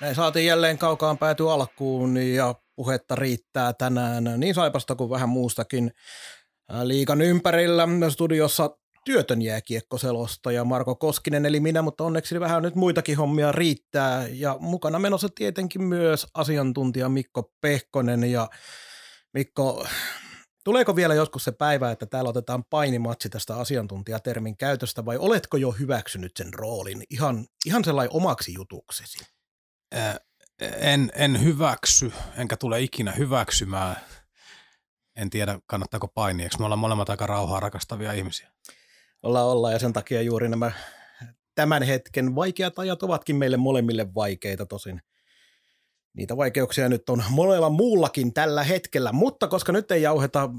Näin 0.00 0.14
saatiin 0.14 0.46
jälleen 0.46 0.78
kaukaan 0.78 1.18
pääty 1.18 1.50
alkuun 1.50 2.16
ja 2.16 2.54
puhetta 2.76 3.14
riittää 3.14 3.72
tänään 3.72 4.24
niin 4.36 4.54
Saipasta 4.54 4.94
kuin 4.94 5.10
vähän 5.10 5.28
muustakin 5.28 5.90
liikan 6.82 7.20
ympärillä. 7.20 7.88
Studiossa 8.08 8.76
työtön 9.04 9.42
jääkiekkoselostaja 9.42 10.64
Marko 10.64 10.94
Koskinen 10.94 11.46
eli 11.46 11.60
minä, 11.60 11.82
mutta 11.82 12.04
onneksi 12.04 12.40
vähän 12.40 12.62
nyt 12.62 12.74
muitakin 12.74 13.16
hommia 13.16 13.52
riittää. 13.52 14.28
Ja 14.28 14.56
mukana 14.60 14.98
menossa 14.98 15.28
tietenkin 15.34 15.82
myös 15.82 16.26
asiantuntija 16.34 17.08
Mikko 17.08 17.52
Pehkonen 17.60 18.24
ja 18.24 18.48
Mikko, 19.34 19.86
Tuleeko 20.64 20.96
vielä 20.96 21.14
joskus 21.14 21.44
se 21.44 21.52
päivä, 21.52 21.90
että 21.90 22.06
täällä 22.06 22.30
otetaan 22.30 22.64
painimatsi 22.70 23.28
tästä 23.28 23.56
asiantuntijatermin 23.56 24.56
käytöstä 24.56 25.04
vai 25.04 25.16
oletko 25.16 25.56
jo 25.56 25.70
hyväksynyt 25.70 26.32
sen 26.36 26.54
roolin 26.54 27.02
ihan, 27.10 27.46
ihan 27.66 27.84
sellainen 27.84 28.16
omaksi 28.16 28.54
jutuksesi? 28.54 29.18
En, 30.60 31.10
en 31.14 31.44
hyväksy, 31.44 32.12
enkä 32.36 32.56
tule 32.56 32.80
ikinä 32.80 33.12
hyväksymään. 33.12 33.96
En 35.16 35.30
tiedä, 35.30 35.58
kannattaako 35.66 36.08
painia, 36.08 36.48
me 36.58 36.64
ollaan 36.64 36.78
molemmat 36.78 37.10
aika 37.10 37.26
rauhaa 37.26 37.60
rakastavia 37.60 38.12
ihmisiä. 38.12 38.50
Ollaan, 39.22 39.46
ollaan 39.46 39.72
ja 39.72 39.78
sen 39.78 39.92
takia 39.92 40.22
juuri 40.22 40.48
nämä 40.48 40.72
tämän 41.54 41.82
hetken 41.82 42.34
vaikeat 42.34 42.78
ajat 42.78 43.02
ovatkin 43.02 43.36
meille 43.36 43.56
molemmille 43.56 44.14
vaikeita 44.14 44.66
tosin. 44.66 45.02
Niitä 46.16 46.36
vaikeuksia 46.36 46.88
nyt 46.88 47.08
on 47.08 47.24
monella 47.30 47.70
muullakin 47.70 48.34
tällä 48.34 48.64
hetkellä, 48.64 49.12
mutta 49.12 49.48
koska 49.48 49.72
nyt 49.72 49.90
ei 49.90 50.02
jauheta 50.02 50.50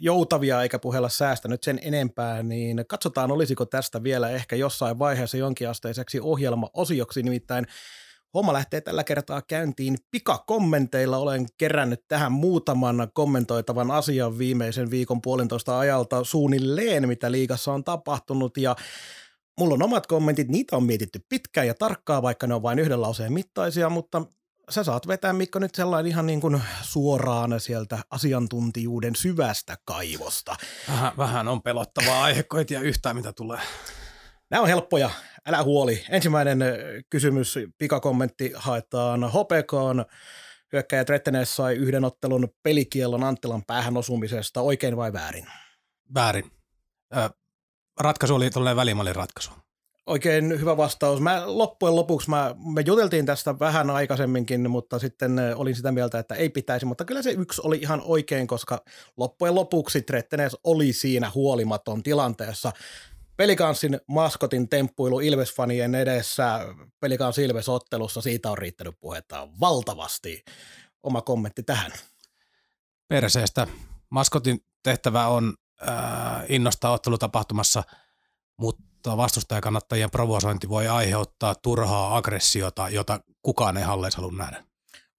joutavia 0.00 0.62
eikä 0.62 0.78
puhella 0.78 1.08
säästä 1.08 1.48
nyt 1.48 1.62
sen 1.62 1.78
enempää, 1.82 2.42
niin 2.42 2.84
katsotaan 2.88 3.30
olisiko 3.32 3.66
tästä 3.66 4.02
vielä 4.02 4.30
ehkä 4.30 4.56
jossain 4.56 4.98
vaiheessa 4.98 5.36
jonkinasteiseksi 5.36 6.20
ohjelma-osioksi, 6.20 7.22
nimittäin 7.22 7.66
Homma 8.34 8.52
lähtee 8.52 8.80
tällä 8.80 9.04
kertaa 9.04 9.42
käyntiin 9.42 9.96
pikakommenteilla. 10.10 11.16
Olen 11.16 11.46
kerännyt 11.58 12.04
tähän 12.08 12.32
muutaman 12.32 13.08
kommentoitavan 13.14 13.90
asian 13.90 14.38
viimeisen 14.38 14.90
viikon 14.90 15.22
puolentoista 15.22 15.78
ajalta 15.78 16.24
suunnilleen, 16.24 17.08
mitä 17.08 17.32
liigassa 17.32 17.72
on 17.72 17.84
tapahtunut. 17.84 18.56
Ja 18.56 18.76
mulla 19.60 19.74
on 19.74 19.82
omat 19.82 20.06
kommentit, 20.06 20.48
niitä 20.48 20.76
on 20.76 20.84
mietitty 20.84 21.20
pitkään 21.28 21.66
ja 21.66 21.74
tarkkaan, 21.74 22.22
vaikka 22.22 22.46
ne 22.46 22.54
on 22.54 22.62
vain 22.62 22.78
yhden 22.78 23.02
lauseen 23.02 23.32
mittaisia, 23.32 23.88
mutta 23.88 24.22
sä 24.70 24.84
saat 24.84 25.08
vetää 25.08 25.32
Mikko 25.32 25.58
nyt 25.58 25.74
sellainen 25.74 26.10
ihan 26.10 26.26
niin 26.26 26.40
kuin 26.40 26.62
suoraan 26.82 27.60
sieltä 27.60 27.98
asiantuntijuuden 28.10 29.16
syvästä 29.16 29.76
kaivosta. 29.84 30.56
Vähän, 30.88 31.12
vähän 31.18 31.48
on 31.48 31.62
pelottavaa 31.62 32.24
aihe, 32.24 32.42
kun 32.42 32.60
yhtään 32.82 33.16
mitä 33.16 33.32
tulee. 33.32 33.60
Nämä 34.50 34.62
on 34.62 34.68
helppoja, 34.68 35.10
älä 35.46 35.62
huoli. 35.62 36.04
Ensimmäinen 36.10 36.58
kysymys, 37.10 37.58
pikakommentti 37.78 38.52
haetaan 38.54 39.30
HPKon. 39.30 40.04
Hyökkäjä 40.72 41.04
Trettenes 41.04 41.56
sai 41.56 41.74
yhden 41.74 42.04
ottelun 42.04 42.48
pelikiellon 42.62 43.24
Anttilan 43.24 43.62
päähän 43.66 43.96
osumisesta. 43.96 44.60
Oikein 44.60 44.96
vai 44.96 45.12
väärin? 45.12 45.46
Väärin. 46.14 46.50
ratkaisu 48.00 48.34
oli 48.34 48.50
tuollainen 48.50 48.76
välimallin 48.76 49.16
ratkaisu. 49.16 49.50
Oikein 50.06 50.60
hyvä 50.60 50.76
vastaus. 50.76 51.20
Mä 51.20 51.42
loppujen 51.46 51.96
lopuksi, 51.96 52.30
mä, 52.30 52.54
me 52.74 52.82
juteltiin 52.86 53.26
tästä 53.26 53.58
vähän 53.58 53.90
aikaisemminkin, 53.90 54.70
mutta 54.70 54.98
sitten 54.98 55.40
olin 55.56 55.76
sitä 55.76 55.92
mieltä, 55.92 56.18
että 56.18 56.34
ei 56.34 56.48
pitäisi, 56.48 56.86
mutta 56.86 57.04
kyllä 57.04 57.22
se 57.22 57.30
yksi 57.30 57.60
oli 57.64 57.76
ihan 57.76 58.02
oikein, 58.04 58.46
koska 58.46 58.84
loppujen 59.16 59.54
lopuksi 59.54 60.02
Trettenes 60.02 60.56
oli 60.64 60.92
siinä 60.92 61.32
huolimaton 61.34 62.02
tilanteessa. 62.02 62.72
Pelikanssin 63.38 64.00
maskotin 64.06 64.68
temppuilu 64.68 65.20
Ilves-fanien 65.20 65.94
edessä 65.94 66.60
Pelikans 67.00 67.38
Ilves-ottelussa, 67.38 68.20
siitä 68.20 68.50
on 68.50 68.58
riittänyt 68.58 68.94
puhetta 69.00 69.48
valtavasti. 69.60 70.44
Oma 71.02 71.22
kommentti 71.22 71.62
tähän. 71.62 71.92
Perseestä. 73.08 73.66
Maskotin 74.10 74.64
tehtävä 74.82 75.26
on 75.26 75.54
äh, 75.88 75.96
innostaa 76.48 76.92
ottelutapahtumassa, 76.92 77.82
mutta 78.56 79.16
vastustajakannattajien 79.16 80.10
provosointi 80.10 80.68
voi 80.68 80.88
aiheuttaa 80.88 81.54
turhaa 81.54 82.16
aggressiota, 82.16 82.88
jota 82.88 83.20
kukaan 83.42 83.76
ei 83.76 83.84
halleissa 83.84 84.20
halua 84.20 84.36
nähdä. 84.36 84.64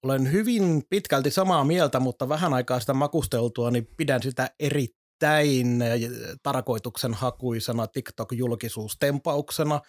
Olen 0.02 0.32
hyvin 0.32 0.82
pitkälti 0.90 1.30
samaa 1.30 1.64
mieltä, 1.64 2.00
mutta 2.00 2.28
vähän 2.28 2.54
aikaa 2.54 2.80
sitä 2.80 2.94
makusteltua, 2.94 3.70
niin 3.70 3.88
pidän 3.96 4.22
sitä 4.22 4.50
erittäin 4.58 4.99
erittäin 5.22 5.82
äh, 5.82 5.88
tarkoituksen 6.42 7.14
hakuisena 7.14 7.86
TikTok-julkisuustempauksena. 7.86 9.80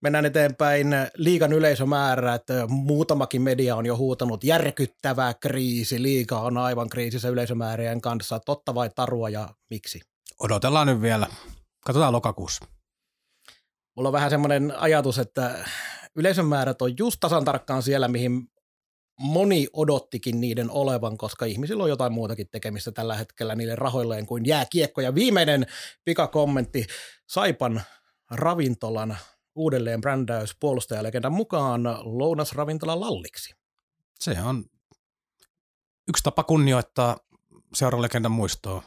Mennään 0.00 0.26
eteenpäin. 0.26 0.86
Liikan 1.16 1.52
yleisömäärä, 1.52 2.34
että 2.34 2.66
muutamakin 2.66 3.42
media 3.42 3.76
on 3.76 3.86
jo 3.86 3.96
huutanut 3.96 4.44
järkyttävä 4.44 5.34
kriisi. 5.34 6.02
Liika 6.02 6.40
on 6.40 6.58
aivan 6.58 6.88
kriisissä 6.88 7.28
yleisömäärien 7.28 8.00
kanssa. 8.00 8.40
Totta 8.40 8.74
vai 8.74 8.90
tarua 8.94 9.28
ja 9.28 9.48
miksi? 9.70 10.00
Odotellaan 10.40 10.86
nyt 10.86 11.02
vielä. 11.02 11.26
Katsotaan 11.84 12.12
lokakuussa. 12.12 12.64
Mulla 13.96 14.08
on 14.08 14.12
vähän 14.12 14.30
semmoinen 14.30 14.74
ajatus, 14.76 15.18
että 15.18 15.64
yleisömäärät 16.16 16.82
on 16.82 16.98
just 16.98 17.20
tasan 17.20 17.44
tarkkaan 17.44 17.82
siellä, 17.82 18.08
mihin 18.08 18.50
moni 19.18 19.66
odottikin 19.72 20.40
niiden 20.40 20.70
olevan, 20.70 21.18
koska 21.18 21.44
ihmisillä 21.44 21.82
on 21.82 21.88
jotain 21.88 22.12
muutakin 22.12 22.48
tekemistä 22.48 22.92
tällä 22.92 23.16
hetkellä 23.16 23.54
niille 23.54 23.76
rahoilleen 23.76 24.26
kuin 24.26 24.46
jääkiekko. 24.46 25.00
Ja 25.00 25.14
viimeinen 25.14 25.66
pikakommentti 26.04 26.86
Saipan 27.26 27.82
ravintolan 28.30 29.16
uudelleen 29.54 30.00
brändäys 30.00 30.56
puolustajalegendan 30.60 31.32
mukaan 31.32 31.82
lounasravintola 32.02 33.00
Lalliksi. 33.00 33.54
Se 34.20 34.36
on 34.42 34.64
yksi 36.08 36.22
tapa 36.22 36.44
kunnioittaa 36.44 37.16
seuralegendan 37.74 38.32
muistoa. 38.32 38.82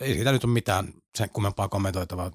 Ei 0.00 0.14
siitä 0.14 0.32
nyt 0.32 0.44
ole 0.44 0.52
mitään 0.52 0.92
sen 1.14 1.30
kummempaa 1.30 1.68
kommentoitavaa 1.68 2.30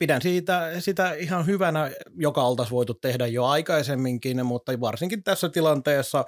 pidän 0.00 0.22
siitä, 0.22 0.70
sitä 0.78 1.12
ihan 1.12 1.46
hyvänä, 1.46 1.90
joka 2.16 2.42
oltaisiin 2.42 2.74
voitu 2.74 2.94
tehdä 2.94 3.26
jo 3.26 3.44
aikaisemminkin, 3.44 4.46
mutta 4.46 4.80
varsinkin 4.80 5.22
tässä 5.22 5.48
tilanteessa 5.48 6.24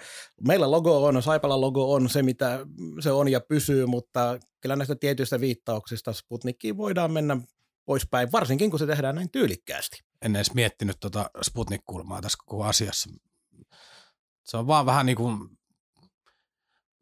meillä 0.46 0.70
logo 0.70 1.04
on, 1.04 1.22
Saipalla 1.22 1.60
logo 1.60 1.92
on 1.92 2.08
se, 2.08 2.22
mitä 2.22 2.66
se 3.00 3.10
on 3.10 3.28
ja 3.28 3.40
pysyy, 3.40 3.86
mutta 3.86 4.38
kyllä 4.60 4.76
näistä 4.76 4.96
tietyistä 4.96 5.40
viittauksista 5.40 6.12
Sputnikkiin 6.12 6.76
voidaan 6.76 7.12
mennä 7.12 7.36
poispäin, 7.84 8.32
varsinkin 8.32 8.70
kun 8.70 8.78
se 8.78 8.86
tehdään 8.86 9.14
näin 9.14 9.30
tyylikkäästi. 9.30 10.02
En 10.22 10.36
edes 10.36 10.54
miettinyt 10.54 10.96
tuota 11.00 11.30
Sputnik-kulmaa 11.42 12.20
tässä 12.20 12.38
koko 12.46 12.64
asiassa. 12.64 13.10
Se 14.44 14.56
on 14.56 14.66
vaan 14.66 14.86
vähän 14.86 15.06
niin 15.06 15.16
kuin 15.16 15.38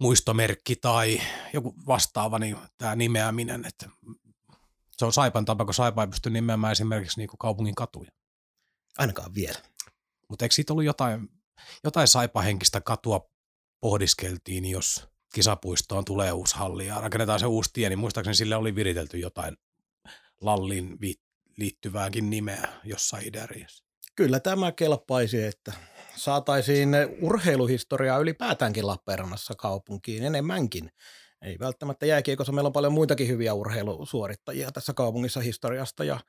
muistomerkki 0.01 0.77
tai 0.77 1.21
joku 1.53 1.75
vastaava 1.87 2.39
niin 2.39 2.57
tämä 2.79 2.97
nimeäminen, 2.97 3.65
että 3.65 3.89
se 5.01 5.05
on 5.05 5.13
Saipan 5.13 5.45
tapa, 5.45 5.65
kun 5.65 5.75
Saipa 5.75 6.03
ei 6.03 6.09
pysty 6.09 6.31
nimeämään 6.31 6.73
esimerkiksi 6.73 7.21
niin 7.21 7.29
kuin 7.29 7.39
kaupungin 7.39 7.75
katuja. 7.75 8.11
Ainakaan 8.99 9.35
vielä. 9.35 9.59
Mutta 10.29 10.45
eikö 10.45 10.55
siitä 10.55 10.73
ollut 10.73 10.85
jotain, 10.85 11.29
jotain 11.85 12.09
Saipa-henkistä 12.09 12.81
katua 12.81 13.31
pohdiskeltiin, 13.81 14.67
jos 14.67 15.09
kisapuistoon 15.35 16.05
tulee 16.05 16.33
uusi 16.33 16.57
halli 16.57 16.87
ja 16.87 17.01
rakennetaan 17.01 17.41
se 17.41 17.47
uusi 17.47 17.71
tie, 17.73 17.89
niin 17.89 17.99
muistaakseni 17.99 18.35
sille 18.35 18.57
oli 18.57 18.75
viritelty 18.75 19.19
jotain 19.19 19.57
Lallin 20.41 20.99
liittyvääkin 21.59 22.31
nimeä 22.31 22.69
jossain 22.85 23.27
ideariassa. 23.27 23.85
Kyllä 24.17 24.41
tämä 24.41 24.73
kelpaisi, 24.73 25.43
että 25.43 25.73
saataisiin 26.17 26.89
urheiluhistoriaa 27.23 28.19
ylipäätäänkin 28.19 28.87
Lappeenrannassa 28.87 29.55
kaupunkiin 29.55 30.23
enemmänkin. 30.23 30.91
Ei 31.43 31.59
välttämättä 31.59 32.07
jääkiekossa, 32.07 32.53
meillä 32.53 32.67
on 32.67 32.73
paljon 32.73 32.93
muitakin 32.93 33.29
hyviä 33.29 33.55
urheilusuorittajia 33.55 34.73
tässä 34.73 34.93
kaupungissa 34.93 35.41
historiasta 35.41 36.05
ja 36.05 36.21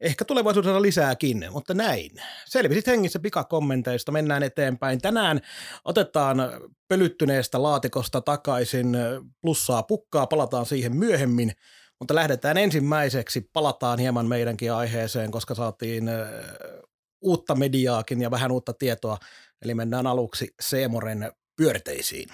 ehkä 0.00 0.24
tulevaisuudessa 0.24 0.82
lisääkin, 0.82 1.46
mutta 1.50 1.74
näin. 1.74 2.10
Selvisit 2.46 2.86
hengissä 2.86 3.18
pikakommenteista, 3.18 4.12
mennään 4.12 4.42
eteenpäin. 4.42 5.00
Tänään 5.00 5.40
otetaan 5.84 6.38
pölyttyneestä 6.88 7.62
laatikosta 7.62 8.20
takaisin 8.20 8.96
plussaa 9.40 9.82
pukkaa, 9.82 10.26
palataan 10.26 10.66
siihen 10.66 10.96
myöhemmin, 10.96 11.52
mutta 11.98 12.14
lähdetään 12.14 12.56
ensimmäiseksi, 12.56 13.40
palataan 13.52 13.98
hieman 13.98 14.26
meidänkin 14.26 14.72
aiheeseen, 14.72 15.30
koska 15.30 15.54
saatiin 15.54 16.10
uutta 17.20 17.54
mediaakin 17.54 18.20
ja 18.20 18.30
vähän 18.30 18.52
uutta 18.52 18.72
tietoa, 18.72 19.18
eli 19.62 19.74
mennään 19.74 20.06
aluksi 20.06 20.54
Seemoren 20.60 21.32
pyörteisiin. 21.56 22.28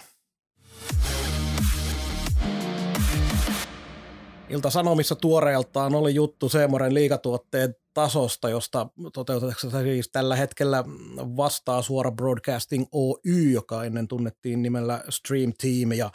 Ilta-Sanomissa 4.49 5.15
tuoreeltaan 5.15 5.95
oli 5.95 6.15
juttu 6.15 6.49
Seemoren 6.49 6.95
liikatuotteen 6.95 7.75
tasosta, 7.95 8.49
josta 8.49 8.87
toteutetaan 9.13 9.85
siis 9.85 10.09
tällä 10.13 10.37
hetkellä 10.37 10.85
vastaa 11.17 11.83
suora 11.83 12.11
Broadcasting 12.11 12.85
Oy, 12.93 13.51
joka 13.53 13.85
ennen 13.85 14.09
tunnettiin 14.09 14.63
nimellä 14.63 15.05
Stream 15.09 15.53
Team. 15.63 15.93
Ja 15.93 16.11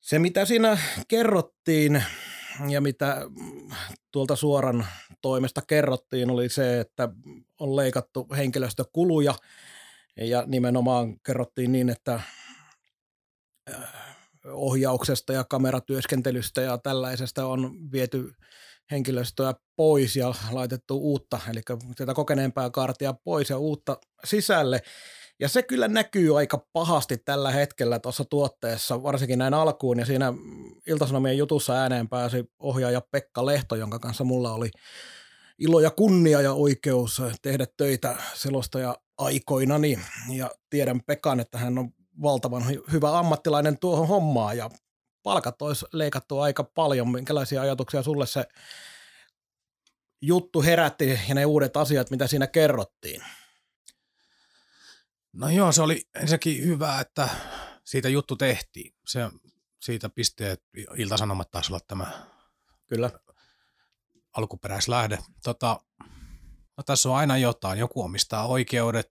se, 0.00 0.18
mitä 0.18 0.44
siinä 0.44 0.78
kerrottiin 1.08 2.04
ja 2.68 2.80
mitä 2.80 3.16
tuolta 4.12 4.36
suoran 4.36 4.86
toimesta 5.22 5.62
kerrottiin, 5.62 6.30
oli 6.30 6.48
se, 6.48 6.80
että 6.80 7.08
on 7.60 7.76
leikattu 7.76 8.26
henkilöstökuluja 8.36 9.34
ja 10.16 10.44
nimenomaan 10.46 11.20
kerrottiin 11.20 11.72
niin, 11.72 11.88
että 11.88 12.20
ohjauksesta 14.52 15.32
ja 15.32 15.44
kameratyöskentelystä 15.44 16.60
ja 16.60 16.78
tällaisesta 16.78 17.46
on 17.46 17.92
viety 17.92 18.32
henkilöstöä 18.90 19.54
pois 19.76 20.16
ja 20.16 20.34
laitettu 20.50 20.98
uutta, 20.98 21.40
eli 21.50 21.60
tätä 21.96 22.14
kokeneempaa 22.14 22.70
kaartia 22.70 23.14
pois 23.24 23.50
ja 23.50 23.58
uutta 23.58 23.98
sisälle. 24.24 24.80
Ja 25.40 25.48
se 25.48 25.62
kyllä 25.62 25.88
näkyy 25.88 26.38
aika 26.38 26.66
pahasti 26.72 27.16
tällä 27.16 27.50
hetkellä 27.50 27.98
tuossa 27.98 28.24
tuotteessa, 28.24 29.02
varsinkin 29.02 29.38
näin 29.38 29.54
alkuun. 29.54 29.98
Ja 29.98 30.06
siinä 30.06 30.32
Iltasanomien 30.86 31.38
jutussa 31.38 31.72
ääneen 31.72 32.08
pääsi 32.08 32.44
ohjaaja 32.58 33.00
Pekka 33.10 33.46
Lehto, 33.46 33.76
jonka 33.76 33.98
kanssa 33.98 34.24
mulla 34.24 34.52
oli 34.52 34.70
ilo 35.58 35.80
ja 35.80 35.90
kunnia 35.90 36.40
ja 36.40 36.52
oikeus 36.52 37.22
tehdä 37.42 37.66
töitä 37.76 38.16
selostaja 38.34 38.96
aikoinani. 39.18 39.98
Ja 40.36 40.50
tiedän 40.70 41.00
Pekan, 41.06 41.40
että 41.40 41.58
hän 41.58 41.78
on 41.78 41.90
valtavan 42.22 42.64
hyvä 42.92 43.18
ammattilainen 43.18 43.78
tuohon 43.78 44.08
hommaan 44.08 44.56
ja 44.56 44.70
palkat 45.22 45.62
olisi 45.62 45.86
leikattu 45.92 46.40
aika 46.40 46.64
paljon. 46.64 47.08
Minkälaisia 47.08 47.60
ajatuksia 47.60 48.02
sulle 48.02 48.26
se 48.26 48.44
juttu 50.22 50.62
herätti 50.62 51.20
ja 51.28 51.34
ne 51.34 51.46
uudet 51.46 51.76
asiat, 51.76 52.10
mitä 52.10 52.26
siinä 52.26 52.46
kerrottiin? 52.46 53.22
No 55.32 55.48
joo, 55.48 55.72
se 55.72 55.82
oli 55.82 56.08
ensinnäkin 56.14 56.64
hyvä, 56.64 57.00
että 57.00 57.28
siitä 57.84 58.08
juttu 58.08 58.36
tehtiin. 58.36 58.94
Se, 59.06 59.20
siitä 59.80 60.08
pisteet, 60.08 60.62
Ilta-Sanomat 60.96 61.50
taisi 61.50 61.72
olla 61.72 61.80
tämä 61.88 62.26
Kyllä. 62.86 63.10
alkuperäislähde. 64.32 65.18
Tota, 65.44 65.80
no 66.76 66.82
tässä 66.86 67.08
on 67.08 67.16
aina 67.16 67.38
jotain. 67.38 67.78
Joku 67.78 68.02
omistaa 68.02 68.46
oikeudet, 68.46 69.10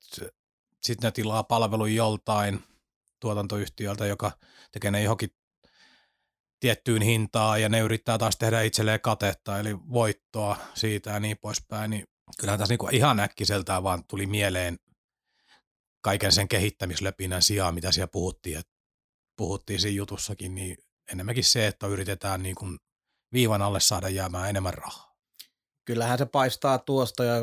sitten 0.84 1.08
ne 1.08 1.12
tilaa 1.12 1.44
palvelun 1.44 1.96
joltain 1.96 2.64
tuotantoyhtiöltä, 3.24 4.06
joka 4.06 4.32
tekee 4.72 4.92
ne 4.92 5.04
johonkin 5.04 5.30
tiettyyn 6.60 7.02
hintaan 7.02 7.62
ja 7.62 7.70
ne 7.70 7.80
yrittää 7.80 8.18
taas 8.18 8.38
tehdä 8.38 8.62
itselleen 8.62 9.02
katetta 9.02 9.60
eli 9.60 9.78
voittoa 9.78 10.58
siitä 10.74 11.10
ja 11.10 11.20
niin 11.20 11.38
poispäin, 11.42 11.90
niin 11.92 12.04
kyllähän 12.40 12.60
tässä 12.60 12.72
niinku 12.72 12.90
ihan 12.92 13.20
äkkiseltään 13.20 13.84
vaan 13.84 14.04
tuli 14.08 14.26
mieleen 14.26 14.80
kaiken 16.02 16.32
sen 16.32 16.48
kehittämislöpinän 16.48 17.42
sijaan, 17.42 17.74
mitä 17.74 17.92
siellä 17.92 18.08
puhuttiin, 18.08 18.58
että 18.58 18.74
puhuttiin 19.38 19.80
siinä 19.80 19.96
jutussakin, 19.96 20.56
niin 20.56 20.78
enemmänkin 21.12 21.44
se, 21.44 21.68
että 21.68 21.88
yritetään 21.88 22.44
niin 22.44 22.56
kuin 22.56 22.80
viivan 23.34 23.62
alle 23.62 23.80
saada 23.80 24.10
jäämään 24.10 24.50
enemmän 24.50 24.74
rahaa. 24.74 25.16
Kyllähän 25.86 26.18
se 26.18 26.26
paistaa 26.26 26.80
tuosta 26.80 27.24
ja 27.24 27.36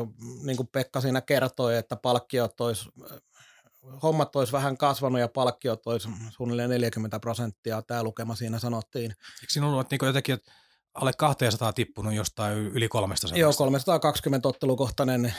niin 0.43 0.57
kuin 0.57 0.69
Pekka 0.71 1.01
siinä 1.01 1.21
kertoi, 1.21 1.77
että 1.77 1.95
palkkiot 1.95 2.61
olisi 2.61 2.89
hommat 4.03 4.35
olisi 4.35 4.53
vähän 4.53 4.77
kasvanut 4.77 5.19
ja 5.19 5.27
palkkiot 5.27 5.87
olisi 5.87 6.09
suunnilleen 6.29 6.69
40 6.69 7.19
prosenttia, 7.19 7.81
tämä 7.81 8.03
lukema 8.03 8.35
siinä 8.35 8.59
sanottiin. 8.59 9.11
Eikö 9.11 9.49
siinä 9.49 9.67
ollut 9.67 9.91
niin 9.91 9.99
jotenkin, 10.03 10.35
että 10.35 10.51
alle 10.93 11.11
200 11.17 11.73
tippunut 11.73 12.13
jostain 12.13 12.57
yli 12.57 12.87
300? 12.87 13.37
Joo, 13.37 13.53
320 13.53 14.47
ottelukohtainen 14.47 15.33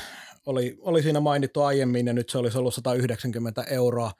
oli, 0.46 0.78
oli 0.80 1.02
siinä 1.02 1.20
mainittu 1.20 1.62
aiemmin 1.62 2.06
ja 2.06 2.12
nyt 2.12 2.30
se 2.30 2.38
olisi 2.38 2.58
ollut 2.58 2.74
190 2.74 3.62
euroa. 3.62 4.12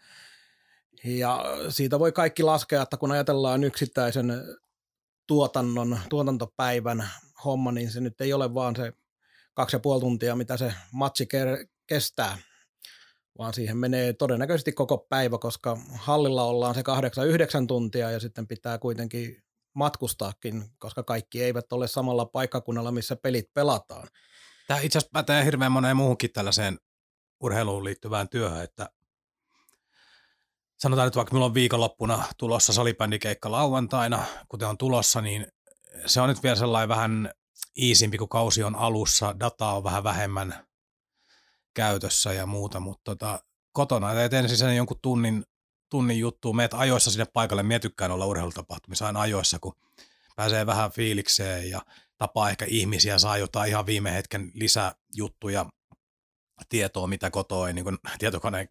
Ja 1.04 1.44
siitä 1.69 1.98
voi 1.98 2.12
kaikki 2.12 2.42
laskea, 2.42 2.82
että 2.82 2.96
kun 2.96 3.12
ajatellaan 3.12 3.64
yksittäisen 3.64 4.32
tuotannon, 5.26 5.98
tuotantopäivän 6.08 7.08
homma, 7.44 7.72
niin 7.72 7.90
se 7.90 8.00
nyt 8.00 8.20
ei 8.20 8.32
ole 8.32 8.54
vaan 8.54 8.76
se 8.76 8.92
kaksi 9.54 9.76
ja 9.76 9.80
puoli 9.80 10.00
tuntia, 10.00 10.36
mitä 10.36 10.56
se 10.56 10.74
matsi 10.92 11.28
kestää, 11.86 12.38
vaan 13.38 13.55
siihen 13.55 13.76
menee 13.76 14.12
todennäköisesti 14.12 14.73
koko 14.73 14.99
päivä, 14.99 15.38
koska 15.38 15.79
hallilla 15.94 16.44
ollaan 16.44 16.75
se 16.75 16.82
kahdeksan, 16.82 17.29
yhdeksän 17.29 17.67
tuntia 17.67 18.11
ja 18.11 18.20
sitten 18.20 18.46
pitää 18.46 18.79
kuitenkin 18.79 19.43
matkustaakin, 19.75 20.64
koska 20.79 21.02
kaikki 21.02 21.43
eivät 21.43 21.73
ole 21.73 21.88
samalla 21.88 22.26
paikkakunnalla, 22.26 22.93
missä 22.93 23.17
pelit 23.17 23.55
pelataan. 23.55 24.08
Tämä 24.67 24.81
itse 24.81 24.99
asiassa 24.99 25.12
pätee 25.12 25.44
hirveän 25.44 25.73
moneen 25.73 25.96
muuhunkin 25.96 26.32
tällaiseen 26.32 26.79
urheiluun 27.40 27.84
liittyvään 27.84 28.29
työhön, 28.29 28.64
että 28.64 28.90
sanotaan 30.79 31.06
nyt 31.06 31.17
vaikka 31.17 31.32
minulla 31.32 31.46
on 31.46 31.55
viikonloppuna 31.55 32.25
tulossa 32.38 32.73
salibändikeikka 32.73 33.52
lauantaina, 33.52 34.25
kuten 34.49 34.69
on 34.69 34.79
tulossa, 34.79 35.20
niin 35.20 35.46
se 36.06 36.20
on 36.20 36.29
nyt 36.29 36.43
vielä 36.43 36.56
sellainen 36.56 36.88
vähän 36.88 37.31
iisimpi, 37.79 38.19
kun 38.19 38.29
kausi 38.29 38.62
on 38.62 38.76
alussa, 38.76 39.40
dataa 39.40 39.76
on 39.76 39.84
vähän 39.84 40.05
vähemmän 40.05 40.67
käytössä 41.74 42.32
ja 42.32 42.46
muuta, 42.46 42.80
mutta 42.80 43.02
tota, 43.04 43.42
kotona 43.72 44.14
teet 44.14 44.32
ensin 44.32 44.58
sen 44.58 44.76
jonkun 44.76 44.98
tunnin, 45.02 45.44
tunnin 45.90 46.19
juttu, 46.19 46.52
meet 46.52 46.74
ajoissa 46.74 47.10
sinne 47.10 47.24
paikalle, 47.24 47.62
mie 47.62 47.78
tykkään 47.78 48.10
olla 48.10 48.26
urheilutapahtumissa 48.26 49.06
aina 49.06 49.20
ajoissa, 49.20 49.58
kun 49.58 49.74
pääsee 50.36 50.66
vähän 50.66 50.92
fiilikseen 50.92 51.70
ja 51.70 51.82
tapaa 52.19 52.50
ehkä 52.50 52.64
ihmisiä, 52.69 53.19
saa 53.19 53.38
jotain 53.38 53.69
ihan 53.69 53.86
viime 53.86 54.12
hetken 54.12 54.50
lisäjuttuja, 54.54 55.66
tietoa, 56.69 57.06
mitä 57.06 57.30
kotoa 57.30 57.69
ei 57.69 57.74
niin 57.74 57.98
tietokoneen 58.19 58.69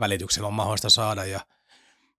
välityksellä 0.00 0.48
on 0.48 0.54
mahdollista 0.54 0.90
saada 0.90 1.24
ja 1.24 1.40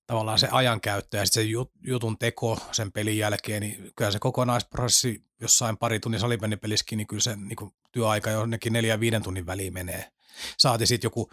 tavallaan 0.08 0.40
se 0.40 0.48
ajankäyttö 0.52 1.18
ja 1.18 1.26
sitten 1.26 1.44
se 1.44 1.50
jutun 1.82 2.18
teko 2.18 2.60
sen 2.72 2.92
pelin 2.92 3.18
jälkeen, 3.18 3.62
niin 3.62 3.92
kyllä 3.96 4.12
se 4.12 4.20
kokonaisprosessi 4.20 5.24
jossain 5.42 5.78
pari 5.78 6.00
tunnin 6.00 6.20
salibändipelissäkin, 6.20 6.98
niin 6.98 7.08
kyllä 7.08 7.22
se 7.22 7.36
niin 7.36 7.74
työaika 7.92 8.30
jonnekin 8.30 8.74
neljä 8.74 9.00
viiden 9.00 9.24
tunnin 9.24 9.46
väliin 9.46 9.74
menee. 9.74 10.12
Saati 10.58 10.86
sitten 10.86 11.06
joku 11.06 11.32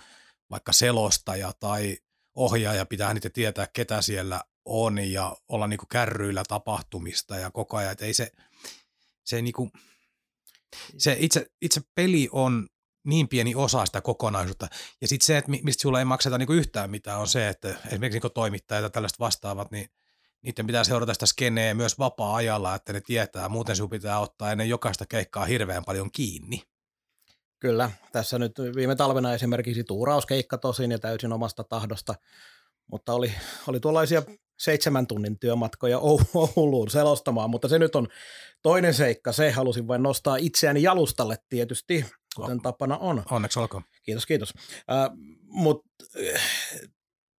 vaikka 0.51 0.73
selostaja 0.73 1.53
tai 1.61 1.99
ohjaaja, 2.35 2.87
pitää 2.87 3.15
niitä 3.15 3.31
tietää, 3.31 3.67
ketä 3.67 4.03
siellä 4.03 4.41
on 4.65 4.99
ja 4.99 5.37
olla 5.49 5.67
niin 5.67 5.79
kärryillä 5.89 6.43
tapahtumista 6.49 7.37
ja 7.37 7.51
koko 7.51 7.77
ajan, 7.77 7.93
että 7.93 8.05
ei 8.05 8.15
se, 8.15 8.33
se, 9.25 9.43
niin 9.43 9.53
kuin, 9.53 9.71
se 10.99 11.17
itse, 11.19 11.47
itse 11.63 11.81
peli 11.95 12.29
on 12.33 12.69
niin 13.05 13.29
pieni 13.29 13.55
osa 13.55 13.87
sitä 13.87 14.01
kokonaisuutta. 14.01 14.69
Ja 15.01 15.09
sitten 15.09 15.27
se, 15.27 15.37
että 15.39 15.51
mistä 15.63 15.83
sulla 15.83 15.99
ei 15.99 16.05
makseta 16.05 16.39
niinku 16.39 16.53
yhtään 16.53 16.91
mitään, 16.91 17.21
on 17.21 17.29
se, 17.29 17.49
että 17.49 17.69
esimerkiksi 17.69 18.17
niinku 18.17 18.31
toimittajat 18.31 18.83
ja 18.83 18.91
tällaiset 18.91 19.21
vastaavat, 19.21 19.71
niin 19.71 19.89
niiden 20.43 20.67
pitää 20.67 20.85
seurata 20.85 21.13
sitä 21.15 21.27
skeneä 21.27 21.75
myös 21.75 21.99
vapaa-ajalla, 21.99 22.75
että 22.75 22.93
ne 22.93 23.01
tietää. 23.01 23.49
Muuten 23.49 23.77
sinun 23.77 23.91
pitää 23.91 24.21
ottaa 24.21 24.53
ennen 24.53 24.69
jokaista 24.69 25.07
keikkaa 25.07 25.45
hirveän 25.45 25.85
paljon 25.85 26.11
kiinni. 26.11 26.63
Kyllä, 27.61 27.91
tässä 28.13 28.39
nyt 28.39 28.53
viime 28.77 28.97
talvena 28.97 29.35
esimerkiksi 29.35 29.85
tuurauskeikka 29.85 30.59
tosin 30.59 30.91
ja 30.91 30.99
täysin 30.99 31.33
omasta 31.33 31.65
tahdosta, 31.65 32.15
mutta 32.91 33.13
oli, 33.13 33.33
oli 33.69 33.81
tuollaisia 33.81 34.23
seitsemän 34.59 35.07
tunnin 35.07 35.39
työmatkoja 35.39 35.99
Ouluun 36.57 36.91
selostamaan, 36.91 37.51
mutta 37.51 37.69
se 37.69 37.79
nyt 37.79 37.97
on 37.97 38.09
toinen 38.63 38.95
seikka. 38.95 39.33
Se 39.33 39.51
halusin 39.51 39.89
vain 39.89 40.03
nostaa 40.03 40.37
itseäni 40.37 40.83
jalustalle 40.83 41.37
tietysti, 41.49 42.05
kuten 42.37 42.61
tapana 42.61 42.99
on. 42.99 43.23
Onneksi 43.31 43.59
olkoon. 43.59 43.83
Kiitos, 44.03 44.27
kiitos. 44.27 44.55
Äh, 44.91 45.11
Mutta 45.43 45.89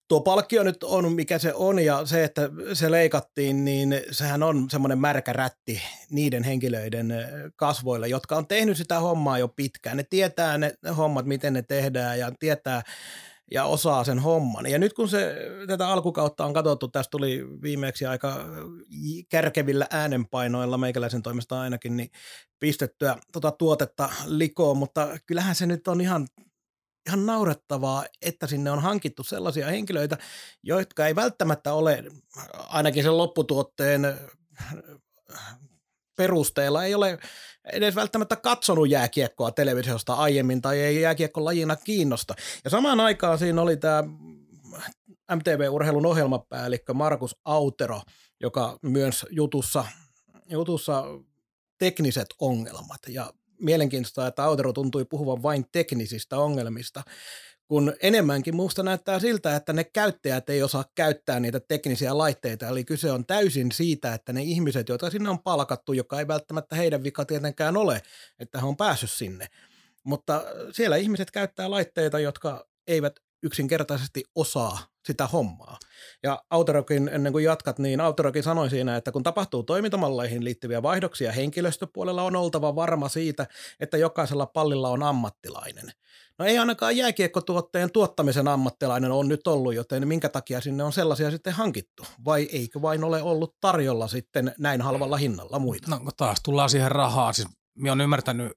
tuo 0.07 0.21
palkkio 0.21 0.63
nyt 0.63 0.83
on, 0.83 1.13
mikä 1.13 1.39
se 1.39 1.53
on, 1.53 1.79
ja 1.79 2.05
se, 2.05 2.23
että 2.23 2.49
se 2.73 2.91
leikattiin, 2.91 3.65
niin 3.65 4.01
sehän 4.11 4.43
on 4.43 4.69
semmoinen 4.69 4.99
märkä 4.99 5.33
rätti 5.33 5.81
niiden 6.09 6.43
henkilöiden 6.43 7.13
kasvoilla, 7.55 8.07
jotka 8.07 8.35
on 8.35 8.47
tehnyt 8.47 8.77
sitä 8.77 8.99
hommaa 8.99 9.39
jo 9.39 9.47
pitkään. 9.47 9.97
Ne 9.97 10.03
tietää 10.09 10.57
ne 10.57 10.73
hommat, 10.97 11.25
miten 11.25 11.53
ne 11.53 11.61
tehdään, 11.61 12.19
ja 12.19 12.31
tietää, 12.39 12.81
ja 13.51 13.65
osaa 13.65 14.03
sen 14.03 14.19
homman. 14.19 14.65
Ja 14.65 14.79
nyt 14.79 14.93
kun 14.93 15.09
se, 15.09 15.35
tätä 15.67 15.87
alkukautta 15.87 16.45
on 16.45 16.53
katsottu, 16.53 16.87
tästä 16.87 17.11
tuli 17.11 17.45
viimeksi 17.61 18.05
aika 18.05 18.45
kärkevillä 19.29 19.87
äänenpainoilla 19.89 20.77
meikäläisen 20.77 21.21
toimesta 21.21 21.61
ainakin, 21.61 21.97
niin 21.97 22.09
pistettyä 22.59 23.17
tuota 23.31 23.51
tuotetta 23.51 24.09
likoon, 24.25 24.77
mutta 24.77 25.17
kyllähän 25.25 25.55
se 25.55 25.65
nyt 25.65 25.87
on 25.87 26.01
ihan 26.01 26.27
ihan 27.07 27.25
naurettavaa, 27.25 28.05
että 28.21 28.47
sinne 28.47 28.71
on 28.71 28.81
hankittu 28.81 29.23
sellaisia 29.23 29.67
henkilöitä, 29.67 30.17
jotka 30.63 31.07
ei 31.07 31.15
välttämättä 31.15 31.73
ole 31.73 32.03
ainakin 32.53 33.03
sen 33.03 33.17
lopputuotteen 33.17 34.17
perusteella 36.15 36.83
ei 36.83 36.95
ole 36.95 37.19
edes 37.73 37.95
välttämättä 37.95 38.35
katsonut 38.35 38.89
jääkiekkoa 38.89 39.51
televisiosta 39.51 40.13
aiemmin 40.13 40.61
tai 40.61 40.79
ei 40.79 41.01
jääkiekko 41.01 41.45
lajina 41.45 41.75
kiinnosta. 41.75 42.35
Ja 42.63 42.69
samaan 42.69 42.99
aikaan 42.99 43.39
siinä 43.39 43.61
oli 43.61 43.77
tämä 43.77 44.03
MTV-urheilun 45.35 46.05
ohjelmapäällikkö 46.05 46.93
Markus 46.93 47.35
Autero, 47.45 48.01
joka 48.39 48.77
myös 48.81 49.25
jutussa, 49.29 49.85
jutussa 50.49 51.03
tekniset 51.77 52.27
ongelmat. 52.41 52.99
Ja 53.07 53.33
mielenkiintoista, 53.59 54.27
että 54.27 54.43
Autero 54.43 54.73
tuntui 54.73 55.05
puhuvan 55.05 55.43
vain 55.43 55.65
teknisistä 55.71 56.37
ongelmista, 56.37 57.03
kun 57.67 57.93
enemmänkin 58.01 58.55
muusta 58.55 58.83
näyttää 58.83 59.19
siltä, 59.19 59.55
että 59.55 59.73
ne 59.73 59.83
käyttäjät 59.83 60.49
ei 60.49 60.63
osaa 60.63 60.85
käyttää 60.95 61.39
niitä 61.39 61.59
teknisiä 61.59 62.17
laitteita. 62.17 62.67
Eli 62.67 62.83
kyse 62.83 63.11
on 63.11 63.25
täysin 63.25 63.71
siitä, 63.71 64.13
että 64.13 64.33
ne 64.33 64.43
ihmiset, 64.43 64.89
joita 64.89 65.09
sinne 65.09 65.29
on 65.29 65.43
palkattu, 65.43 65.93
joka 65.93 66.19
ei 66.19 66.27
välttämättä 66.27 66.75
heidän 66.75 67.03
vika 67.03 67.25
tietenkään 67.25 67.77
ole, 67.77 68.01
että 68.39 68.59
he 68.59 68.65
on 68.65 68.77
päässyt 68.77 69.11
sinne. 69.11 69.47
Mutta 70.03 70.43
siellä 70.71 70.95
ihmiset 70.95 71.31
käyttää 71.31 71.71
laitteita, 71.71 72.19
jotka 72.19 72.67
eivät 72.87 73.19
yksinkertaisesti 73.43 74.23
osaa 74.35 74.79
sitä 75.07 75.27
hommaa. 75.27 75.77
Ja 76.23 76.43
Autorokin, 76.49 77.09
ennen 77.13 77.31
kuin 77.31 77.43
jatkat, 77.43 77.79
niin 77.79 78.01
Autorokin 78.01 78.43
sanoi 78.43 78.69
siinä, 78.69 78.95
että 78.95 79.11
kun 79.11 79.23
tapahtuu 79.23 79.63
toimintamalleihin 79.63 80.43
liittyviä 80.43 80.83
vaihdoksia 80.83 81.31
henkilöstöpuolella, 81.31 82.23
on 82.23 82.35
oltava 82.35 82.75
varma 82.75 83.09
siitä, 83.09 83.47
että 83.79 83.97
jokaisella 83.97 84.45
pallilla 84.45 84.89
on 84.89 85.03
ammattilainen. 85.03 85.91
No 86.39 86.45
ei 86.45 86.57
ainakaan 86.57 86.97
jääkiekkotuotteen 86.97 87.91
tuottamisen 87.91 88.47
ammattilainen 88.47 89.11
on 89.11 89.27
nyt 89.27 89.47
ollut, 89.47 89.75
joten 89.75 90.07
minkä 90.07 90.29
takia 90.29 90.61
sinne 90.61 90.83
on 90.83 90.93
sellaisia 90.93 91.31
sitten 91.31 91.53
hankittu? 91.53 92.05
Vai 92.25 92.47
eikö 92.51 92.81
vain 92.81 93.03
ole 93.03 93.21
ollut 93.21 93.55
tarjolla 93.61 94.07
sitten 94.07 94.55
näin 94.57 94.81
halvalla 94.81 95.17
hinnalla 95.17 95.59
muita? 95.59 95.89
No 95.89 96.11
taas 96.17 96.41
tullaan 96.43 96.69
siihen 96.69 96.91
rahaan. 96.91 97.33
Siis 97.33 97.47
minä 97.77 97.93
olen 97.93 98.03
ymmärtänyt, 98.03 98.51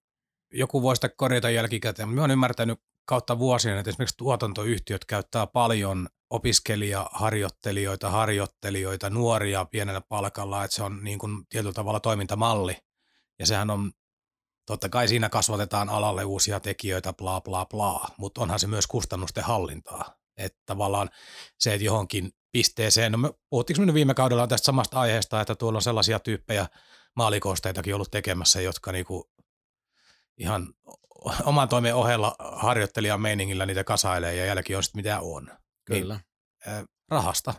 joku 0.53 0.83
voi 0.83 0.97
sitä 0.97 1.09
korjata 1.09 1.51
jälkikäteen, 1.51 2.09
mutta 2.09 2.15
minä 2.15 2.23
olen 2.23 2.31
ymmärtänyt 2.31 2.79
kautta 3.05 3.39
vuosien, 3.39 3.79
että 3.79 3.91
esimerkiksi 3.91 4.17
tuotantoyhtiöt 4.17 5.05
käyttää 5.05 5.47
paljon 5.47 6.09
opiskelijaharjoittelijoita, 6.31 8.11
harjoittelijoita, 8.11 9.11
nuoria 9.11 9.65
pienellä 9.65 10.01
palkalla, 10.01 10.65
että 10.65 10.75
se 10.75 10.83
on 10.83 11.05
niin 11.05 11.19
kuin 11.19 11.47
tietyllä 11.49 11.73
tavalla 11.73 12.01
toimintamalli. 12.01 12.77
Ja 13.39 13.47
sehän 13.47 13.71
on, 13.71 13.93
totta 14.67 14.89
kai 14.89 15.09
siinä 15.09 15.29
kasvatetaan 15.29 15.89
alalle 15.89 16.25
uusia 16.25 16.61
tekijöitä, 16.61 17.13
bla 17.13 17.41
bla 17.41 17.67
bla, 17.67 18.09
mutta 18.17 18.41
onhan 18.41 18.59
se 18.59 18.67
myös 18.67 18.87
kustannusten 18.87 19.45
hallintaa. 19.45 20.15
Että 20.37 20.59
tavallaan 20.67 21.11
se, 21.59 21.75
että 21.75 21.85
johonkin 21.85 22.33
pisteeseen, 22.53 23.13
no 23.13 23.19
me 23.19 23.31
puhuttiinko 23.51 23.85
me 23.85 23.95
viime 23.95 24.15
kaudella 24.15 24.47
tästä 24.47 24.67
samasta 24.67 25.01
aiheesta, 25.01 25.41
että 25.41 25.55
tuolla 25.55 25.77
on 25.79 25.83
sellaisia 25.83 26.19
tyyppejä 26.19 26.67
maalikosteitakin 27.17 27.95
ollut 27.95 28.11
tekemässä, 28.11 28.61
jotka 28.61 28.93
niinku 28.93 29.31
ihan 30.39 30.75
oman 31.45 31.69
toimen 31.69 31.95
ohella 31.95 32.37
harjoittelijan 32.39 33.21
meiningillä 33.21 33.67
niitä 33.67 33.85
kasailee 33.85 34.35
ja 34.35 34.47
jälki 34.47 34.77
on 34.77 34.83
sitten 34.83 34.99
mitä 34.99 35.21
on. 35.21 35.60
Niin, 35.91 36.03
Kyllä. 36.03 36.21
Niin, 36.67 36.87
rahasta. 37.09 37.55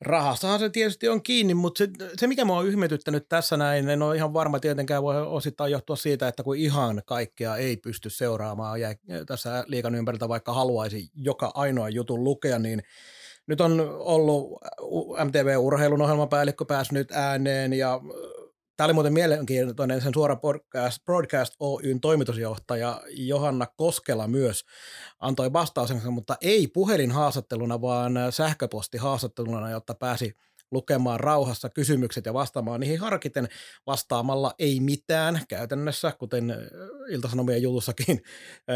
Rahastahan 0.00 0.58
se 0.58 0.70
tietysti 0.70 1.08
on 1.08 1.22
kiinni, 1.22 1.54
mutta 1.54 1.78
se, 1.78 1.88
se 2.16 2.26
mikä 2.26 2.44
mua 2.44 2.58
on 2.58 2.68
ihmetyttänyt 2.68 3.28
tässä 3.28 3.56
näin, 3.56 3.88
en 3.88 4.02
ole 4.02 4.16
ihan 4.16 4.32
varma 4.32 4.60
tietenkään 4.60 5.02
voi 5.02 5.26
osittain 5.26 5.72
johtua 5.72 5.96
siitä, 5.96 6.28
että 6.28 6.42
kun 6.42 6.56
ihan 6.56 7.02
kaikkea 7.06 7.56
ei 7.56 7.76
pysty 7.76 8.10
seuraamaan 8.10 8.80
ja 8.80 8.88
tässä 9.26 9.64
liikan 9.66 9.94
ympäriltä 9.94 10.28
vaikka 10.28 10.52
haluaisi 10.52 11.08
joka 11.14 11.50
ainoa 11.54 11.88
jutun 11.88 12.24
lukea, 12.24 12.58
niin 12.58 12.82
nyt 13.46 13.60
on 13.60 13.80
ollut 13.98 14.60
MTV-urheilun 15.24 16.02
ohjelmapäällikkö 16.02 16.64
päässyt 16.64 17.12
ääneen 17.12 17.72
ja 17.72 18.00
Tämä 18.78 18.86
oli 18.86 18.92
muuten 18.92 19.12
mielenkiintoinen, 19.12 20.00
sen 20.00 20.14
suora 20.14 20.36
podcast, 20.36 21.04
Broadcast 21.04 21.54
Oyn 21.60 22.00
toimitusjohtaja 22.00 23.00
Johanna 23.10 23.66
Koskela 23.66 24.28
myös 24.28 24.64
antoi 25.18 25.52
vastauksensa, 25.52 26.10
mutta 26.10 26.36
ei 26.40 26.66
puhelinhaastatteluna, 26.66 27.80
vaan 27.80 28.14
sähköpostihaastatteluna, 28.30 29.70
jotta 29.70 29.94
pääsi 29.94 30.36
lukemaan 30.70 31.20
rauhassa 31.20 31.68
kysymykset 31.68 32.26
ja 32.26 32.34
vastaamaan 32.34 32.80
niihin 32.80 32.98
harkiten 33.00 33.48
vastaamalla 33.86 34.54
ei 34.58 34.80
mitään 34.80 35.40
käytännössä, 35.48 36.12
kuten 36.18 36.54
Ilta-Sanomien 37.10 37.62
jutussakin 37.62 38.22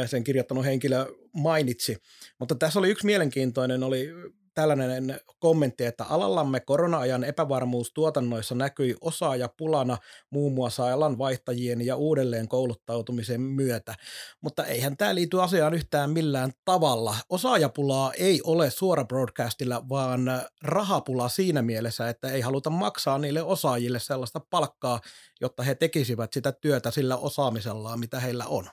sen 0.06 0.24
kirjoittanut 0.24 0.64
henkilö 0.64 1.06
mainitsi. 1.32 1.96
Mutta 2.38 2.54
tässä 2.54 2.78
oli 2.78 2.90
yksi 2.90 3.06
mielenkiintoinen, 3.06 3.82
oli 3.82 4.10
tällainen 4.54 5.20
kommentti, 5.38 5.84
että 5.84 6.04
alallamme 6.04 6.60
korona-ajan 6.60 7.24
epävarmuus 7.24 7.92
tuotannoissa 7.92 8.54
näkyi 8.54 8.96
osaajapulana 9.00 9.98
muun 10.30 10.52
muassa 10.52 10.92
alan 10.92 11.18
vaihtajien 11.18 11.86
ja 11.86 11.96
uudelleen 11.96 12.48
kouluttautumisen 12.48 13.40
myötä. 13.40 13.94
Mutta 14.40 14.64
eihän 14.64 14.96
tämä 14.96 15.14
liity 15.14 15.42
asiaan 15.42 15.74
yhtään 15.74 16.10
millään 16.10 16.52
tavalla. 16.64 17.16
Osaajapulaa 17.28 18.12
ei 18.12 18.40
ole 18.44 18.70
suora 18.70 19.04
broadcastilla, 19.04 19.88
vaan 19.88 20.20
rahapula 20.62 21.28
siinä 21.28 21.62
mielessä, 21.62 22.08
että 22.08 22.30
ei 22.30 22.40
haluta 22.40 22.70
maksaa 22.70 23.18
niille 23.18 23.42
osaajille 23.42 23.98
sellaista 23.98 24.40
palkkaa, 24.50 25.00
jotta 25.40 25.62
he 25.62 25.74
tekisivät 25.74 26.32
sitä 26.32 26.52
työtä 26.52 26.90
sillä 26.90 27.16
osaamisellaan, 27.16 28.00
mitä 28.00 28.20
heillä 28.20 28.46
on. 28.46 28.68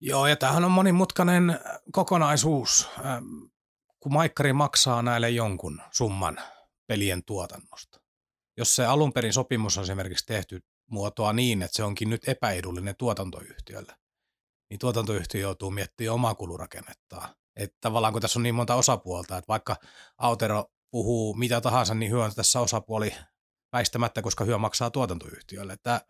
Joo, 0.00 0.26
ja 0.26 0.36
tämähän 0.36 0.64
on 0.64 0.70
monimutkainen 0.70 1.60
kokonaisuus 1.92 2.88
kun 4.00 4.12
maikkari 4.12 4.52
maksaa 4.52 5.02
näille 5.02 5.30
jonkun 5.30 5.82
summan 5.90 6.40
pelien 6.86 7.24
tuotannosta. 7.24 8.00
Jos 8.56 8.76
se 8.76 8.86
alun 8.86 9.12
perin 9.12 9.32
sopimus 9.32 9.78
on 9.78 9.82
esimerkiksi 9.84 10.26
tehty 10.26 10.60
muotoa 10.90 11.32
niin, 11.32 11.62
että 11.62 11.76
se 11.76 11.84
onkin 11.84 12.10
nyt 12.10 12.28
epäedullinen 12.28 12.96
tuotantoyhtiölle, 12.96 13.96
niin 14.70 14.78
tuotantoyhtiö 14.78 15.40
joutuu 15.40 15.70
miettimään 15.70 16.14
omaa 16.14 16.34
kulurakennettaan. 16.34 17.34
Että 17.56 17.76
tavallaan 17.80 18.12
kun 18.12 18.22
tässä 18.22 18.38
on 18.38 18.42
niin 18.42 18.54
monta 18.54 18.74
osapuolta, 18.74 19.36
että 19.36 19.48
vaikka 19.48 19.76
Autero 20.18 20.64
puhuu 20.90 21.34
mitä 21.34 21.60
tahansa, 21.60 21.94
niin 21.94 22.10
hyö 22.10 22.24
on 22.24 22.34
tässä 22.34 22.60
osapuoli 22.60 23.14
väistämättä, 23.72 24.22
koska 24.22 24.44
hyö 24.44 24.58
maksaa 24.58 24.90
tuotantoyhtiölle. 24.90 25.76
Tämä, 25.82 26.00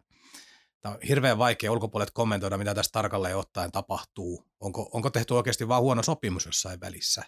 tämä 0.81 0.95
on 0.95 1.00
hirveän 1.09 1.38
vaikea 1.38 1.73
ulkopuolet 1.73 2.11
kommentoida, 2.11 2.59
mitä 2.59 2.75
tässä 2.75 2.93
tarkalleen 2.93 3.37
ottaen 3.37 3.73
tapahtuu. 3.73 4.45
Onko, 4.61 4.90
onko 4.93 5.11
tehty 5.11 5.35
oikeasti 5.35 5.69
vain 5.69 5.83
huono 5.83 6.02
sopimus 6.02 6.47
jossain 6.47 6.81
välissä? 6.81 7.23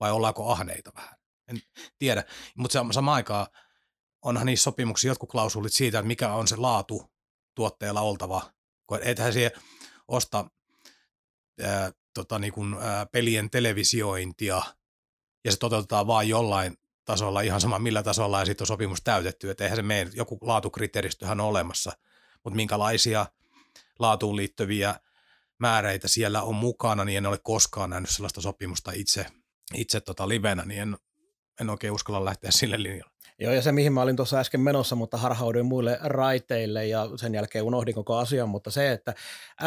Vai 0.00 0.12
ollaanko 0.12 0.52
ahneita 0.52 0.90
vähän. 0.96 1.14
En 1.48 1.62
tiedä, 1.98 2.24
mutta 2.56 2.84
samaan 2.92 3.14
aikaan 3.14 3.46
onhan 4.22 4.46
niissä 4.46 4.64
sopimuksissa 4.64 5.08
jotkut 5.08 5.30
klausulit 5.30 5.72
siitä, 5.72 5.98
että 5.98 6.06
mikä 6.06 6.32
on 6.32 6.48
se 6.48 6.56
laatu 6.56 7.12
tuotteella 7.54 8.00
oltava. 8.00 8.52
Kun 8.86 8.98
ethän 9.02 9.32
siihen 9.32 9.52
osta 10.08 10.50
ää, 11.62 11.92
tota, 12.14 12.38
niin 12.38 12.52
kuin, 12.52 12.76
ää, 12.80 13.06
pelien 13.06 13.50
televisiointia 13.50 14.62
ja 15.44 15.52
se 15.52 15.58
toteutetaan 15.58 16.06
vain 16.06 16.28
jollain 16.28 16.76
tasolla, 17.04 17.40
ihan 17.40 17.60
sama 17.60 17.78
millä 17.78 18.02
tasolla 18.02 18.38
ja 18.38 18.46
sitten 18.46 18.62
on 18.62 18.66
sopimus 18.66 19.02
täytetty, 19.04 19.50
että 19.50 19.64
eihän 19.64 19.76
se 19.76 19.82
mene, 19.82 20.10
joku 20.14 20.38
laatukriteeristöhän 20.40 21.40
on 21.40 21.46
olemassa, 21.46 21.92
mutta 22.44 22.56
minkälaisia 22.56 23.26
laatuun 23.98 24.36
liittyviä 24.36 25.00
määreitä 25.58 26.08
siellä 26.08 26.42
on 26.42 26.54
mukana, 26.54 27.04
niin 27.04 27.18
en 27.18 27.26
ole 27.26 27.38
koskaan 27.42 27.90
nähnyt 27.90 28.10
sellaista 28.10 28.40
sopimusta 28.40 28.92
itse 28.94 29.26
itse 29.74 30.00
tota 30.00 30.28
livenä, 30.28 30.64
niin 30.64 30.80
en, 30.80 30.96
en 31.60 31.70
oikein 31.70 31.92
uskalla 31.92 32.24
lähteä 32.24 32.50
sille 32.50 32.82
linjalle. 32.82 33.14
Joo, 33.38 33.52
ja 33.52 33.62
se 33.62 33.72
mihin 33.72 33.92
mä 33.92 34.02
olin 34.02 34.16
tuossa 34.16 34.38
äsken 34.38 34.60
menossa, 34.60 34.96
mutta 34.96 35.16
harhauduin 35.16 35.66
muille 35.66 35.98
raiteille 36.02 36.86
ja 36.86 37.08
sen 37.16 37.34
jälkeen 37.34 37.64
unohdin 37.64 37.94
koko 37.94 38.16
asian, 38.16 38.48
mutta 38.48 38.70
se, 38.70 38.92
että 38.92 39.14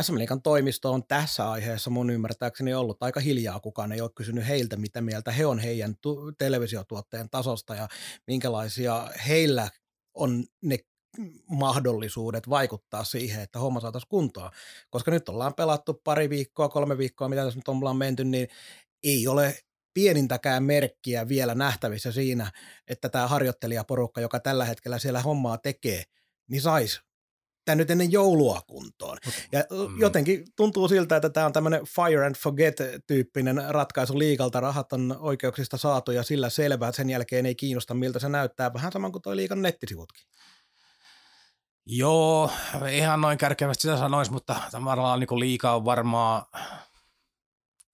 SM 0.02 0.18
Liikan 0.18 0.42
toimisto 0.42 0.94
on 0.94 1.04
tässä 1.08 1.52
aiheessa 1.52 1.90
mun 1.90 2.10
ymmärtääkseni 2.10 2.74
ollut 2.74 3.04
aika 3.04 3.20
hiljaa, 3.20 3.60
kukaan 3.60 3.92
ei 3.92 4.02
ole 4.02 4.10
kysynyt 4.16 4.48
heiltä, 4.48 4.78
mitä 4.78 5.02
mieltä 5.02 5.32
he 5.32 5.46
on 5.46 5.60
heidän 5.60 5.96
tu- 6.02 6.32
televisiotuotteen 6.32 7.30
tasosta 7.30 7.76
ja 7.76 7.88
minkälaisia 8.28 9.10
heillä 9.28 9.70
on 10.14 10.44
ne 10.62 10.78
mahdollisuudet 11.50 12.50
vaikuttaa 12.50 13.04
siihen, 13.04 13.42
että 13.42 13.60
homma 13.60 13.80
saataisiin 13.80 14.10
kuntoon. 14.10 14.52
Koska 14.90 15.12
nyt 15.12 15.30
ollaan 15.30 15.54
pelattu 15.54 16.02
pari 16.04 16.30
viikkoa, 16.30 16.70
kolme 16.70 16.98
viikkoa, 16.98 17.30
mitä 17.30 17.44
tässä 17.44 17.60
nyt 17.60 17.68
ollaan 17.68 17.98
menty, 17.98 18.24
niin 18.24 18.48
ei 19.04 19.28
ole 19.28 19.58
pienintäkään 19.98 20.64
merkkiä 20.64 21.28
vielä 21.28 21.56
nähtävissä 21.56 22.12
siinä, 22.12 22.52
että 22.88 23.10
tämä 23.10 23.28
harjoittelijaporukka, 23.28 24.22
joka 24.22 24.40
tällä 24.40 24.66
hetkellä 24.66 25.00
siellä 25.00 25.22
hommaa 25.22 25.58
tekee, 25.58 26.04
niin 26.48 26.62
saisi 26.62 27.00
tämä 27.66 27.76
nyt 27.76 27.92
ennen 27.92 28.12
joulua 28.12 28.62
kuntoon. 28.68 29.18
Ja 29.52 29.60
mm. 29.60 30.00
jotenkin 30.00 30.46
tuntuu 30.56 30.88
siltä, 30.88 31.16
että 31.16 31.30
tämä 31.30 31.46
on 31.46 31.54
tämmöinen 31.54 31.82
fire 31.86 32.26
and 32.26 32.36
forget-tyyppinen 32.36 33.64
ratkaisu 33.70 34.20
liikalta. 34.20 34.60
Rahat 34.60 34.94
on 34.94 35.16
oikeuksista 35.20 35.78
saatu 35.78 36.12
ja 36.12 36.24
sillä 36.24 36.50
selvää, 36.50 36.90
että 36.90 36.98
sen 36.98 37.10
jälkeen 37.10 37.46
ei 37.46 37.56
kiinnosta, 37.56 37.94
miltä 37.94 38.20
se 38.20 38.30
näyttää. 38.30 38.74
Vähän 38.74 38.92
saman 38.92 39.12
kuin 39.12 39.22
tuo 39.22 39.36
liikan 39.36 39.62
nettisivutkin. 39.62 40.26
Joo, 41.86 42.52
ihan 42.92 43.22
noin 43.22 43.38
kärkevästi 43.38 43.82
sitä 43.82 43.98
sanoisi, 43.98 44.32
mutta 44.32 44.56
tavallaan 44.72 45.20
niin 45.20 45.40
liikaa 45.40 45.76
on 45.76 45.86
varmaan 45.86 46.46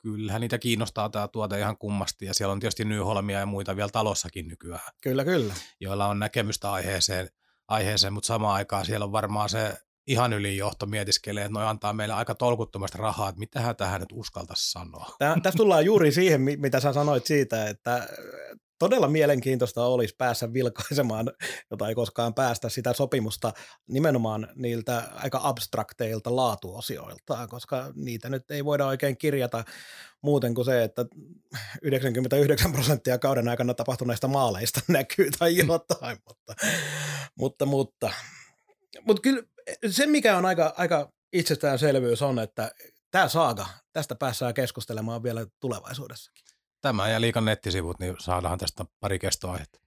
kyllähän 0.03 0.41
niitä 0.41 0.57
kiinnostaa 0.57 1.09
tämä 1.09 1.27
tuote 1.27 1.59
ihan 1.59 1.77
kummasti 1.77 2.25
ja 2.25 2.33
siellä 2.33 2.51
on 2.51 2.59
tietysti 2.59 2.85
Nyholmia 2.85 3.39
ja 3.39 3.45
muita 3.45 3.75
vielä 3.75 3.89
talossakin 3.89 4.47
nykyään. 4.47 4.91
Kyllä, 5.01 5.25
kyllä. 5.25 5.53
Joilla 5.79 6.07
on 6.07 6.19
näkemystä 6.19 6.71
aiheeseen, 6.71 7.29
aiheeseen 7.67 8.13
mutta 8.13 8.27
samaan 8.27 8.55
aikaan 8.55 8.85
siellä 8.85 9.03
on 9.03 9.11
varmaan 9.11 9.49
se 9.49 9.77
ihan 10.07 10.33
ylijohto 10.33 10.85
mietiskelee, 10.85 11.43
että 11.43 11.53
noi 11.53 11.65
antaa 11.65 11.93
meille 11.93 12.13
aika 12.13 12.35
tolkuttomasti 12.35 12.97
rahaa, 12.97 13.29
että 13.29 13.39
mitähän 13.39 13.75
tähän 13.75 14.01
nyt 14.01 14.09
uskaltaisi 14.13 14.71
sanoa. 14.71 15.15
Tää, 15.19 15.39
tässä 15.43 15.57
tullaan 15.57 15.85
juuri 15.85 16.11
siihen, 16.11 16.41
mitä 16.41 16.79
sä 16.79 16.93
sanoit 16.93 17.25
siitä, 17.25 17.69
että 17.69 18.07
todella 18.83 19.07
mielenkiintoista 19.07 19.85
olisi 19.85 20.15
päässä 20.17 20.53
vilkaisemaan, 20.53 21.31
jota 21.71 21.89
ei 21.89 21.95
koskaan 21.95 22.33
päästä, 22.33 22.69
sitä 22.69 22.93
sopimusta 22.93 23.53
nimenomaan 23.87 24.47
niiltä 24.55 25.03
aika 25.13 25.39
abstrakteilta 25.43 26.35
laatuosioilta, 26.35 27.47
koska 27.47 27.91
niitä 27.95 28.29
nyt 28.29 28.51
ei 28.51 28.65
voida 28.65 28.85
oikein 28.85 29.17
kirjata 29.17 29.63
muuten 30.21 30.53
kuin 30.53 30.65
se, 30.65 30.83
että 30.83 31.05
99 31.81 32.71
prosenttia 32.73 33.17
kauden 33.17 33.49
aikana 33.49 33.73
tapahtuneista 33.73 34.27
maaleista 34.27 34.81
näkyy 34.87 35.29
tai 35.39 35.57
jotain, 35.57 36.17
mutta, 36.27 36.55
mutta, 37.39 37.65
mutta, 37.65 38.11
mutta 39.07 39.21
kyllä 39.21 39.43
se, 39.89 40.07
mikä 40.07 40.37
on 40.37 40.45
aika, 40.45 40.73
aika 40.77 41.11
itsestäänselvyys 41.33 42.21
on, 42.21 42.39
että 42.39 42.71
tämä 43.11 43.27
saaga, 43.27 43.67
tästä 43.93 44.15
päässään 44.15 44.53
keskustelemaan 44.53 45.23
vielä 45.23 45.45
tulevaisuudessakin. 45.59 46.42
Tämä 46.83 47.09
ja 47.09 47.21
liikan 47.21 47.45
nettisivut, 47.45 47.99
niin 47.99 48.15
saadaan 48.19 48.57
tästä 48.57 48.85
pari 48.99 49.19
kestoaihetta. 49.19 49.79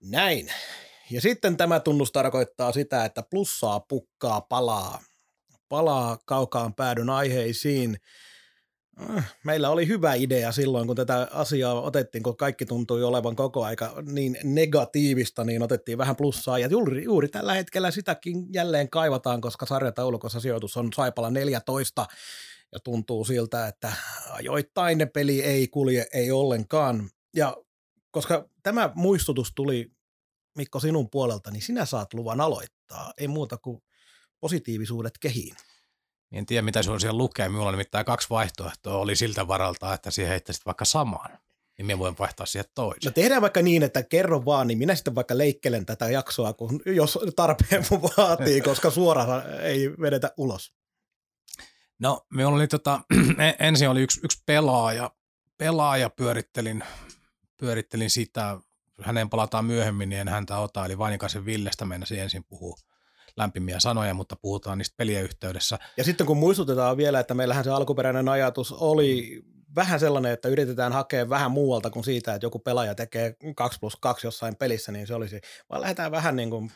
Näin. 0.00 0.52
Ja 1.10 1.20
sitten 1.20 1.56
tämä 1.56 1.80
tunnus 1.80 2.12
tarkoittaa 2.12 2.72
sitä, 2.72 3.04
että 3.04 3.22
plussaa 3.30 3.80
pukkaa 3.80 4.40
palaa. 4.40 5.00
Palaa 5.68 6.18
kaukaan 6.24 6.74
päädyn 6.74 7.10
aiheisiin. 7.10 7.96
Meillä 9.44 9.70
oli 9.70 9.88
hyvä 9.88 10.14
idea 10.14 10.52
silloin, 10.52 10.86
kun 10.86 10.96
tätä 10.96 11.28
asiaa 11.32 11.80
otettiin, 11.80 12.22
kun 12.22 12.36
kaikki 12.36 12.66
tuntui 12.66 13.04
olevan 13.04 13.36
koko 13.36 13.64
aika 13.64 13.94
niin 14.12 14.38
negatiivista, 14.44 15.44
niin 15.44 15.62
otettiin 15.62 15.98
vähän 15.98 16.16
plussaa. 16.16 16.58
Ja 16.58 16.66
juuri, 16.66 17.04
juuri 17.04 17.28
tällä 17.28 17.54
hetkellä 17.54 17.90
sitäkin 17.90 18.46
jälleen 18.52 18.90
kaivataan, 18.90 19.40
koska 19.40 19.66
sarjataulukossa 19.66 20.40
sijoitus 20.40 20.76
on 20.76 20.92
Saipala 20.92 21.30
14 21.30 22.06
ja 22.72 22.80
tuntuu 22.80 23.24
siltä, 23.24 23.66
että 23.66 23.92
ajoittain 24.30 24.98
ne 24.98 25.06
peli 25.06 25.42
ei 25.42 25.68
kulje, 25.68 26.06
ei 26.12 26.30
ollenkaan. 26.30 27.10
Ja 27.36 27.56
koska 28.10 28.48
tämä 28.62 28.90
muistutus 28.94 29.52
tuli 29.54 29.92
Mikko 30.56 30.80
sinun 30.80 31.10
puolelta, 31.10 31.50
niin 31.50 31.62
sinä 31.62 31.84
saat 31.84 32.14
luvan 32.14 32.40
aloittaa. 32.40 33.12
Ei 33.18 33.28
muuta 33.28 33.58
kuin 33.58 33.82
positiivisuudet 34.40 35.18
kehiin. 35.18 35.56
En 36.32 36.46
tiedä, 36.46 36.62
mitä 36.62 36.80
on 36.88 37.00
siellä 37.00 37.18
lukee. 37.18 37.48
Minulla 37.48 37.68
on 37.68 37.74
nimittäin 37.74 38.06
kaksi 38.06 38.30
vaihtoehtoa. 38.30 38.98
Oli 38.98 39.16
siltä 39.16 39.48
varalta, 39.48 39.94
että 39.94 40.10
siihen 40.10 40.30
heittäisit 40.30 40.66
vaikka 40.66 40.84
samaan. 40.84 41.38
Niin 41.78 41.86
minä 41.86 41.98
voin 41.98 42.16
vaihtaa 42.18 42.46
siihen 42.46 42.70
toisen. 42.74 43.10
No 43.10 43.10
tehdään 43.10 43.42
vaikka 43.42 43.62
niin, 43.62 43.82
että 43.82 44.02
kerro 44.02 44.44
vaan, 44.44 44.66
niin 44.66 44.78
minä 44.78 44.94
sitten 44.94 45.14
vaikka 45.14 45.38
leikkelen 45.38 45.86
tätä 45.86 46.10
jaksoa, 46.10 46.52
kun, 46.52 46.80
jos 46.86 47.18
tarpeen 47.36 47.84
vaatii, 47.90 48.60
koska 48.70 48.90
suoraan 48.90 49.60
ei 49.60 49.90
vedetä 50.00 50.30
ulos. 50.36 50.72
No, 51.98 52.26
me 52.30 52.46
oli 52.46 52.68
tota, 52.68 53.00
ensin 53.58 53.88
oli 53.88 54.02
yksi, 54.02 54.20
yksi 54.24 54.42
pelaaja, 54.46 55.10
pelaaja 55.58 56.10
pyörittelin, 56.10 56.84
pyörittelin 57.56 58.10
sitä, 58.10 58.58
hänen 59.02 59.30
palataan 59.30 59.64
myöhemmin, 59.64 60.08
niin 60.08 60.20
en 60.20 60.28
häntä 60.28 60.58
ota, 60.58 60.86
eli 60.86 60.98
Vainikaisen 60.98 61.44
Villestä 61.44 61.84
mennä 61.84 62.06
ensin 62.18 62.44
puhuu 62.44 62.78
lämpimiä 63.36 63.80
sanoja, 63.80 64.14
mutta 64.14 64.36
puhutaan 64.36 64.78
niistä 64.78 64.94
pelien 64.96 65.24
yhteydessä. 65.24 65.78
Ja 65.96 66.04
sitten 66.04 66.26
kun 66.26 66.36
muistutetaan 66.36 66.96
vielä, 66.96 67.20
että 67.20 67.34
meillähän 67.34 67.64
se 67.64 67.70
alkuperäinen 67.70 68.28
ajatus 68.28 68.72
oli 68.72 69.42
vähän 69.76 70.00
sellainen, 70.00 70.32
että 70.32 70.48
yritetään 70.48 70.92
hakea 70.92 71.28
vähän 71.28 71.50
muualta 71.50 71.90
kuin 71.90 72.04
siitä, 72.04 72.34
että 72.34 72.46
joku 72.46 72.58
pelaaja 72.58 72.94
tekee 72.94 73.36
2 73.56 73.78
plus 73.78 73.96
2 73.96 74.26
jossain 74.26 74.56
pelissä, 74.56 74.92
niin 74.92 75.06
se 75.06 75.14
olisi, 75.14 75.40
vaan 75.70 75.80
lähdetään 75.80 76.10
vähän 76.10 76.36
niin 76.36 76.50
kuin 76.50 76.72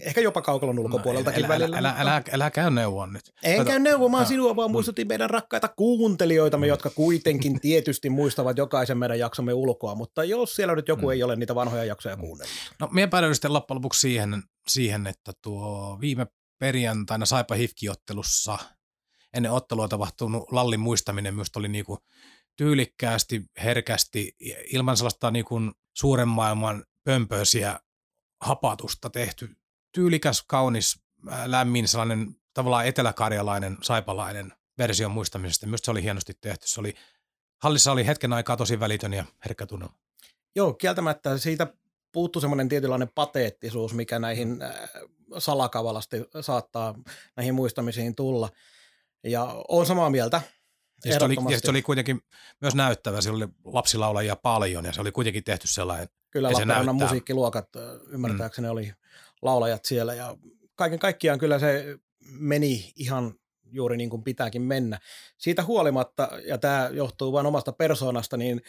Ehkä 0.00 0.20
jopa 0.20 0.42
kaukalon 0.42 0.78
ulkopuoleltakin 0.78 1.42
no, 1.42 1.46
älä, 1.46 1.54
välillä. 1.54 1.78
Älä, 1.78 1.94
älä, 1.98 2.00
älä, 2.00 2.22
älä 2.32 2.50
käy 2.50 2.70
neuvoa 2.70 3.06
nyt. 3.06 3.32
En 3.42 3.58
Kato, 3.58 3.70
käy 3.70 3.78
neuvomaan 3.78 4.22
no, 4.22 4.28
sinua, 4.28 4.56
vaan 4.56 4.70
muistutin 4.70 5.08
meidän 5.08 5.30
rakkaita 5.30 5.68
kuuntelijoitamme, 5.68 6.66
jotka 6.66 6.90
kuitenkin 6.90 7.60
tietysti 7.60 8.10
muistavat 8.10 8.58
jokaisen 8.58 8.98
meidän 8.98 9.18
jaksomme 9.18 9.52
ulkoa, 9.52 9.94
mutta 9.94 10.24
jos 10.24 10.56
siellä 10.56 10.74
nyt 10.74 10.88
joku 10.88 11.06
mm. 11.06 11.12
ei 11.12 11.22
ole 11.22 11.36
niitä 11.36 11.54
vanhoja 11.54 11.84
jaksoja 11.84 12.16
kuunnellut. 12.16 12.54
No, 12.80 12.88
minä 12.92 13.08
päädyin 13.08 13.34
sitten 13.34 13.52
loppujen 13.52 13.76
lopuksi 13.76 14.00
siihen, 14.00 14.42
siihen, 14.68 15.06
että 15.06 15.32
tuo 15.42 15.98
viime 16.00 16.26
perjantaina 16.58 17.26
Saipa 17.26 17.54
Hifki-ottelussa 17.54 18.58
ennen 19.34 19.52
ottelua 19.52 19.88
tapahtunut 19.88 20.52
lallin 20.52 20.80
muistaminen 20.80 21.34
myös 21.34 21.48
oli 21.56 21.68
niinku 21.68 21.98
tyylikkäästi, 22.56 23.42
herkästi, 23.62 24.36
ilman 24.72 24.96
sellaista 24.96 25.30
niinku 25.30 25.60
suuren 25.96 26.28
maailman 26.28 26.84
pömpöisiä 27.04 27.80
hapatusta 28.44 29.10
tehty 29.10 29.56
tyylikäs, 29.92 30.42
kaunis, 30.42 31.00
lämmin, 31.46 31.88
sellainen 31.88 32.36
tavallaan 32.54 32.86
eteläkarjalainen, 32.86 33.76
saipalainen 33.82 34.52
versio 34.78 35.08
muistamisesta. 35.08 35.66
Myös 35.66 35.80
se 35.84 35.90
oli 35.90 36.02
hienosti 36.02 36.32
tehty. 36.40 36.68
Se 36.68 36.80
oli, 36.80 36.94
hallissa 37.62 37.92
oli 37.92 38.06
hetken 38.06 38.32
aikaa 38.32 38.56
tosi 38.56 38.80
välitön 38.80 39.12
ja 39.12 39.24
herkkä 39.44 39.66
tunnelma. 39.66 39.94
Joo, 40.56 40.74
kieltämättä 40.74 41.38
siitä 41.38 41.66
puuttuu 42.12 42.40
semmoinen 42.40 42.68
tietynlainen 42.68 43.08
pateettisuus, 43.14 43.94
mikä 43.94 44.18
näihin 44.18 44.48
mm. 44.48 44.58
salakavalasti 45.38 46.16
saattaa 46.40 46.94
näihin 47.36 47.54
muistamisiin 47.54 48.14
tulla. 48.14 48.50
Ja 49.24 49.64
on 49.68 49.86
samaa 49.86 50.10
mieltä. 50.10 50.42
Ja 51.04 51.18
se, 51.18 51.24
oli, 51.24 51.36
ja 51.50 51.58
se 51.58 51.70
oli 51.70 51.82
kuitenkin 51.82 52.20
myös 52.60 52.74
näyttävä, 52.74 53.20
siellä 53.20 53.36
oli 53.36 53.48
lapsilaulajia 53.64 54.36
paljon 54.36 54.84
ja 54.84 54.92
se 54.92 55.00
oli 55.00 55.12
kuitenkin 55.12 55.44
tehty 55.44 55.68
sellainen. 55.68 56.08
Kyllä 56.34 56.48
Lappeenrannan 56.48 56.94
musiikkiluokat 56.94 57.68
ymmärtääkseni 58.08 58.68
mm. 58.68 58.72
oli 58.72 58.92
laulajat 59.42 59.84
siellä 59.84 60.14
ja 60.14 60.36
kaiken 60.74 60.98
kaikkiaan 60.98 61.38
kyllä 61.38 61.58
se 61.58 61.98
meni 62.38 62.92
ihan 62.96 63.34
juuri 63.72 63.96
niin 63.96 64.10
kuin 64.10 64.22
pitääkin 64.22 64.62
mennä. 64.62 64.98
Siitä 65.38 65.64
huolimatta, 65.64 66.28
ja 66.46 66.58
tämä 66.58 66.90
johtuu 66.92 67.32
vain 67.32 67.46
omasta 67.46 67.72
persoonasta, 67.72 68.36
niin 68.36 68.62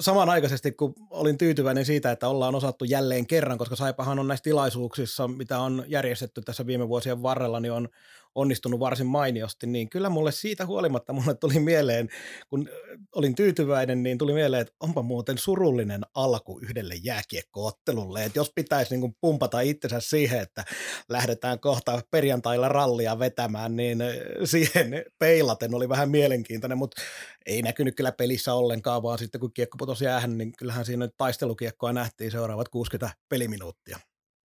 samanaikaisesti, 0.00 0.72
kun 0.72 0.94
olin 1.10 1.38
tyytyväinen 1.38 1.84
siitä, 1.84 2.10
että 2.10 2.28
ollaan 2.28 2.54
osattu 2.54 2.84
jälleen 2.84 3.26
kerran, 3.26 3.58
koska 3.58 3.76
Saipahan 3.76 4.18
on 4.18 4.28
näissä 4.28 4.44
tilaisuuksissa, 4.44 5.28
mitä 5.28 5.58
on 5.58 5.84
järjestetty 5.86 6.40
tässä 6.40 6.66
viime 6.66 6.88
vuosien 6.88 7.22
varrella, 7.22 7.60
niin 7.60 7.72
on 7.72 7.88
onnistunut 8.36 8.80
varsin 8.80 9.06
mainiosti, 9.06 9.66
niin 9.66 9.90
kyllä 9.90 10.08
mulle 10.08 10.32
siitä 10.32 10.66
huolimatta 10.66 11.12
mulle 11.12 11.34
tuli 11.34 11.58
mieleen, 11.58 12.08
kun 12.48 12.68
olin 13.14 13.34
tyytyväinen, 13.34 14.02
niin 14.02 14.18
tuli 14.18 14.32
mieleen, 14.32 14.62
että 14.62 14.74
onpa 14.80 15.02
muuten 15.02 15.38
surullinen 15.38 16.00
alku 16.14 16.58
yhdelle 16.58 16.94
jääkiekkoottelulle, 17.02 18.24
että 18.24 18.38
jos 18.38 18.52
pitäisi 18.54 18.96
niin 18.96 19.16
pumpata 19.20 19.60
itsensä 19.60 20.00
siihen, 20.00 20.40
että 20.40 20.64
lähdetään 21.08 21.60
kohta 21.60 22.02
perjantailla 22.10 22.68
rallia 22.68 23.18
vetämään, 23.18 23.76
niin 23.76 23.98
siihen 24.44 25.04
peilaten 25.18 25.74
oli 25.74 25.88
vähän 25.88 26.10
mielenkiintoinen, 26.10 26.78
mutta 26.78 27.02
ei 27.46 27.62
näkynyt 27.62 27.96
kyllä 27.96 28.12
pelissä 28.12 28.54
ollenkaan, 28.54 29.02
vaan 29.02 29.18
sitten 29.18 29.40
kun 29.40 29.52
kiekko 29.52 29.76
putosi 29.78 30.04
jäähän, 30.04 30.38
niin 30.38 30.52
kyllähän 30.58 30.84
siinä 30.84 31.08
taistelukiekkoa 31.16 31.92
nähtiin 31.92 32.30
seuraavat 32.30 32.68
60 32.68 33.16
peliminuuttia. 33.28 33.98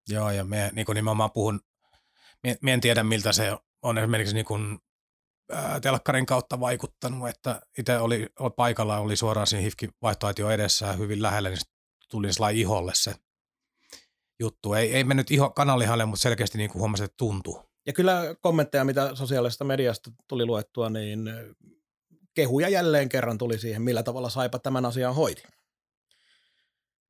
Joo, 0.09 0.31
ja 0.31 0.45
me 0.45 0.71
niin 0.73 0.87
kuin 0.87 0.97
nimenomaan 0.97 1.31
puhun, 1.33 1.61
me, 2.63 2.73
en 2.73 2.81
tiedä 2.81 3.03
miltä 3.03 3.33
se 3.33 3.53
on 3.83 3.99
esimerkiksi 3.99 4.35
niin 4.35 4.47
kuin, 4.47 4.79
ää, 5.51 5.81
telkkarin 5.81 6.27
kautta 6.27 6.61
vaikuttanut, 6.61 7.29
että 7.29 7.61
itse 7.79 7.99
oli, 7.99 8.27
oli 8.39 8.51
paikalla, 8.57 8.99
oli 8.99 9.17
suoraan 9.17 9.47
siinä 9.47 9.63
hifki 9.63 9.89
vaihtoaitio 10.03 10.51
edessä 10.51 10.93
hyvin 10.93 11.23
lähellä, 11.23 11.49
niin 11.49 11.59
tuli 12.11 12.33
sellainen 12.33 12.61
iholle 12.61 12.93
se 12.95 13.15
juttu. 14.41 14.75
Ei, 14.75 14.95
ei 14.95 15.05
mennyt 15.05 15.31
iho 15.31 15.51
kanalihalle, 15.51 16.05
mutta 16.05 16.23
selkeästi 16.23 16.59
niin 16.59 16.71
kuin 16.71 16.81
huomasin, 16.81 17.05
että 17.05 17.17
tuntuu. 17.17 17.63
Ja 17.87 17.93
kyllä 17.93 18.35
kommentteja, 18.41 18.85
mitä 18.85 19.15
sosiaalisesta 19.15 19.65
mediasta 19.65 20.11
tuli 20.29 20.47
luettua, 20.47 20.91
niin 20.91 21.31
kehuja 22.35 22.69
jälleen 22.69 23.09
kerran 23.09 23.39
tuli 23.39 23.59
siihen, 23.59 23.83
millä 23.83 24.03
tavalla 24.03 24.31
Saipa 24.31 24.59
tämän 24.59 24.85
asian 24.85 25.15
hoiti. 25.15 25.43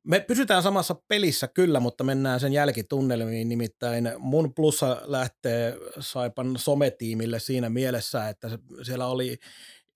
Me 0.04 0.20
pysytään 0.20 0.62
samassa 0.62 0.94
pelissä 1.08 1.48
kyllä, 1.48 1.80
mutta 1.80 2.04
mennään 2.04 2.40
sen 2.40 2.52
jälkitunnelmiin. 2.52 3.48
Nimittäin 3.48 4.12
mun 4.18 4.54
plussa 4.54 5.02
lähtee 5.04 5.76
Saipan 6.00 6.54
sometiimille 6.58 7.38
siinä 7.38 7.68
mielessä, 7.68 8.28
että 8.28 8.48
siellä 8.82 9.06
oli 9.06 9.38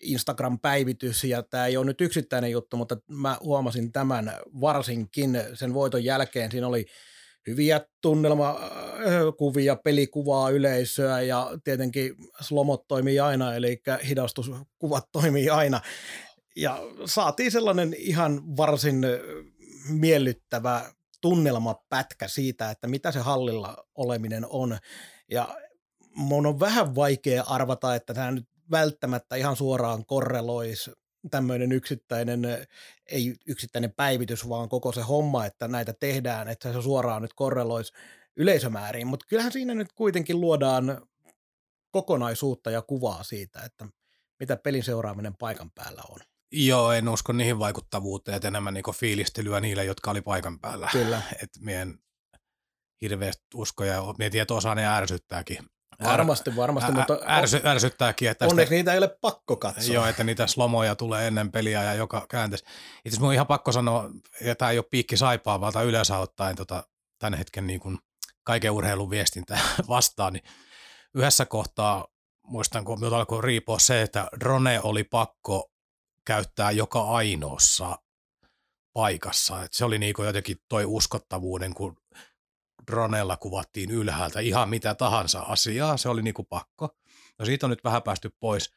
Instagram-päivitys 0.00 1.24
ja 1.24 1.42
tämä 1.42 1.66
ei 1.66 1.76
ole 1.76 1.86
nyt 1.86 2.00
yksittäinen 2.00 2.50
juttu, 2.50 2.76
mutta 2.76 2.96
mä 3.08 3.36
huomasin 3.40 3.92
tämän 3.92 4.32
varsinkin 4.60 5.40
sen 5.54 5.74
voiton 5.74 6.04
jälkeen. 6.04 6.50
Siinä 6.50 6.66
oli 6.66 6.86
hyviä 7.46 7.80
tunnelmakuvia, 8.00 9.76
pelikuvaa, 9.76 10.50
yleisöä 10.50 11.20
ja 11.20 11.50
tietenkin 11.64 12.14
slomot 12.40 12.88
toimii 12.88 13.20
aina, 13.20 13.54
eli 13.54 13.82
hidastuskuvat 14.08 15.04
toimii 15.12 15.50
aina. 15.50 15.80
Ja 16.56 16.82
saatiin 17.04 17.50
sellainen 17.50 17.94
ihan 17.98 18.56
varsin 18.56 19.06
miellyttävä 19.88 20.92
tunnelmapätkä 21.20 22.28
siitä, 22.28 22.70
että 22.70 22.86
mitä 22.86 23.12
se 23.12 23.18
hallilla 23.18 23.86
oleminen 23.94 24.46
on. 24.48 24.78
Ja 25.30 25.56
mun 26.14 26.46
on 26.46 26.60
vähän 26.60 26.94
vaikea 26.94 27.42
arvata, 27.46 27.94
että 27.94 28.14
tämä 28.14 28.30
nyt 28.30 28.48
välttämättä 28.70 29.36
ihan 29.36 29.56
suoraan 29.56 30.06
korreloisi 30.06 30.90
tämmöinen 31.30 31.72
yksittäinen, 31.72 32.42
ei 33.06 33.34
yksittäinen 33.46 33.92
päivitys, 33.92 34.48
vaan 34.48 34.68
koko 34.68 34.92
se 34.92 35.00
homma, 35.02 35.46
että 35.46 35.68
näitä 35.68 35.92
tehdään, 35.92 36.48
että 36.48 36.72
se 36.72 36.82
suoraan 36.82 37.22
nyt 37.22 37.32
korreloisi 37.34 37.92
yleisömääriin. 38.36 39.06
Mutta 39.06 39.26
kyllähän 39.28 39.52
siinä 39.52 39.74
nyt 39.74 39.92
kuitenkin 39.92 40.40
luodaan 40.40 41.06
kokonaisuutta 41.90 42.70
ja 42.70 42.82
kuvaa 42.82 43.22
siitä, 43.22 43.62
että 43.62 43.86
mitä 44.40 44.56
pelin 44.56 44.84
seuraaminen 44.84 45.36
paikan 45.36 45.70
päällä 45.70 46.02
on. 46.08 46.20
Joo, 46.52 46.92
en 46.92 47.08
usko 47.08 47.32
niihin 47.32 47.58
vaikuttavuuteen, 47.58 48.36
että 48.36 48.48
enemmän 48.48 48.74
niinku 48.74 48.92
fiilistelyä 48.92 49.60
niille, 49.60 49.84
jotka 49.84 50.10
oli 50.10 50.20
paikan 50.20 50.60
päällä. 50.60 50.88
Kyllä. 50.92 51.22
Et 51.42 51.50
mien 51.60 51.98
hirveästi 53.00 53.42
usko 53.54 53.84
ja 53.84 54.02
mietin, 54.18 54.42
että 54.42 54.54
osa 54.54 54.74
ne 54.74 54.86
ärsyttääkin. 54.86 55.58
Varmasti, 56.04 56.56
varmasti, 56.56 56.92
ä, 56.92 56.94
mutta 56.94 57.18
ärsy, 57.28 57.60
ärsyttääkin. 57.64 58.30
Että 58.30 58.46
onneksi 58.46 58.68
sitä, 58.68 58.74
niitä 58.74 58.92
ei 58.92 58.98
ole 58.98 59.16
pakko 59.20 59.56
katsoa. 59.56 59.94
Joo, 59.94 60.06
että 60.06 60.24
niitä 60.24 60.46
slomoja 60.46 60.96
tulee 60.96 61.26
ennen 61.26 61.52
peliä 61.52 61.82
ja 61.82 61.94
joka 61.94 62.26
kääntäisi. 62.30 62.64
Itse 62.64 63.00
asiassa 63.08 63.20
minun 63.20 63.28
on 63.28 63.34
ihan 63.34 63.46
pakko 63.46 63.72
sanoa, 63.72 64.10
ja 64.40 64.54
tämä 64.54 64.70
ei 64.70 64.78
ole 64.78 64.86
piikki 64.90 65.16
saipaa, 65.16 65.60
vaan 65.60 65.72
tämä 65.72 65.82
yleensä 65.82 66.18
ottaen 66.18 66.56
tota, 66.56 66.84
tämän 67.18 67.38
hetken 67.38 67.66
niin 67.66 67.80
kuin 67.80 67.98
kaiken 68.44 68.70
urheilun 68.70 69.10
viestintää 69.10 69.60
vastaan, 69.88 70.32
niin 70.32 70.44
yhdessä 71.14 71.46
kohtaa 71.46 72.06
muistan, 72.42 72.84
kun 72.84 72.98
minulta 72.98 73.16
alkoi 73.16 73.42
riipua 73.42 73.78
se, 73.78 74.02
että 74.02 74.28
drone 74.40 74.80
oli 74.82 75.04
pakko 75.04 75.70
käyttää 76.24 76.70
joka 76.70 77.02
ainoassa 77.02 77.98
paikassa. 78.92 79.62
Et 79.62 79.72
se 79.72 79.84
oli 79.84 79.98
niinku 79.98 80.22
jotenkin 80.22 80.56
toi 80.68 80.84
uskottavuuden, 80.84 81.74
kun 81.74 81.96
dronella 82.86 83.36
kuvattiin 83.36 83.90
ylhäältä 83.90 84.40
ihan 84.40 84.68
mitä 84.68 84.94
tahansa 84.94 85.40
asiaa, 85.40 85.96
se 85.96 86.08
oli 86.08 86.22
niinku 86.22 86.44
pakko. 86.44 86.96
No 87.38 87.44
siitä 87.44 87.66
on 87.66 87.70
nyt 87.70 87.84
vähän 87.84 88.02
päästy 88.02 88.30
pois. 88.40 88.70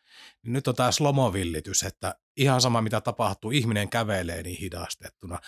Niin 0.44 0.54
nyt 0.54 0.68
on 0.68 0.76
tämä 0.76 0.92
slomovillitys, 0.92 1.84
että 1.84 2.16
ihan 2.38 2.62
sama 2.62 2.82
mitä 2.82 3.02
tapahtuu, 3.02 3.52
ihminen 3.52 3.90
kävelee 3.90 4.44
niin 4.44 4.60
hidastettuna 4.60 5.40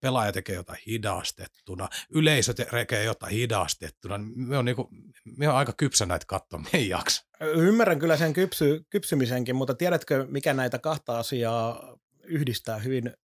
pelaaja 0.00 0.32
tekee 0.32 0.54
jotain 0.54 0.78
hidastettuna, 0.86 1.88
yleisö 2.10 2.54
tekee 2.54 3.04
jotain 3.04 3.32
hidastettuna. 3.32 4.18
Me 4.18 4.58
on, 4.58 4.64
niinku, 4.64 4.88
me 5.36 5.48
on 5.48 5.56
aika 5.56 5.72
kypsä 5.76 6.06
näitä 6.06 6.26
katsoa, 6.28 6.58
me 6.58 6.68
ei 6.72 6.88
jaksa. 6.88 7.26
Ymmärrän 7.40 7.98
kyllä 7.98 8.16
sen 8.16 8.32
kypsy, 8.32 8.86
kypsymisenkin, 8.90 9.56
mutta 9.56 9.74
tiedätkö, 9.74 10.26
mikä 10.28 10.54
näitä 10.54 10.78
kahta 10.78 11.18
asiaa 11.18 11.96
yhdistää 12.24 12.78
hyvin 12.78 13.14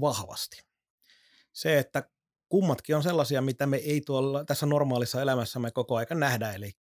vahvasti? 0.00 0.62
Se, 1.52 1.78
että 1.78 2.08
kummatkin 2.48 2.96
on 2.96 3.02
sellaisia, 3.02 3.42
mitä 3.42 3.66
me 3.66 3.76
ei 3.76 4.00
tuolla 4.00 4.44
tässä 4.44 4.66
normaalissa 4.66 5.22
elämässämme 5.22 5.70
koko 5.70 5.96
aika 5.96 6.14
nähdä. 6.14 6.52
Eli 6.52 6.72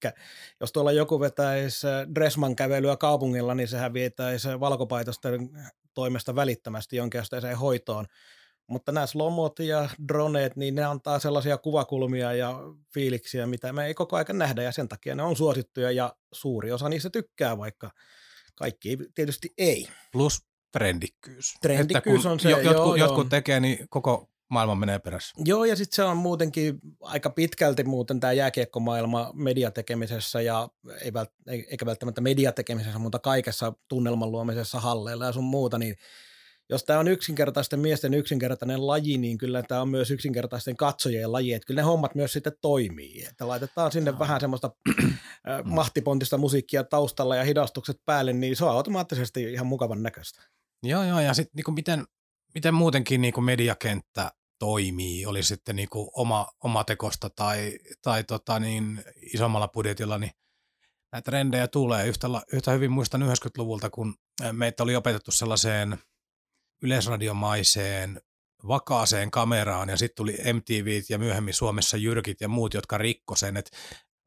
jos 0.60 0.72
tuolla 0.72 0.92
joku 0.92 1.20
vetäisi 1.20 1.86
Dressman 2.14 2.56
kävelyä 2.56 2.96
kaupungilla, 2.96 3.54
niin 3.54 3.68
sehän 3.68 3.92
vietäisi 3.92 4.60
valkopaitosten 4.60 5.50
toimesta 5.94 6.34
välittömästi 6.34 6.96
jonkinlaiseen 6.96 7.58
hoitoon 7.58 8.06
mutta 8.66 8.92
nämä 8.92 9.06
slomot 9.06 9.58
ja 9.58 9.88
droneet, 10.08 10.56
niin 10.56 10.74
ne 10.74 10.84
antaa 10.84 11.18
sellaisia 11.18 11.58
kuvakulmia 11.58 12.32
ja 12.32 12.60
fiiliksiä, 12.94 13.46
mitä 13.46 13.72
me 13.72 13.86
ei 13.86 13.94
koko 13.94 14.16
ajan 14.16 14.38
nähdä, 14.38 14.62
ja 14.62 14.72
sen 14.72 14.88
takia 14.88 15.14
ne 15.14 15.22
on 15.22 15.36
suosittuja, 15.36 15.90
ja 15.90 16.16
suuri 16.32 16.72
osa 16.72 16.88
niistä 16.88 17.10
tykkää, 17.10 17.58
vaikka 17.58 17.90
kaikki 18.54 18.98
tietysti 19.14 19.52
ei. 19.58 19.88
Plus 20.12 20.42
trendikkyys. 20.72 21.54
Trendikkyys 21.62 22.26
on 22.26 22.40
se, 22.40 22.50
jotkut, 22.50 22.72
joo, 22.72 22.94
jotkut 22.94 23.24
joo. 23.24 23.30
tekee, 23.30 23.60
niin 23.60 23.86
koko 23.90 24.30
maailma 24.50 24.74
menee 24.74 24.98
perässä. 24.98 25.34
Joo, 25.44 25.64
ja 25.64 25.76
sitten 25.76 25.96
se 25.96 26.04
on 26.04 26.16
muutenkin 26.16 26.78
aika 27.00 27.30
pitkälti 27.30 27.84
muuten 27.84 28.20
tämä 28.20 28.32
jääkiekkomaailma 28.32 29.30
mediatekemisessä 29.34 30.40
ja 30.40 30.68
ei 31.02 31.12
vält, 31.12 31.30
eikä 31.46 31.86
välttämättä 31.86 32.20
mediatekemisessä, 32.20 32.98
mutta 32.98 33.18
kaikessa 33.18 33.72
tunnelman 33.88 34.32
luomisessa 34.32 34.80
halleilla 34.80 35.24
ja 35.24 35.32
sun 35.32 35.44
muuta, 35.44 35.78
niin 35.78 35.96
jos 36.70 36.84
tämä 36.84 36.98
on 36.98 37.08
yksinkertaisten 37.08 37.80
miesten 37.80 38.14
yksinkertainen 38.14 38.86
laji, 38.86 39.18
niin 39.18 39.38
kyllä 39.38 39.62
tämä 39.62 39.80
on 39.80 39.88
myös 39.88 40.10
yksinkertaisten 40.10 40.76
katsojien 40.76 41.32
laji, 41.32 41.52
että 41.52 41.66
kyllä 41.66 41.80
ne 41.80 41.84
hommat 41.84 42.14
myös 42.14 42.32
sitten 42.32 42.52
toimii, 42.60 43.24
että 43.24 43.48
laitetaan 43.48 43.92
sinne 43.92 44.10
no. 44.10 44.18
vähän 44.18 44.40
semmoista 44.40 44.70
mahtipontista 45.64 46.38
musiikkia 46.38 46.84
taustalla 46.84 47.36
ja 47.36 47.44
hidastukset 47.44 47.96
päälle, 48.04 48.32
niin 48.32 48.56
se 48.56 48.64
on 48.64 48.70
automaattisesti 48.70 49.52
ihan 49.52 49.66
mukavan 49.66 50.02
näköistä. 50.02 50.42
Joo, 50.82 51.04
joo, 51.04 51.20
ja 51.20 51.34
sitten 51.34 51.52
niin 51.56 51.74
miten, 51.74 52.04
miten 52.54 52.74
muutenkin 52.74 53.20
niin 53.20 53.34
kuin 53.34 53.44
mediakenttä 53.44 54.32
toimii, 54.58 55.26
oli 55.26 55.42
sitten 55.42 55.76
niin 55.76 55.88
kuin 55.88 56.08
oma, 56.12 56.48
oma 56.64 56.84
tekosta 56.84 57.30
tai, 57.30 57.78
tai 58.02 58.24
tota 58.24 58.60
niin, 58.60 59.04
isommalla 59.34 59.68
budjetilla, 59.68 60.18
niin 60.18 60.30
näitä 61.12 61.24
trendejä 61.24 61.68
tulee. 61.68 62.06
Yhtä, 62.06 62.28
yhtä 62.52 62.70
hyvin 62.70 62.92
muistan 62.92 63.22
90-luvulta, 63.22 63.90
kun 63.90 64.14
meitä 64.52 64.82
oli 64.82 64.96
opetettu 64.96 65.30
sellaiseen– 65.30 65.98
yleisradiomaiseen 66.84 68.20
vakaaseen 68.68 69.30
kameraan 69.30 69.88
ja 69.88 69.96
sitten 69.96 70.16
tuli 70.16 70.38
MTV 70.52 71.02
ja 71.08 71.18
myöhemmin 71.18 71.54
Suomessa 71.54 71.96
Jyrkit 71.96 72.40
ja 72.40 72.48
muut, 72.48 72.74
jotka 72.74 72.98
rikko 72.98 73.36
sen, 73.36 73.56
että 73.56 73.76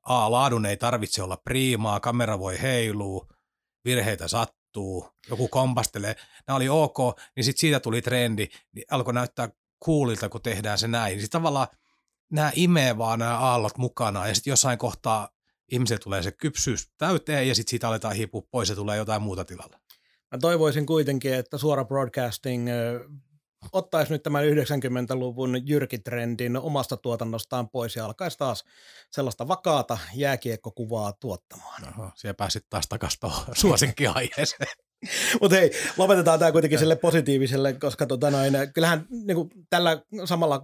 A, 0.02 0.32
laadun 0.32 0.66
ei 0.66 0.78
tarvitse 0.78 1.24
olla 1.24 1.38
priimaa, 1.38 2.00
kamera 2.00 2.40
voi 2.40 2.62
heilua, 2.62 3.28
virheitä 3.86 4.28
sattuu, 4.28 5.10
joku 5.30 5.48
kompastelee. 5.48 6.16
Nämä 6.48 6.58
oli 6.58 6.70
ok, 6.70 6.98
niin 7.36 7.44
sitten 7.44 7.60
siitä 7.60 7.80
tuli 7.80 8.02
trendi, 8.02 8.48
niin 8.72 8.86
alkoi 8.92 9.14
näyttää 9.14 9.50
kuulilta, 9.80 10.30
kun 10.30 10.42
tehdään 10.42 10.78
se 10.78 10.88
näin. 10.88 11.20
Sitten 11.20 11.40
tavallaan 11.42 11.68
nämä 12.32 12.52
imee 12.56 12.98
vaan 12.98 13.20
nämä 13.20 13.38
aallot 13.38 13.78
mukana 13.78 14.28
ja 14.28 14.36
sitten 14.36 14.52
jossain 14.52 14.78
kohtaa 14.78 15.30
ihmiselle 15.72 16.00
tulee 16.00 16.24
se 16.24 16.32
kypsyys 16.32 16.92
täyteen 16.98 17.48
ja 17.48 17.56
sitten 17.56 17.70
siitä 17.70 17.88
aletaan 17.88 18.16
hiipua 18.16 18.42
pois 18.52 18.70
ja 18.70 18.76
tulee 18.76 18.98
jotain 18.98 19.22
muuta 19.22 19.46
tilalla. 19.46 19.80
Mä 20.32 20.38
toivoisin 20.42 20.86
kuitenkin, 20.86 21.34
että 21.34 21.58
suora 21.58 21.86
broadcasting 21.86 22.68
ottaisi 23.72 24.14
nyt 24.14 24.24
tämän 24.24 24.44
90-luvun 24.44 25.68
jyrkitrendin 25.68 26.58
omasta 26.58 26.98
tuotannostaan 26.98 27.70
pois 27.70 27.96
ja 27.96 28.06
alkaisi 28.06 28.38
taas 28.38 28.64
sellaista 29.12 29.48
vakaata 29.48 29.98
jääkiekkokuvaa 30.16 31.14
tuottamaan. 31.14 31.94
Oho, 32.00 32.12
siellä 32.16 32.34
pääsit 32.34 32.66
taas 32.70 32.88
takaisin 32.88 33.20
tuohon 33.20 33.46
suosikkiaiheeseen. 33.62 34.68
Mutta 35.42 35.56
hei, 35.58 35.72
lopetetaan 35.98 36.40
tämä 36.40 36.52
kuitenkin 36.52 36.80
sille 36.80 36.96
positiiviselle, 36.96 37.74
koska 37.74 38.06
tota 38.06 38.32
noin, 38.32 38.54
kyllähän 38.74 39.06
niin 39.10 39.36
kuin 39.36 39.50
tällä 39.70 40.02
samalla 40.26 40.64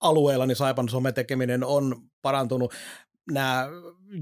alueella 0.00 0.46
niin 0.46 0.56
Saipan 0.56 0.88
sometekeminen 0.88 1.64
on 1.64 2.02
parantunut. 2.22 2.74
Nämä 3.30 3.68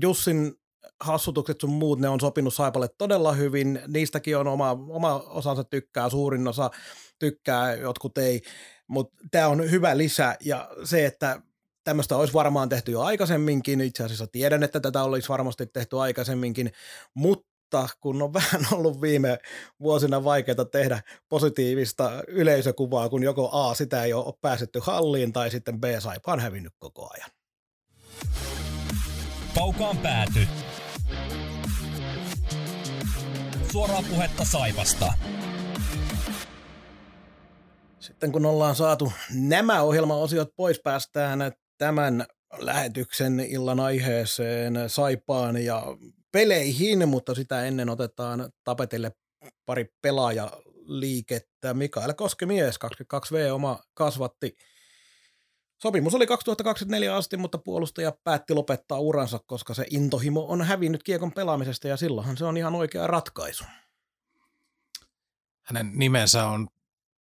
Jussin 0.03 0.55
hassutukset 1.01 1.61
sun 1.61 1.71
muut, 1.71 2.01
ne 2.01 2.09
on 2.09 2.21
sopinut 2.21 2.55
Saipalle 2.55 2.89
todella 2.99 3.33
hyvin. 3.33 3.81
Niistäkin 3.87 4.37
on 4.37 4.49
oma, 4.49 4.71
oma 4.89 5.15
osansa 5.15 5.65
tykkää, 5.65 6.09
suurin 6.09 6.49
osa 6.49 6.71
tykkää, 7.19 7.75
jotkut 7.75 8.19
ei. 8.19 8.41
Mutta 8.89 9.17
tämä 9.31 9.49
on 9.49 9.71
hyvä 9.71 9.99
lisä 9.99 10.37
ja 10.41 10.71
se, 10.85 11.07
että 11.07 11.43
tämmöistä 11.85 12.17
olisi 12.17 12.35
varmaan 12.35 12.69
tehty 12.69 12.93
jo 12.93 13.01
aikaisemminkin. 13.01 13.81
Itse 13.81 14.05
asiassa 14.05 14.27
tiedän, 14.27 14.63
että 14.63 14.81
tätä 14.81 15.03
olisi 15.03 15.29
varmasti 15.29 15.67
tehty 15.67 15.99
aikaisemminkin, 15.99 16.73
mutta 17.15 17.89
kun 18.01 18.23
on 18.23 18.33
vähän 18.41 18.67
ollut 18.73 19.01
viime 19.01 19.39
vuosina 19.81 20.25
vaikeaa 20.25 20.65
tehdä 20.65 21.03
positiivista 21.29 22.23
yleisökuvaa, 22.29 23.09
kun 23.09 23.23
joko 23.23 23.51
A, 23.53 23.75
sitä 23.75 24.05
ei 24.05 24.13
ole 24.13 24.35
pääsetty 24.41 24.81
halliin, 24.83 25.33
tai 25.33 25.51
sitten 25.51 25.81
B, 25.81 25.85
Saipa 25.99 26.33
on 26.33 26.41
hävinnyt 26.41 26.73
koko 26.79 27.11
ajan. 27.15 27.31
Kaukaan 29.55 29.99
pääty. 29.99 30.49
Suoraa 33.73 34.03
puhetta 34.11 34.45
Saivasta. 34.45 35.13
Sitten 38.01 38.33
kun 38.33 38.47
ollaan 38.47 38.77
saatu 38.77 39.13
nämä 39.35 39.83
ohjelmaosiot 39.83 40.49
pois, 40.57 40.81
päästään 40.85 41.53
tämän 41.79 42.27
lähetyksen 42.59 43.41
illan 43.41 43.81
aiheeseen 43.81 44.75
Saipaan 44.87 45.57
ja 45.57 45.83
peleihin, 46.33 47.09
mutta 47.09 47.35
sitä 47.35 47.65
ennen 47.65 47.89
otetaan 47.89 48.53
tapetille 48.65 49.13
pari 49.67 49.93
pelaajaliikettä. 50.03 51.75
Mikael 51.75 52.15
Koskemies, 52.15 52.79
22V, 52.85 53.53
oma 53.53 53.79
kasvatti. 53.95 54.57
Sopimus 55.83 56.15
oli 56.15 56.27
2024 56.27 57.17
asti, 57.17 57.37
mutta 57.37 57.59
puolustaja 57.59 58.13
päätti 58.25 58.55
lopettaa 58.55 58.99
uransa, 58.99 59.39
koska 59.47 59.75
se 59.75 59.87
intohimo 59.91 60.47
on 60.49 60.63
hävinnyt 60.63 61.03
kiekon 61.03 61.33
pelaamisesta 61.33 61.89
ja 61.89 61.97
silloinhan 61.97 62.37
se 62.37 62.45
on 62.45 62.57
ihan 62.57 62.75
oikea 62.75 63.07
ratkaisu. 63.07 63.65
Hänen 65.63 65.93
nimensä 65.95 66.47
on 66.47 66.69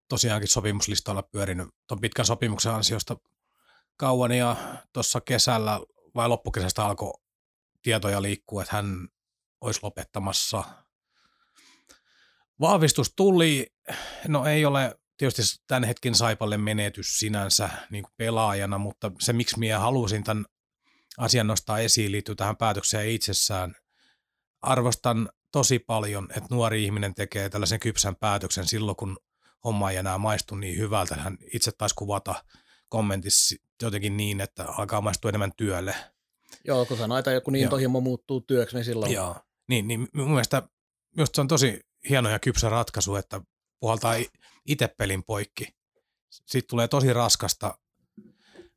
tosiaankin 0.10 0.48
sopimuslistalla 0.48 1.24
pyörinyt 1.24 1.68
tuon 1.88 2.02
pitkän 2.02 2.26
sopimuksen 2.26 2.74
ansiosta 2.74 3.18
kauan 3.98 4.32
ja 4.32 4.56
tuossa 4.94 5.22
kesällä 5.22 5.80
vai 6.15 6.30
loppukesästä 6.30 6.86
alkoi 6.86 7.13
tietoja 7.82 8.22
liikkua, 8.22 8.62
että 8.62 8.76
hän 8.76 9.08
olisi 9.62 9.80
lopettamassa. 9.84 10.63
Vahvistus 12.60 13.13
tuli, 13.15 13.74
no 14.28 14.46
ei 14.46 14.65
ole 14.65 15.00
tietysti 15.17 15.63
tämän 15.67 15.84
hetken 15.84 16.15
Saipalle 16.15 16.58
menetys 16.58 17.19
sinänsä 17.19 17.69
niin 17.89 18.04
kuin 18.04 18.13
pelaajana, 18.17 18.78
mutta 18.78 19.12
se 19.19 19.34
miksi 19.34 19.60
minä 19.60 19.80
halusin 19.80 20.23
tämän 20.23 20.45
asian 21.17 21.47
nostaa 21.47 21.80
esiin 21.80 22.12
liittyy 22.12 22.36
tähän 22.36 22.58
päätökseen 22.58 23.10
itsessään. 23.10 23.75
Arvostan 24.62 25.30
tosi 25.51 25.80
paljon, 25.80 26.28
että 26.30 26.56
nuori 26.56 26.84
ihminen 26.84 27.15
tekee 27.15 27.49
tällaisen 27.49 27.80
kypsän 27.80 28.15
päätöksen 28.15 28.67
silloin, 28.67 28.95
kun 28.95 29.17
homma 29.63 29.91
ei 29.91 29.97
enää 29.97 30.17
maistu 30.17 30.56
niin 30.56 30.78
hyvältä. 30.78 31.15
Hän 31.15 31.38
itse 31.54 31.71
taisi 31.71 31.95
kuvata 31.95 32.43
kommentissa 32.89 33.56
jotenkin 33.82 34.17
niin, 34.17 34.41
että 34.41 34.65
alkaa 34.67 35.01
maistua 35.01 35.30
enemmän 35.30 35.51
työlle. 35.58 35.95
Joo, 36.63 36.86
kun 36.86 36.97
sanoit, 36.97 37.28
että 37.28 37.41
kun 37.41 37.56
intohimo 37.56 38.01
muuttuu 38.01 38.41
työksi, 38.41 38.75
niin 38.75 38.86
silloin... 38.86 39.12
Joo, 39.12 39.36
niin, 39.67 39.88
niin 39.88 40.08
mun 40.13 40.30
mielestä 40.30 40.63
just 41.17 41.36
se 41.36 41.41
on 41.41 41.47
tosi 41.47 41.80
hieno 42.10 42.30
ja 42.30 42.39
kypsä 42.39 42.69
ratkaisu, 42.69 43.15
että 43.15 43.41
puhaltaa 43.79 44.15
itse 44.65 44.88
pelin 44.88 45.23
poikki. 45.23 45.75
Sitten 46.29 46.69
tulee 46.69 46.88
tosi 46.88 47.13
raskasta, 47.13 47.77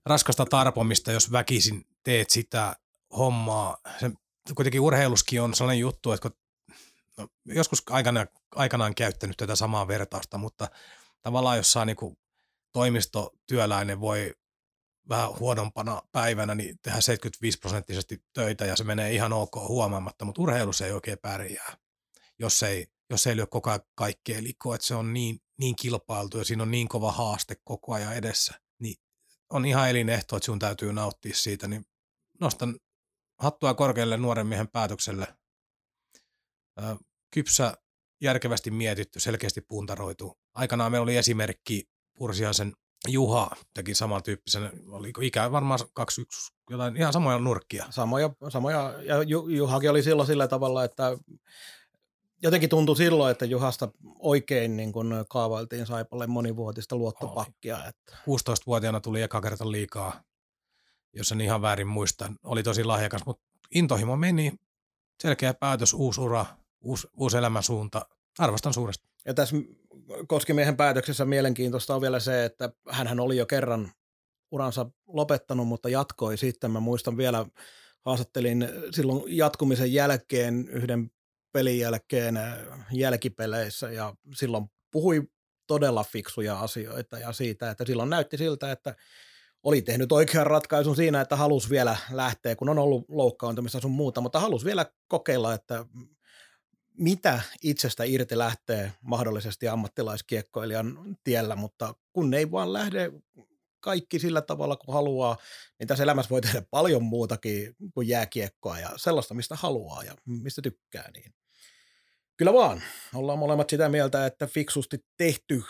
raskasta 0.07 0.47
tarpomista, 0.47 1.13
jos 1.13 1.33
väkisin 1.33 1.87
teet 2.03 2.31
sitä 2.31 2.77
hommaa. 3.17 3.77
Se, 4.01 4.11
kuitenkin 4.55 4.81
urheiluskin 4.81 5.43
on 5.43 5.55
sellainen 5.55 5.81
juttu, 5.81 6.13
että 6.13 6.29
kun, 6.29 6.39
no, 7.17 7.29
joskus 7.45 7.83
aikana, 7.91 8.27
aikanaan 8.55 8.95
käyttänyt 8.95 9.37
tätä 9.37 9.57
samaa 9.57 9.89
vertausta, 9.89 10.39
mutta 10.39 10.69
tavallaan 11.23 11.57
jos 11.57 11.73
saa 11.73 11.85
niin 11.85 12.19
toimistotyöläinen 12.73 14.01
voi 14.01 14.35
vähän 15.09 15.39
huonompana 15.39 16.03
päivänä 16.13 16.55
niin 16.55 16.79
tehdä 16.83 17.01
75 17.01 17.59
prosenttisesti 17.59 18.23
töitä 18.33 18.65
ja 18.65 18.77
se 18.77 18.85
menee 18.85 19.13
ihan 19.13 19.33
ok 19.33 19.55
huomaamatta, 19.57 20.25
mutta 20.25 20.43
urheilussa 20.43 20.87
ei 20.87 20.93
oikein 20.93 21.19
pärjää, 21.19 21.77
jos 22.39 22.63
ei, 22.63 22.87
jos 23.11 23.27
ei 23.27 23.37
lyö 23.37 23.47
koko 23.47 23.71
ajan 23.71 23.81
kaikkea 23.95 24.43
likoa, 24.43 24.75
että 24.75 24.87
se 24.87 24.95
on 24.95 25.13
niin, 25.13 25.41
niin 25.59 25.77
kilpailtu 25.77 26.39
ja 26.39 26.45
siinä 26.45 26.63
on 26.63 26.71
niin 26.71 26.89
kova 26.89 27.13
haaste 27.13 27.57
koko 27.65 27.95
ajan 27.95 28.17
edessä, 28.17 28.55
niin 28.79 28.97
on 29.51 29.65
ihan 29.65 29.91
elinehto, 29.91 30.37
että 30.37 30.47
sun 30.47 30.59
täytyy 30.59 30.93
nauttia 30.93 31.35
siitä, 31.35 31.69
niin 31.69 31.85
nostan 32.41 32.79
hattua 33.39 33.75
korkealle 33.75 34.17
nuoren 34.17 34.47
miehen 34.47 34.69
päätökselle. 34.69 35.27
Kypsä, 37.31 37.75
järkevästi 38.21 38.71
mietitty, 38.71 39.21
selkeästi 39.21 39.61
puntaroitu. 39.61 40.39
Aikanaan 40.55 40.93
meillä 40.93 41.03
oli 41.03 41.17
esimerkki 41.17 41.85
Pursiaisen 42.19 42.73
Juha 43.09 43.51
teki 43.75 43.95
samantyyppisen, 43.95 44.71
oliko 44.89 45.21
ikä 45.21 45.53
varmaan 45.53 45.81
21, 45.93 46.53
jotain 46.71 46.97
ihan 46.97 47.13
samoja 47.13 47.39
nurkkia. 47.39 47.87
Samoja, 47.91 48.31
samoja 48.49 48.95
ja 49.03 49.23
Juhakin 49.57 49.91
oli 49.91 50.03
silloin 50.03 50.27
sillä 50.27 50.49
tavalla, 50.49 50.85
että 50.85 51.19
jotenkin 52.43 52.71
tuntui 52.71 52.97
silloin, 52.97 53.33
että 53.33 53.45
Juhasta 53.45 53.89
oikein 54.19 54.77
niin 54.77 54.93
kun 54.93 55.25
kaavailtiin 55.29 55.87
Saipalle 55.87 56.27
monivuotista 56.27 56.97
luottopakkia. 56.97 57.87
Että. 57.89 58.17
16-vuotiaana 58.17 59.01
tuli 59.01 59.23
eka 59.23 59.41
kerta 59.41 59.71
liikaa, 59.71 60.23
jos 61.13 61.33
en 61.33 61.41
ihan 61.41 61.63
väärin 61.63 61.89
muista. 61.89 62.33
Oli 62.45 62.63
tosi 62.63 62.85
lahjakas, 62.85 63.27
mutta 63.27 63.43
intohimo 63.75 64.17
meni. 64.17 64.53
Selkeä 65.23 65.55
päätös, 65.55 65.95
uusi 65.95 66.21
ura, 66.21 66.47
uusi, 66.81 67.09
uusi 67.17 67.37
elämänsuunta. 67.37 68.07
Arvostan 68.39 68.75
suuresti. 68.75 69.09
Ja 69.27 69.35
tässä 69.35 69.57
Koskimiehen 70.27 70.77
päätöksessä 70.77 71.25
mielenkiintoista 71.25 71.95
on 71.95 72.01
vielä 72.01 72.21
se, 72.21 72.45
että 72.45 72.73
hän 72.91 73.21
oli 73.21 73.37
jo 73.37 73.47
kerran 73.47 73.93
uransa 74.51 74.91
lopettanut, 75.07 75.69
mutta 75.69 75.89
jatkoi 75.89 76.37
sitten. 76.37 76.71
Mä 76.71 76.81
muistan 76.81 77.17
vielä, 77.17 77.47
haastattelin 78.05 78.69
silloin 78.91 79.23
jatkumisen 79.27 79.93
jälkeen 79.93 80.69
yhden 80.69 81.11
pelin 81.53 81.79
jälkeen 81.79 82.37
äh, 82.37 82.59
jälkipeleissä 82.93 83.91
ja 83.91 84.15
silloin 84.35 84.71
puhui 84.91 85.29
todella 85.67 86.05
fiksuja 86.05 86.61
asioita 86.61 87.19
ja 87.19 87.33
siitä, 87.33 87.71
että 87.71 87.85
silloin 87.85 88.11
näytti 88.11 88.37
siltä, 88.37 88.73
että 88.73 88.95
oli 89.63 89.83
tehnyt 89.83 90.13
oikean 90.13 90.47
ratkaisun 90.47 90.97
siinä, 90.97 91.21
että 91.21 91.37
halusi 91.37 91.71
vielä 91.71 91.97
lähteä, 92.11 92.57
kun 92.57 92.69
on 92.69 92.79
ollut 92.79 93.05
loukkaantumista 93.09 93.81
sun 93.81 93.91
muuta, 93.91 94.21
mutta 94.21 94.41
halusi 94.41 94.67
vielä 94.67 94.87
kokeilla, 95.09 95.55
että 95.55 95.85
mitä 96.99 97.41
itsestä 97.63 98.05
irti 98.05 98.39
lähtee 98.39 98.93
mahdollisesti 99.01 99.69
ammattilaiskiekkoilijan 99.69 101.17
tiellä, 101.25 101.57
mutta 101.57 101.95
kun 102.13 102.35
ei 102.35 102.51
vaan 102.51 102.73
lähde 102.73 103.13
kaikki 103.81 104.19
sillä 104.19 104.43
tavalla 104.43 104.77
kuin 104.77 104.95
haluaa, 104.95 105.37
niin 105.79 105.87
tässä 105.87 106.05
elämässä 106.05 106.31
voi 106.31 106.41
tehdä 106.41 106.63
paljon 106.71 107.03
muutakin 107.03 107.77
kuin 107.95 108.09
jääkiekkoa 108.09 108.79
ja 108.79 108.91
sellaista, 108.97 109.35
mistä 109.35 109.57
haluaa 109.57 110.03
ja 110.03 110.15
mistä 110.27 110.63
tykkää. 110.63 111.11
Niin. 111.15 111.35
Kyllä 112.37 112.53
vaan, 112.53 112.83
ollaan 113.15 113.39
molemmat 113.39 113.71
sitä 113.71 113.89
mieltä, 113.89 114.27
että 114.27 114.47
fiksusti 114.47 115.05
tehty 115.17 115.63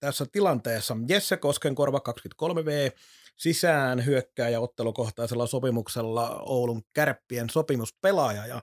tässä 0.00 0.26
tilanteessa. 0.32 0.96
Jesse 1.08 1.36
Koskenkorva 1.36 2.00
23V 2.08 2.98
sisään 3.36 4.06
hyökkää 4.06 4.48
ja 4.48 4.60
ottelukohtaisella 4.60 5.46
sopimuksella 5.46 6.40
Oulun 6.40 6.82
kärppien 6.92 7.50
sopimuspelaaja 7.50 8.46
ja 8.46 8.62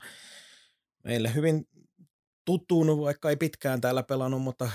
meille 1.03 1.33
hyvin 1.35 1.67
tuttuun, 2.45 3.01
vaikka 3.01 3.29
ei 3.29 3.35
pitkään 3.35 3.81
täällä 3.81 4.03
pelannut, 4.03 4.41
mutta 4.41 4.71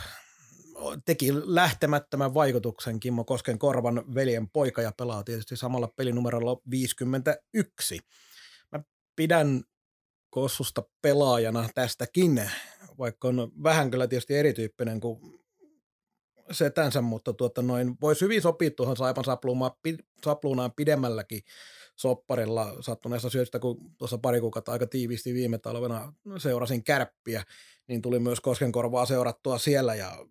teki 1.04 1.28
lähtemättömän 1.34 2.34
vaikutuksen 2.34 3.00
Kimmo 3.00 3.24
Kosken 3.24 3.58
Korvan 3.58 4.14
veljen 4.14 4.48
poika 4.48 4.82
ja 4.82 4.92
pelaa 4.98 5.24
tietysti 5.24 5.56
samalla 5.56 5.92
pelinumerolla 5.96 6.60
51. 6.70 8.00
Mä 8.72 8.82
pidän 9.16 9.62
Kossusta 10.30 10.82
pelaajana 11.02 11.68
tästäkin, 11.74 12.50
vaikka 12.98 13.28
on 13.28 13.52
vähän 13.62 13.90
kyllä 13.90 14.06
tietysti 14.06 14.36
erityyppinen 14.36 15.00
kuin 15.00 15.42
setänsä, 16.50 17.00
mutta 17.00 17.32
tuota 17.32 17.62
noin, 17.62 17.96
voisi 18.00 18.20
hyvin 18.20 18.42
sopia 18.42 18.70
tuohon 18.70 18.96
Saipan 18.96 19.24
sapluunaan 20.24 20.72
pidemmälläkin 20.76 21.40
sopparilla 21.96 22.76
sattuneesta 22.80 23.30
syystä, 23.30 23.58
kun 23.58 23.90
tuossa 23.98 24.18
pari 24.18 24.40
kuukautta 24.40 24.72
aika 24.72 24.86
tiiviisti 24.86 25.34
viime 25.34 25.58
talvena 25.58 26.12
seurasin 26.38 26.84
kärppiä, 26.84 27.44
niin 27.88 28.02
tuli 28.02 28.18
myös 28.18 28.40
Koskenkorvaa 28.40 29.06
seurattua 29.06 29.58
siellä 29.58 29.94
ja 29.94 30.26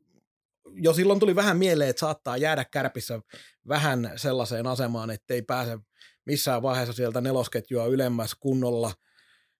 jo 0.76 0.94
silloin 0.94 1.20
tuli 1.20 1.36
vähän 1.36 1.58
mieleen, 1.58 1.90
että 1.90 2.00
saattaa 2.00 2.38
jäädä 2.38 2.66
kärpissä 2.66 3.20
vähän 3.68 4.12
sellaiseen 4.16 4.68
asemaan, 4.68 5.10
että 5.10 5.34
ei 5.34 5.42
pääse 5.42 5.80
missään 6.26 6.62
vaiheessa 6.62 6.94
sieltä 6.94 7.22
nelosketjua 7.22 7.86
ylemmäs 7.86 8.36
kunnolla 8.36 8.94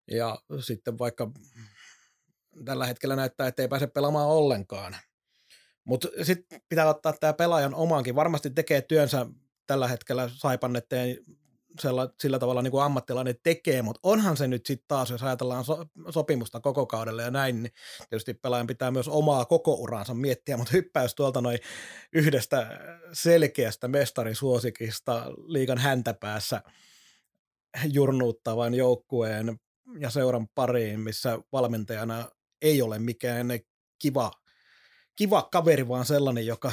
ja 0.08 0.42
sitten 0.60 1.00
vaikka 1.00 1.32
tällä 2.66 2.86
hetkellä 2.86 3.16
näyttää, 3.16 3.48
että 3.48 3.62
ei 3.62 3.68
pääse 3.68 3.88
pelaamaan 3.88 4.28
ollenkaan. 4.28 4.96
Mutta 5.84 6.08
sitten 6.24 6.62
pitää 6.70 6.90
ottaa 6.90 7.14
tämä 7.14 7.34
pelaajan 7.34 7.76
omaankin. 7.76 8.16
Varmasti 8.16 8.50
tekee 8.50 8.82
työnsä 8.82 9.26
tällä 9.68 9.88
hetkellä 9.88 10.30
Saipan 10.34 10.76
eteen 10.76 11.18
sella, 11.80 12.10
sillä 12.20 12.40
tavalla 12.40 12.62
niin 12.62 12.72
kuin 12.72 12.84
ammattilainen 12.84 13.36
tekee, 13.44 13.82
mutta 13.82 14.00
onhan 14.04 14.38
se 14.38 14.48
nyt 14.48 14.66
sitten 14.66 14.88
taas, 14.88 15.10
jos 15.10 15.24
ajatellaan 15.24 15.66
so, 15.66 15.86
sopimusta 16.10 16.60
koko 16.60 16.86
kaudelle 16.86 17.24
ja 17.24 17.32
näin, 17.32 17.64
niin 17.64 17.74
tietysti 18.10 18.34
pelaajan 18.34 18.68
pitää 18.68 18.92
myös 18.92 19.08
omaa 19.08 19.46
koko 19.46 19.74
uransa 19.74 20.14
miettiä, 20.14 20.58
mutta 20.58 20.72
hyppäys 20.74 21.16
tuolta 21.16 21.42
noin 21.42 21.60
yhdestä 22.14 22.80
selkeästä 23.14 23.88
mestarisuosikista 23.88 25.26
liikan 25.46 25.78
häntäpäässä 25.78 26.62
jurnuuttavan 27.86 28.74
joukkueen 28.74 29.60
ja 30.00 30.10
seuran 30.10 30.48
pariin, 30.56 31.00
missä 31.00 31.40
valmentajana 31.52 32.30
ei 32.62 32.82
ole 32.82 33.00
mikään 33.00 33.48
kiva, 34.00 34.32
kiva 35.16 35.50
kaveri, 35.52 35.88
vaan 35.88 36.06
sellainen, 36.06 36.46
joka 36.46 36.72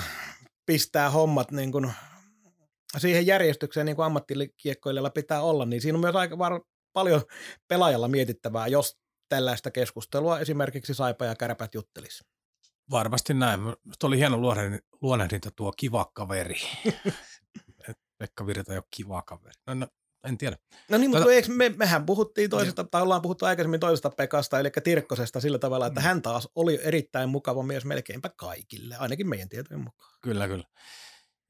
pistää 0.66 1.10
hommat 1.10 1.50
niin 1.50 1.72
kuin 1.72 1.92
siihen 2.98 3.26
järjestykseen, 3.26 3.86
niin 3.86 3.96
kuin 3.96 4.06
ammattikiekkoilijalla 4.06 5.10
pitää 5.10 5.42
olla, 5.42 5.64
niin 5.64 5.80
siinä 5.80 5.96
on 5.96 6.00
myös 6.00 6.16
aika 6.16 6.38
var- 6.38 6.64
paljon 6.92 7.22
pelaajalla 7.68 8.08
mietittävää, 8.08 8.66
jos 8.66 8.98
tällaista 9.28 9.70
keskustelua 9.70 10.40
esimerkiksi 10.40 10.94
Saipa 10.94 11.24
ja 11.24 11.34
Kärpät 11.34 11.74
juttelisi. 11.74 12.24
Varmasti 12.90 13.34
näin. 13.34 13.60
Tuo 13.98 14.08
oli 14.08 14.18
hieno 14.18 14.38
luonnehdinta 15.00 15.50
tuo 15.56 15.72
kiva 15.76 16.10
kaveri. 16.14 16.60
Pekka 18.18 18.46
Virta 18.46 18.72
ei 18.72 18.78
ole 18.78 18.84
kiva 18.96 19.22
kaveri. 19.22 19.54
No, 19.66 19.74
no, 19.74 19.86
en 20.24 20.38
tiedä. 20.38 20.56
No 20.90 20.98
niin, 20.98 21.10
mutta 21.10 21.24
Tätä... 21.24 21.40
Tota- 21.40 21.52
me, 21.52 21.68
mehän 21.68 22.06
puhuttiin 22.06 22.50
toisesta, 22.50 22.84
tai 22.84 23.02
ollaan 23.02 23.22
puhuttu 23.22 23.44
aikaisemmin 23.44 23.80
toisesta 23.80 24.10
Pekasta, 24.10 24.60
eli 24.60 24.70
Tirkkosesta 24.84 25.40
sillä 25.40 25.58
tavalla, 25.58 25.86
että 25.86 26.00
mm. 26.00 26.04
hän 26.04 26.22
taas 26.22 26.48
oli 26.54 26.80
erittäin 26.82 27.28
mukava 27.28 27.62
mies 27.62 27.84
melkeinpä 27.84 28.30
kaikille, 28.36 28.96
ainakin 28.96 29.28
meidän 29.28 29.48
tietojen 29.48 29.84
mukaan. 29.84 30.18
Kyllä, 30.22 30.48
kyllä. 30.48 30.64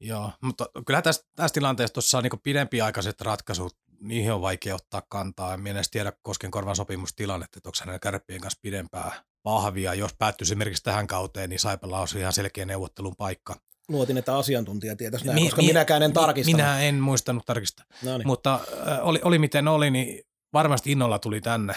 Joo, 0.01 0.31
mutta 0.41 0.65
kyllä 0.85 1.01
tässä, 1.01 1.23
tässä 1.35 1.53
tilanteessa 1.53 1.93
tuossa 1.93 2.17
on 2.17 2.23
niin 2.23 2.39
pidempiaikaiset 2.43 3.21
ratkaisut, 3.21 3.77
niihin 4.01 4.33
on 4.33 4.41
vaikea 4.41 4.75
ottaa 4.75 5.01
kantaa. 5.09 5.53
En 5.53 5.67
edes 5.67 5.89
tiedä 5.89 6.13
Koskenkorvan 6.21 6.75
sopimustilannetta, 6.75 7.57
että 7.59 7.69
onko 7.69 7.77
hänellä 7.79 7.99
kärppien 7.99 8.41
kanssa 8.41 8.59
pidempää 8.61 9.23
pahvia. 9.43 9.93
Jos 9.93 10.13
päättyisi 10.13 10.53
esimerkiksi 10.53 10.83
tähän 10.83 11.07
kauteen, 11.07 11.49
niin 11.49 11.59
Saipella 11.59 11.99
olisi 11.99 12.19
ihan 12.19 12.33
selkeä 12.33 12.65
neuvottelun 12.65 13.15
paikka. 13.17 13.55
Luotin, 13.89 14.17
että 14.17 14.37
asiantuntija 14.37 14.95
tietäisi 14.95 15.25
näin, 15.25 15.35
mi- 15.35 15.45
koska 15.45 15.61
mi- 15.61 15.67
minäkään 15.67 16.03
en 16.03 16.13
tarkistanut. 16.13 16.57
Minä 16.57 16.79
en 16.81 16.95
muistanut 16.95 17.45
tarkistaa. 17.45 17.85
No 18.03 18.17
niin. 18.17 18.27
Mutta 18.27 18.59
äh, 18.87 18.99
oli, 19.07 19.19
oli 19.23 19.39
miten 19.39 19.67
oli, 19.67 19.91
niin 19.91 20.23
varmasti 20.53 20.91
innolla 20.91 21.19
tuli 21.19 21.41
tänne, 21.41 21.73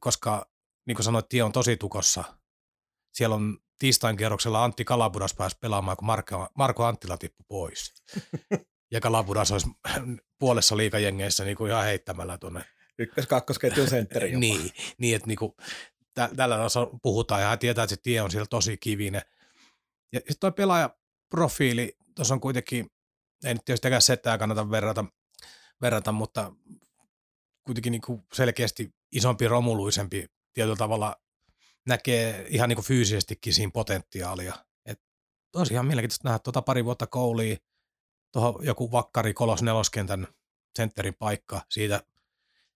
koska 0.00 0.46
niin 0.86 0.94
kuin 0.94 1.04
sanoit, 1.04 1.28
tie 1.28 1.42
on 1.42 1.52
tosi 1.52 1.76
tukossa. 1.76 2.24
Siellä 3.14 3.34
on 3.36 3.58
tiistain 3.78 4.16
kierroksella 4.16 4.64
Antti 4.64 4.84
Kalabudas 4.84 5.34
pääsi 5.34 5.56
pelaamaan, 5.60 5.96
kun 5.96 6.06
Marko, 6.06 6.48
Marko 6.54 6.84
Anttila 6.84 7.16
tippui 7.16 7.44
pois. 7.48 7.94
ja 8.92 9.00
Kalabudas 9.00 9.52
olisi 9.52 9.68
puolessa 10.40 10.76
liikajengeissä 10.76 11.44
niin 11.44 11.56
kuin 11.56 11.70
ihan 11.70 11.84
heittämällä 11.84 12.38
tuonne. 12.38 12.64
Ykkös 12.98 13.26
kakkosketjun 13.26 13.88
sentteri 13.88 14.36
niin, 14.36 14.70
niin, 14.98 15.16
että 15.16 15.28
niin 15.28 15.38
kuin, 15.38 15.52
tä, 16.14 16.30
tällä 16.36 16.56
tasolla 16.56 16.98
puhutaan 17.02 17.40
ja 17.40 17.48
hän 17.48 17.58
tietää, 17.58 17.84
että 17.84 17.96
se 17.96 18.02
tie 18.02 18.22
on 18.22 18.30
siellä 18.30 18.46
tosi 18.46 18.76
kivinen. 18.76 19.22
Ja 20.12 20.18
sitten 20.18 20.36
toi 20.40 20.52
pelaajaprofiili, 20.52 21.96
tuossa 22.14 22.34
on 22.34 22.40
kuitenkin, 22.40 22.90
ei 23.44 23.54
nyt 23.54 23.64
tietystikään 23.64 24.02
setää 24.02 24.38
kannata 24.38 24.70
verrata, 24.70 25.04
verrata 25.82 26.12
mutta 26.12 26.52
kuitenkin 27.66 27.90
niin 27.90 28.02
kuin 28.02 28.22
selkeästi 28.32 28.94
isompi, 29.12 29.48
romuluisempi 29.48 30.26
tietyllä 30.52 30.76
tavalla 30.76 31.16
näkee 31.86 32.46
ihan 32.48 32.68
niin 32.68 32.76
kuin 32.76 32.86
fyysisestikin 32.86 33.54
siinä 33.54 33.70
potentiaalia. 33.74 34.54
Et 34.86 35.00
olisi 35.56 35.74
ihan 35.74 35.86
mielenkiintoista 35.86 36.28
nähdä 36.28 36.38
tuota 36.38 36.62
pari 36.62 36.84
vuotta 36.84 37.06
koulia, 37.06 37.56
tuohon 38.32 38.66
joku 38.66 38.92
vakkari 38.92 39.34
kolos 39.34 39.62
neloskentän 39.62 40.26
sentterin 40.76 41.14
paikka, 41.14 41.60
siitä 41.70 42.02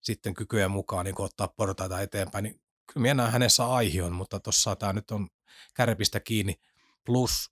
sitten 0.01 0.33
kykyjen 0.33 0.71
mukaan 0.71 1.05
niin 1.05 1.21
ottaa 1.21 1.47
portaita 1.47 2.01
eteenpäin, 2.01 2.43
niin 2.43 2.61
kyllä 2.93 3.01
minä 3.01 3.13
näen 3.13 3.31
hänessä 3.31 3.65
aihion, 3.65 4.13
mutta 4.13 4.39
tuossa 4.39 4.75
tämä 4.75 4.93
nyt 4.93 5.11
on 5.11 5.27
kärpistä 5.73 6.19
kiinni. 6.19 6.55
Plus 7.05 7.51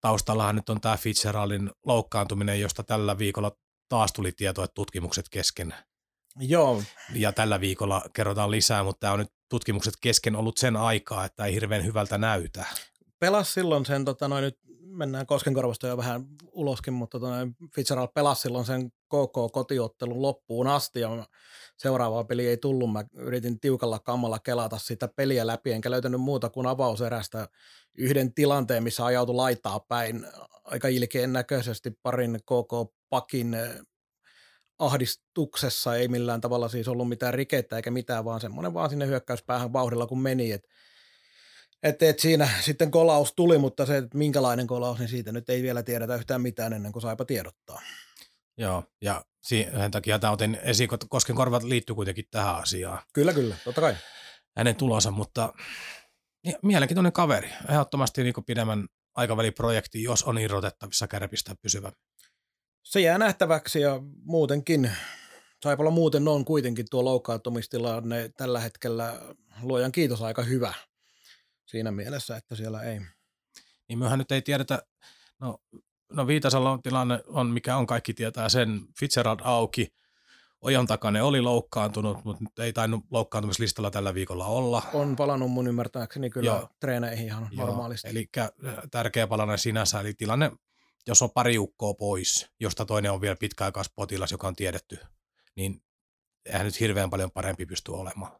taustallahan 0.00 0.56
nyt 0.56 0.68
on 0.68 0.80
tämä 0.80 0.96
Fitzgeraldin 0.96 1.70
loukkaantuminen, 1.86 2.60
josta 2.60 2.82
tällä 2.82 3.18
viikolla 3.18 3.56
taas 3.88 4.12
tuli 4.12 4.32
tieto, 4.32 4.62
että 4.62 4.74
tutkimukset 4.74 5.28
kesken. 5.28 5.74
Joo. 6.38 6.82
Ja 7.14 7.32
tällä 7.32 7.60
viikolla 7.60 8.04
kerrotaan 8.12 8.50
lisää, 8.50 8.84
mutta 8.84 9.00
tämä 9.00 9.12
on 9.12 9.18
nyt 9.18 9.32
tutkimukset 9.48 9.94
kesken 10.00 10.36
ollut 10.36 10.58
sen 10.58 10.76
aikaa, 10.76 11.24
että 11.24 11.44
ei 11.44 11.54
hirveän 11.54 11.84
hyvältä 11.84 12.18
näytä. 12.18 12.66
Pelas 13.18 13.54
silloin 13.54 13.86
sen, 13.86 14.04
tota, 14.04 14.28
noin, 14.28 14.42
nyt 14.42 14.58
mennään 14.96 15.26
Koskenkorvasta 15.26 15.86
jo 15.86 15.96
vähän 15.96 16.24
uloskin, 16.52 16.94
mutta 16.94 17.20
tota, 17.20 17.48
Fitzgerald 17.74 18.08
pelasi 18.14 18.42
silloin 18.42 18.64
sen 18.64 18.90
KK 18.90 19.52
kotiottelun 19.52 20.22
loppuun 20.22 20.66
asti 20.66 21.00
ja 21.00 21.26
seuraava 21.78 22.24
peli 22.24 22.46
ei 22.46 22.56
tullut. 22.56 22.92
Mä 22.92 23.04
yritin 23.14 23.60
tiukalla 23.60 23.98
kammalla 23.98 24.38
kelata 24.38 24.78
sitä 24.78 25.08
peliä 25.08 25.46
läpi, 25.46 25.72
enkä 25.72 25.90
löytänyt 25.90 26.20
muuta 26.20 26.50
kuin 26.50 26.66
avauserästä 26.66 27.48
yhden 27.98 28.34
tilanteen, 28.34 28.82
missä 28.82 29.04
ajautui 29.04 29.34
laitaa 29.34 29.80
päin 29.80 30.26
aika 30.64 30.88
ilkeen 30.88 31.32
näköisesti 31.32 31.90
parin 32.02 32.40
KK-pakin 32.42 33.56
ahdistuksessa, 34.78 35.96
ei 35.96 36.08
millään 36.08 36.40
tavalla 36.40 36.68
siis 36.68 36.88
ollut 36.88 37.08
mitään 37.08 37.34
rikettä 37.34 37.76
eikä 37.76 37.90
mitään, 37.90 38.24
vaan 38.24 38.40
semmoinen 38.40 38.74
vaan 38.74 38.90
sinne 38.90 39.06
hyökkäyspäähän 39.06 39.72
vauhdilla 39.72 40.06
kun 40.06 40.20
meni, 40.20 40.52
että 40.52 40.68
et, 41.82 42.02
et 42.02 42.18
siinä 42.18 42.48
sitten 42.60 42.90
kolaus 42.90 43.32
tuli, 43.36 43.58
mutta 43.58 43.86
se, 43.86 43.96
että 43.96 44.18
minkälainen 44.18 44.66
kolaus, 44.66 44.98
niin 44.98 45.08
siitä 45.08 45.32
nyt 45.32 45.50
ei 45.50 45.62
vielä 45.62 45.82
tiedetä 45.82 46.14
yhtään 46.14 46.42
mitään 46.42 46.72
ennen 46.72 46.92
kuin 46.92 47.02
saipa 47.02 47.24
tiedottaa. 47.24 47.82
Joo, 48.58 48.84
ja 49.00 49.24
sen 49.42 49.90
takia 49.90 50.18
tämä 50.18 50.32
otin 50.32 50.58
esiin, 50.62 50.88
Kosken 51.08 51.36
korvat 51.36 51.62
liittyy 51.62 51.94
kuitenkin 51.94 52.24
tähän 52.30 52.56
asiaan. 52.56 53.02
Kyllä, 53.12 53.32
kyllä, 53.32 53.56
totta 53.64 53.80
kai. 53.80 53.96
Hänen 54.56 54.76
tulonsa, 54.76 55.10
mutta 55.10 55.52
mielenkiintoinen 56.62 57.12
kaveri. 57.12 57.50
Ehdottomasti 57.70 58.22
niin 58.22 58.34
pidemmän 58.46 58.86
aikavälin 59.14 59.54
projekti, 59.54 60.02
jos 60.02 60.22
on 60.22 60.38
irrotettavissa 60.38 61.08
kärpistä 61.08 61.54
pysyvä. 61.62 61.92
Se 62.86 63.00
jää 63.00 63.18
nähtäväksi 63.18 63.80
ja 63.80 64.00
muutenkin, 64.24 64.90
Saipalla 65.62 65.90
muuten 65.90 66.28
on 66.28 66.44
kuitenkin 66.44 66.86
tuo 66.90 67.04
loukkaantumistilanne 67.04 68.30
tällä 68.36 68.60
hetkellä 68.60 69.20
luojan 69.62 69.92
kiitos 69.92 70.22
aika 70.22 70.42
hyvä 70.42 70.74
siinä 71.66 71.90
mielessä, 71.90 72.36
että 72.36 72.54
siellä 72.54 72.82
ei. 72.82 73.00
Niin 73.88 73.98
myöhän 73.98 74.18
nyt 74.18 74.32
ei 74.32 74.42
tiedetä, 74.42 74.82
no, 75.40 75.58
no 76.12 76.26
Viitasalla 76.26 76.70
on 76.70 76.82
tilanne 76.82 77.20
on, 77.26 77.46
mikä 77.46 77.76
on, 77.76 77.86
kaikki 77.86 78.14
tietää 78.14 78.48
sen, 78.48 78.80
Fitzgerald 78.98 79.40
auki, 79.42 79.88
Ojan 80.60 80.86
takane 80.86 81.22
oli 81.22 81.40
loukkaantunut, 81.40 82.24
mutta 82.24 82.44
nyt 82.44 82.58
ei 82.58 82.72
tainnut 82.72 83.04
loukkaantumislistalla 83.10 83.90
tällä 83.90 84.14
viikolla 84.14 84.46
olla. 84.46 84.82
On 84.92 85.16
palannut 85.16 85.50
mun 85.50 85.66
ymmärtääkseni 85.66 86.30
kyllä 86.30 86.50
Joo. 86.50 86.68
treeneihin 86.80 87.26
ihan 87.26 87.48
Joo. 87.52 87.66
normaalisti. 87.66 88.08
Eli 88.08 88.28
äh, 88.38 88.50
tärkeä 88.90 89.26
palanen 89.26 89.58
sinänsä, 89.58 90.00
eli 90.00 90.14
tilanne, 90.14 90.52
jos 91.06 91.22
on 91.22 91.30
pari 91.30 91.58
ukkoa 91.58 91.94
pois, 91.94 92.50
josta 92.60 92.84
toinen 92.84 93.12
on 93.12 93.20
vielä 93.20 93.36
pitkäaikaispotilas, 93.40 94.32
joka 94.32 94.48
on 94.48 94.56
tiedetty, 94.56 94.98
niin 95.56 95.82
eihän 96.46 96.64
nyt 96.64 96.80
hirveän 96.80 97.10
paljon 97.10 97.30
parempi 97.30 97.66
pysty 97.66 97.92
olemaan. 97.92 98.32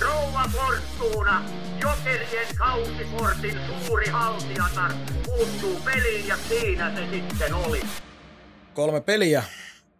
Rouva 0.00 0.50
Fortuna, 0.52 1.44
Jokerien 1.80 2.56
kausikortin 2.58 3.58
suuri 3.86 4.06
haltijatar, 4.06 4.92
puuttuu 5.24 5.80
peliin 5.84 6.26
ja 6.26 6.36
siinä 6.48 6.96
se 6.96 7.10
sitten 7.10 7.54
oli. 7.54 7.80
Kolme 8.74 9.00
peliä, 9.00 9.44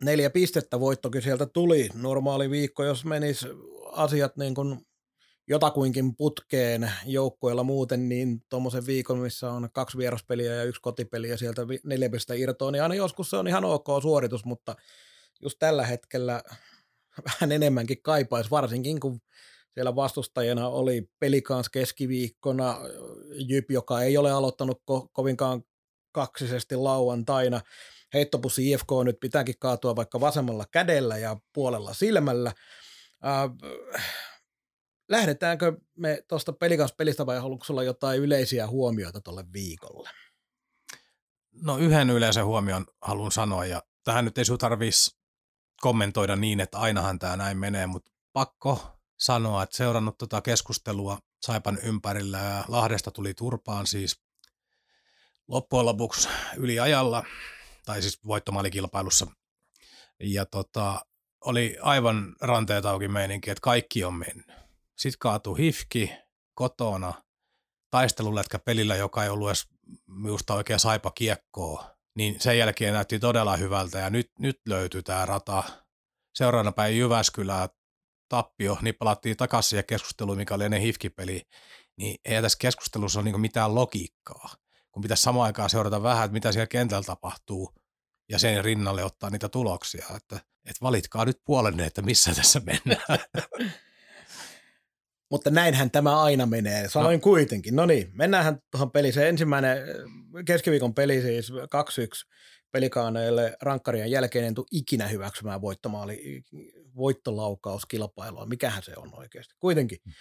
neljä 0.02 0.30
pistettä 0.30 0.80
voittokin 0.80 1.22
sieltä 1.22 1.46
tuli. 1.46 1.88
Normaali 1.94 2.50
viikko, 2.50 2.84
jos 2.84 3.04
menis 3.04 3.46
asiat 3.92 4.36
niin 4.36 4.54
kuin 4.54 4.86
jotakuinkin 5.48 6.16
putkeen 6.16 6.92
joukkoilla 7.06 7.62
muuten, 7.62 8.08
niin 8.08 8.42
tuommoisen 8.48 8.86
viikon, 8.86 9.18
missä 9.18 9.50
on 9.50 9.68
kaksi 9.72 9.98
vieraspeliä 9.98 10.54
ja 10.54 10.64
yksi 10.64 10.80
kotipeli 10.80 11.28
ja 11.28 11.38
sieltä 11.38 11.62
neljä 11.84 12.10
pistettä 12.10 12.34
irtoa, 12.34 12.70
niin 12.70 12.82
aina 12.82 12.94
joskus 12.94 13.30
se 13.30 13.36
on 13.36 13.48
ihan 13.48 13.64
ok 13.64 13.86
suoritus, 14.02 14.44
mutta 14.44 14.76
just 15.42 15.58
tällä 15.58 15.86
hetkellä 15.86 16.42
vähän 17.26 17.52
enemmänkin 17.52 18.02
kaipaisi, 18.02 18.50
varsinkin 18.50 19.00
kun 19.00 19.20
siellä 19.74 19.96
vastustajana 19.96 20.68
oli 20.68 21.08
Pelikans 21.20 21.68
keskiviikkona, 21.68 22.76
Jyp, 23.48 23.70
joka 23.70 24.02
ei 24.02 24.16
ole 24.16 24.32
aloittanut 24.32 24.82
ko- 24.90 25.08
kovinkaan 25.12 25.64
kaksisesti 26.12 26.76
lauantaina. 26.76 27.60
Heittopussi 28.14 28.70
IFK 28.70 28.88
nyt 29.04 29.16
pitääkin 29.20 29.54
kaatua 29.58 29.96
vaikka 29.96 30.20
vasemmalla 30.20 30.64
kädellä 30.70 31.18
ja 31.18 31.36
puolella 31.52 31.94
silmällä. 31.94 32.52
Äh, 33.24 33.50
lähdetäänkö 35.08 35.76
me 35.96 36.24
tuosta 36.28 36.52
pelikaspelistä 36.52 37.26
vai 37.26 37.38
haluatko 37.38 37.66
olla 37.70 37.82
jotain 37.82 38.20
yleisiä 38.20 38.66
huomioita 38.66 39.20
tuolle 39.20 39.44
viikolle? 39.52 40.10
No 41.52 41.78
yhden 41.78 42.10
yleisen 42.10 42.44
huomion 42.44 42.86
haluan 43.02 43.32
sanoa 43.32 43.66
ja 43.66 43.82
tähän 44.04 44.24
nyt 44.24 44.38
ei 44.38 44.44
sinun 44.44 44.58
tarvitsisi 44.58 45.16
kommentoida 45.80 46.36
niin, 46.36 46.60
että 46.60 46.78
ainahan 46.78 47.18
tämä 47.18 47.36
näin 47.36 47.58
menee, 47.58 47.86
mutta 47.86 48.12
pakko 48.32 49.00
sanoa, 49.16 49.62
että 49.62 49.76
seurannut 49.76 50.18
tuota 50.18 50.40
keskustelua 50.40 51.18
Saipan 51.42 51.78
ympärillä 51.82 52.38
ja 52.38 52.64
Lahdesta 52.68 53.10
tuli 53.10 53.34
turpaan 53.34 53.86
siis 53.86 54.20
loppujen 55.48 55.86
lopuksi 55.86 56.28
yli 56.56 56.80
ajalla, 56.80 57.24
tai 57.84 58.02
siis 58.02 58.26
voittomaalikilpailussa. 58.26 59.26
Ja 60.20 60.46
tota, 60.46 61.06
oli 61.40 61.76
aivan 61.80 62.36
ranteet 62.40 62.86
auki 62.86 63.08
meininki, 63.08 63.50
että 63.50 63.60
kaikki 63.60 64.04
on 64.04 64.14
mennyt. 64.14 64.63
Sitten 64.96 65.18
kaatui 65.18 65.58
hifki 65.58 66.12
kotona, 66.54 67.12
taistelulätkä 67.90 68.58
pelillä, 68.58 68.96
joka 68.96 69.24
ei 69.24 69.28
ollut 69.28 69.48
edes 69.48 69.66
minusta 70.06 70.54
oikein 70.54 70.80
saipa 70.80 71.10
kiekkoa. 71.10 71.94
Niin 72.16 72.40
sen 72.40 72.58
jälkeen 72.58 72.94
näytti 72.94 73.18
todella 73.18 73.56
hyvältä 73.56 73.98
ja 73.98 74.10
nyt, 74.10 74.30
nyt 74.38 74.60
löytyy 74.68 75.02
tämä 75.02 75.26
rata. 75.26 75.62
Seuraavana 76.34 76.72
päin 76.72 76.98
Jyväskylää 76.98 77.68
tappio, 78.28 78.78
niin 78.82 78.94
palattiin 78.98 79.36
takaisin 79.36 79.70
siihen 79.70 79.84
keskusteluun, 79.84 80.36
mikä 80.36 80.54
oli 80.54 80.64
ennen 80.64 80.80
hifkipeli, 80.80 81.42
niin 81.96 82.16
ei 82.24 82.42
tässä 82.42 82.58
keskustelussa 82.60 83.20
ole 83.20 83.24
niin 83.24 83.40
mitään 83.40 83.74
logiikkaa, 83.74 84.54
kun 84.92 85.02
pitäisi 85.02 85.22
samaan 85.22 85.46
aikaan 85.46 85.70
seurata 85.70 86.02
vähän, 86.02 86.24
että 86.24 86.32
mitä 86.32 86.52
siellä 86.52 86.66
kentällä 86.66 87.04
tapahtuu, 87.04 87.74
ja 88.28 88.38
sen 88.38 88.64
rinnalle 88.64 89.04
ottaa 89.04 89.30
niitä 89.30 89.48
tuloksia, 89.48 90.06
että, 90.16 90.36
että 90.36 90.82
valitkaa 90.82 91.24
nyt 91.24 91.40
puolenne, 91.44 91.86
että 91.86 92.02
missä 92.02 92.34
tässä 92.34 92.60
mennään. 92.60 93.18
Mutta 95.34 95.50
näinhän 95.50 95.90
tämä 95.90 96.22
aina 96.22 96.46
menee, 96.46 96.88
sanoin 96.88 97.18
no. 97.18 97.20
kuitenkin. 97.20 97.76
No 97.76 97.86
niin, 97.86 98.10
mennäänhän 98.12 98.58
tuohon 98.70 98.90
peliin. 98.90 99.14
Se 99.14 99.28
ensimmäinen 99.28 99.78
keskiviikon 100.46 100.94
peli 100.94 101.22
siis 101.22 101.52
2-1 101.52 101.54
pelikaaneille 102.72 103.56
rankkarien 103.62 104.10
jälkeen 104.10 104.44
en 104.44 104.54
tule 104.54 104.66
ikinä 104.70 105.08
hyväksymään 105.08 105.60
voittomaali, 105.60 106.42
voittolaukauskilpailua. 106.96 108.46
Mikähän 108.46 108.82
se 108.82 108.92
on 108.96 109.14
oikeasti? 109.14 109.54
Kuitenkin. 109.60 109.98
Mm. 110.04 110.12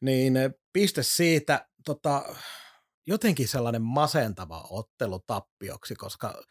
Niin 0.00 0.36
eh, 0.36 0.50
piste 0.72 1.02
siitä 1.02 1.68
tota, 1.84 2.36
jotenkin 3.06 3.48
sellainen 3.48 3.82
masentava 3.82 4.66
ottelu 4.70 5.20
tappioksi, 5.26 5.94
koska 5.94 6.42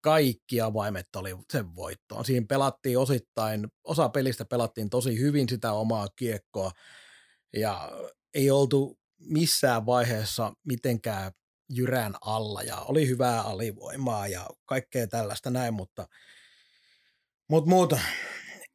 kaikki 0.00 0.60
avaimet 0.60 1.16
oli 1.16 1.30
sen 1.52 1.74
voittoon. 1.76 2.24
Siinä 2.24 2.46
pelattiin 2.48 2.98
osittain, 2.98 3.68
osa 3.84 4.08
pelistä 4.08 4.44
pelattiin 4.44 4.90
tosi 4.90 5.18
hyvin 5.18 5.48
sitä 5.48 5.72
omaa 5.72 6.08
kiekkoa 6.16 6.70
ja 7.56 7.90
ei 8.34 8.50
oltu 8.50 8.98
missään 9.18 9.86
vaiheessa 9.86 10.52
mitenkään 10.64 11.32
jyrän 11.70 12.14
alla 12.20 12.62
ja 12.62 12.76
oli 12.76 13.08
hyvää 13.08 13.42
alivoimaa 13.42 14.28
ja 14.28 14.46
kaikkea 14.66 15.06
tällaista 15.06 15.50
näin, 15.50 15.74
mutta, 15.74 16.06
mutta 17.48 17.70
muuta, 17.70 18.00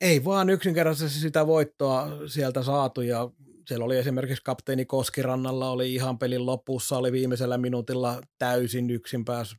ei 0.01 0.25
vaan 0.25 0.49
yksinkertaisesti 0.49 1.19
sitä 1.19 1.47
voittoa 1.47 2.07
sieltä 2.27 2.63
saatu 2.63 3.01
ja 3.01 3.29
siellä 3.67 3.85
oli 3.85 3.97
esimerkiksi 3.97 4.43
kapteeni 4.43 4.85
Koskirannalla 4.85 5.69
oli 5.69 5.93
ihan 5.93 6.19
pelin 6.19 6.45
lopussa, 6.45 6.97
oli 6.97 7.11
viimeisellä 7.11 7.57
minuutilla 7.57 8.21
täysin 8.37 8.89
yksin 8.89 9.25
pääs, 9.25 9.55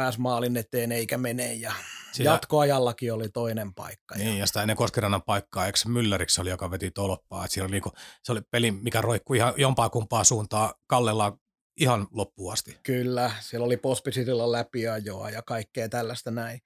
pääsi 0.00 0.20
maalin 0.20 0.56
eteen 0.56 0.92
eikä 0.92 1.18
mene 1.18 1.54
ja 1.54 1.72
Siinä- 2.12 2.30
jatkoajallakin 2.30 3.12
oli 3.12 3.28
toinen 3.28 3.74
paikka. 3.74 4.14
Niin, 4.14 4.38
ja 4.38 4.46
sitä 4.46 4.62
ennen 4.62 4.76
Koskerannan 4.76 5.22
paikkaa, 5.22 5.66
eikö 5.66 5.78
Mülleriksi 5.88 6.40
oli, 6.40 6.50
joka 6.50 6.70
veti 6.70 6.90
tolppaa. 6.90 7.44
Et 7.44 7.50
siinä 7.50 7.64
oli 7.64 7.72
niinku, 7.72 7.92
se 8.22 8.32
oli 8.32 8.40
peli, 8.50 8.70
mikä 8.70 9.00
roikkui 9.00 9.36
ihan 9.36 9.54
jompaa 9.56 9.88
kumpaa 9.90 10.24
suuntaa 10.24 10.74
Kallella 10.86 11.38
ihan 11.80 12.06
loppuun 12.10 12.52
asti. 12.52 12.78
Kyllä, 12.82 13.30
siellä 13.40 13.64
oli 13.64 13.76
Pospisitilla 13.76 14.52
läpiajoa 14.52 15.30
ja 15.30 15.42
kaikkea 15.42 15.88
tällaista 15.88 16.30
näin. 16.30 16.60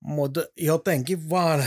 Mutta 0.00 0.40
jotenkin 0.56 1.30
vaan, 1.30 1.64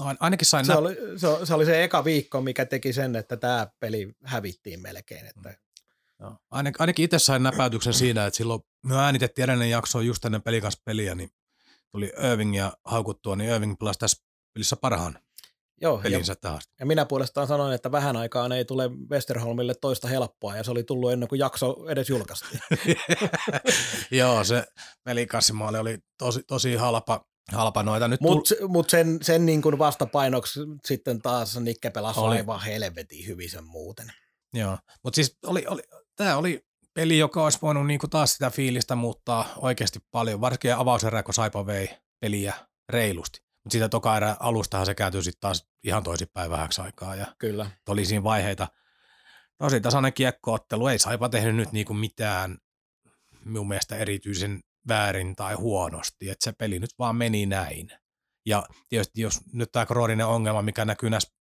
No, 0.00 0.14
ainakin 0.20 0.46
sain 0.46 0.66
se 0.66 0.72
nä- 0.72 0.78
oli, 0.78 0.96
se, 1.16 1.46
se 1.46 1.54
oli 1.54 1.64
se 1.64 1.84
eka 1.84 2.04
viikko, 2.04 2.40
mikä 2.40 2.64
teki 2.66 2.92
sen, 2.92 3.16
että 3.16 3.36
tämä 3.36 3.66
peli 3.80 4.12
hävittiin 4.24 4.80
melkein. 4.82 5.26
Että 5.26 5.54
Ainakin, 6.50 6.82
ainakin 6.82 7.04
itse 7.04 7.18
sain 7.18 7.42
näpäytyksen 7.42 7.94
siinä, 7.94 8.26
että 8.26 8.36
silloin 8.36 8.62
me 8.86 8.96
äänitettiin 8.96 9.44
edellinen 9.44 9.70
jakso 9.70 10.00
just 10.00 10.24
ennen 10.24 10.42
pelikas 10.42 10.80
peliä, 10.84 11.14
niin 11.14 11.30
tuli 11.92 12.12
Irvingia 12.32 12.72
haukuttua, 12.84 13.36
niin 13.36 13.50
Irving 13.50 13.78
pelasi 13.78 13.98
tässä 13.98 14.24
pelissä 14.54 14.76
parhaan 14.76 15.18
joo, 15.80 15.96
ja, 15.96 16.02
pelinsä 16.02 16.34
tähän 16.34 16.58
asti. 16.58 16.74
ja 16.80 16.86
minä 16.86 17.04
puolestaan 17.04 17.46
sanoin, 17.46 17.74
että 17.74 17.92
vähän 17.92 18.16
aikaan 18.16 18.52
ei 18.52 18.64
tule 18.64 18.90
Westerholmille 19.10 19.74
toista 19.74 20.08
helppoa, 20.08 20.56
ja 20.56 20.64
se 20.64 20.70
oli 20.70 20.84
tullut 20.84 21.12
ennen 21.12 21.28
kuin 21.28 21.38
jakso 21.38 21.76
edes 21.88 22.08
julkaistiin. 22.08 22.60
Joo, 24.10 24.44
se 24.44 24.64
pelikasimaali 25.04 25.78
oli 25.78 25.98
tosi, 26.18 26.42
tosi 26.42 26.74
halpa, 26.74 27.24
halpa 27.52 27.82
noita. 27.82 28.08
Nyt 28.08 28.20
Mutta 28.20 28.54
mut 28.68 28.90
sen, 28.90 29.18
sen 29.22 29.46
niin 29.46 29.62
kuin 29.62 29.78
vastapainoksi 29.78 30.60
sitten 30.86 31.22
taas 31.22 31.56
Nikke 31.56 31.90
pelasi 31.90 32.20
Oli. 32.20 32.36
aivan 32.36 32.60
helvetin 32.60 33.26
hyvin 33.26 33.50
sen 33.50 33.64
muuten. 33.64 34.12
Joo, 34.54 34.78
mutta 35.04 35.14
siis 35.14 35.38
oli, 35.46 35.64
oli, 35.66 35.82
tämä 36.18 36.36
oli 36.36 36.66
peli, 36.94 37.18
joka 37.18 37.44
olisi 37.44 37.58
voinut 37.62 37.86
niinku 37.86 38.08
taas 38.08 38.32
sitä 38.32 38.50
fiilistä 38.50 38.94
muuttaa 38.94 39.52
oikeasti 39.56 39.98
paljon, 40.10 40.40
varsinkin 40.40 40.74
avauserä, 40.74 41.22
kun 41.22 41.34
Saipa 41.34 41.66
vei 41.66 41.88
peliä 42.20 42.54
reilusti. 42.88 43.40
Mutta 43.64 43.72
siitä 43.72 43.88
toka 43.88 44.16
erä 44.16 44.36
alustahan 44.40 44.86
se 44.86 44.94
kääntyi 44.94 45.22
sitten 45.22 45.40
taas 45.40 45.68
ihan 45.84 46.02
toisinpäin 46.02 46.50
vähäksi 46.50 46.80
aikaa 46.80 47.16
ja 47.16 47.26
Kyllä. 47.38 47.70
oli 47.88 48.04
siinä 48.04 48.24
vaiheita. 48.24 48.68
Tosi 49.58 49.80
tasainen 49.80 50.12
kiekkoottelu, 50.12 50.86
ei 50.86 50.98
Saipa 50.98 51.28
tehnyt 51.28 51.56
nyt 51.56 51.72
niinku 51.72 51.94
mitään 51.94 52.58
minun 53.44 53.68
mielestä 53.68 53.96
erityisen 53.96 54.60
väärin 54.88 55.36
tai 55.36 55.54
huonosti, 55.54 56.30
että 56.30 56.44
se 56.44 56.52
peli 56.52 56.78
nyt 56.78 56.90
vaan 56.98 57.16
meni 57.16 57.46
näin. 57.46 57.92
Ja 58.46 58.66
tietysti 58.88 59.20
jos 59.20 59.40
nyt 59.52 59.72
tämä 59.72 59.86
krooninen 59.86 60.26
ongelma, 60.26 60.62
mikä 60.62 60.84
näkyy 60.84 61.10
näissä 61.10 61.34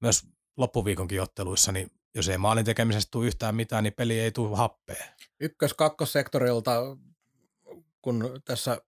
myös 0.00 0.22
loppuviikonkin 0.56 1.22
otteluissa, 1.22 1.72
niin 1.72 1.90
jos 2.16 2.28
ei 2.28 2.38
maalin 2.38 2.64
tekemisestä 2.64 3.10
tule 3.10 3.26
yhtään 3.26 3.54
mitään, 3.54 3.84
niin 3.84 3.92
peli 3.92 4.20
ei 4.20 4.32
tule 4.32 4.56
happeen. 4.56 5.04
Ykkös-kakkossektorilta, 5.40 6.96
kun 8.02 8.40
tässä 8.44 8.78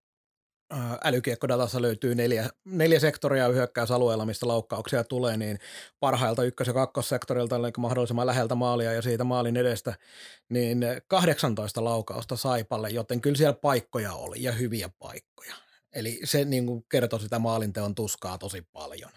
ää, 0.70 0.98
älykiekkodatassa 1.04 1.82
löytyy 1.82 2.14
neljä, 2.14 2.50
neljä 2.64 3.00
sektoria 3.00 3.48
hyökkäysalueella, 3.48 4.26
mistä 4.26 4.48
laukkauksia 4.48 5.04
tulee, 5.04 5.36
niin 5.36 5.58
parhailta 6.00 6.42
ykkös- 6.42 6.66
ja 6.66 6.74
kakkossektorilta, 6.74 7.56
eli 7.56 7.72
mahdollisimman 7.78 8.26
läheltä 8.26 8.54
maalia 8.54 8.92
ja 8.92 9.02
siitä 9.02 9.24
maalin 9.24 9.56
edestä, 9.56 9.94
niin 10.48 10.84
18 11.08 11.84
laukausta 11.84 12.36
Saipalle, 12.36 12.90
joten 12.90 13.20
kyllä 13.20 13.36
siellä 13.36 13.58
paikkoja 13.62 14.12
oli 14.12 14.42
ja 14.42 14.52
hyviä 14.52 14.90
paikkoja. 14.98 15.54
Eli 15.92 16.20
se 16.24 16.44
niin 16.44 16.66
kuin 16.66 16.84
kertoi 16.88 17.20
sitä 17.20 17.38
maalinteon 17.38 17.94
tuskaa 17.94 18.38
tosi 18.38 18.62
paljon. 18.72 19.10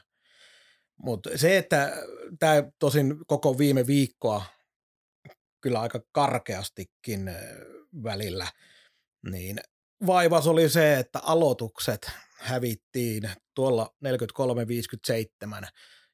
Mutta 1.04 1.30
se, 1.36 1.58
että 1.58 1.94
tämä 2.40 2.64
tosin 2.80 3.16
koko 3.28 3.58
viime 3.58 3.88
viikkoa 3.88 4.46
kyllä 5.62 5.82
aika 5.82 6.00
karkeastikin 6.12 7.32
välillä, 8.04 8.48
niin 9.32 9.60
vaivas 10.08 10.48
oli 10.48 10.70
se, 10.70 10.98
että 11.00 11.20
aloitukset 11.24 12.12
hävittiin 12.38 13.30
tuolla 13.56 13.96
43-57. 15.64 15.68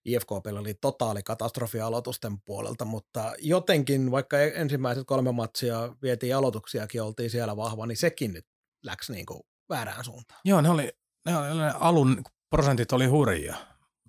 IFKPlla 0.06 0.60
oli 0.60 0.74
totaali 0.74 1.24
katastrofi 1.24 1.80
aloitusten 1.80 2.42
puolelta, 2.42 2.86
mutta 2.86 3.34
jotenkin, 3.40 4.12
vaikka 4.12 4.40
e- 4.40 4.52
ensimmäiset 4.56 5.04
kolme 5.08 5.32
matsia 5.32 5.96
vietiin 6.02 6.36
aloituksiakin, 6.36 7.02
oltiin 7.02 7.30
siellä 7.30 7.58
vahva, 7.58 7.86
niin 7.86 7.98
sekin 7.98 8.34
nyt 8.34 8.46
läks 8.84 9.10
niin 9.10 9.26
kuin 9.26 9.42
väärään 9.70 10.06
suuntaan. 10.06 10.42
Joo, 10.46 10.62
ne 10.62 10.70
oli, 10.70 10.92
ne, 11.26 11.38
oli, 11.38 11.48
ne 11.58 11.72
alun 11.80 12.24
prosentit 12.50 12.92
oli 12.92 13.06
hurjia. 13.06 13.56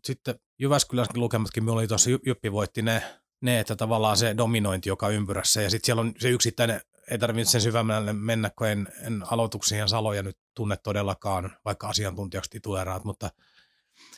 Sitten 0.05 0.35
Jyväskylässäkin 0.59 1.21
lukematkin, 1.23 1.65
me 1.65 1.71
oli 1.71 1.87
tuossa 1.89 2.11
Jy- 2.11 2.21
Jyppi 2.27 2.53
voitti 2.53 2.83
ne, 2.83 3.03
ne, 3.41 3.61
että 3.61 3.77
tavallaan 3.77 4.17
se 4.17 4.35
dominointi 4.37 4.89
joka 4.89 5.09
ympyrässä, 5.09 5.63
ja 5.63 5.71
sitten 5.71 5.87
siellä 5.87 6.01
on 6.01 6.13
se 6.19 6.29
yksittäinen, 6.29 6.81
ei 7.11 7.19
tarvitse 7.19 7.51
sen 7.51 7.61
syvemmälle 7.61 8.13
mennä, 8.13 8.51
kun 8.59 8.67
en, 8.67 8.89
en 9.03 9.25
aloituksia 9.31 9.79
ja 9.79 9.87
saloja 9.87 10.23
nyt 10.23 10.39
tunne 10.55 10.77
todellakaan, 10.77 11.57
vaikka 11.65 11.89
asiantuntijaksi 11.89 12.51
tituleeraat, 12.51 13.05
mutta 13.05 13.31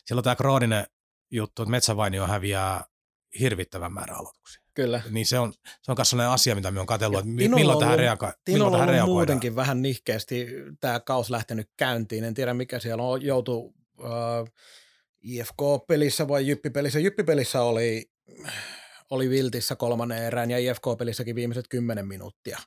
siellä 0.05 0.20
on 0.20 0.24
tämä 0.24 0.36
krooninen 0.36 0.86
juttu, 1.30 1.62
että 1.62 1.70
Metsävainio 1.70 2.26
häviää 2.26 2.84
hirvittävän 3.41 3.93
määrän 3.93 4.16
aloituksia. 4.16 4.62
Kyllä. 4.74 5.03
Niin 5.11 5.26
se 5.26 5.38
on, 5.38 5.53
se 5.82 5.93
on 5.93 5.97
myös 5.99 6.11
sellainen 6.11 6.32
asia, 6.32 6.55
mitä 6.55 6.70
me 6.70 6.80
on 6.80 6.86
katsellut, 6.86 7.20
että 7.20 7.30
milloin 7.30 7.78
tähän, 7.78 7.95
ollut- 7.95 8.22
reago- 8.22 8.32
milloin 8.49 8.72
tähän 8.72 8.88
reagoidaan. 8.88 9.09
muutenkin 9.09 9.57
vähän 9.57 9.82
nihkeästi 9.82 10.47
tämä 10.80 11.01
kaus 11.01 11.30
lähtenyt 11.30 11.70
käyntiin. 11.76 12.24
En 12.24 12.34
tiedä, 12.34 12.55
mikä 12.55 12.78
siellä 12.78 13.03
on 13.03 13.22
joutu 13.22 13.74
äh, 14.05 14.53
IFK-pelissä 15.22 16.28
vai 16.28 16.46
Jyppi-pelissä. 16.46 16.98
Jyppi-pelissä 16.98 17.62
oli, 17.62 18.10
oli 19.10 19.30
Viltissä 19.30 19.76
kolmannen 19.76 20.22
erään 20.22 20.50
ja 20.50 20.58
IFK-pelissäkin 20.58 21.34
viimeiset 21.34 21.68
kymmenen 21.68 22.06
minuuttia. 22.06 22.58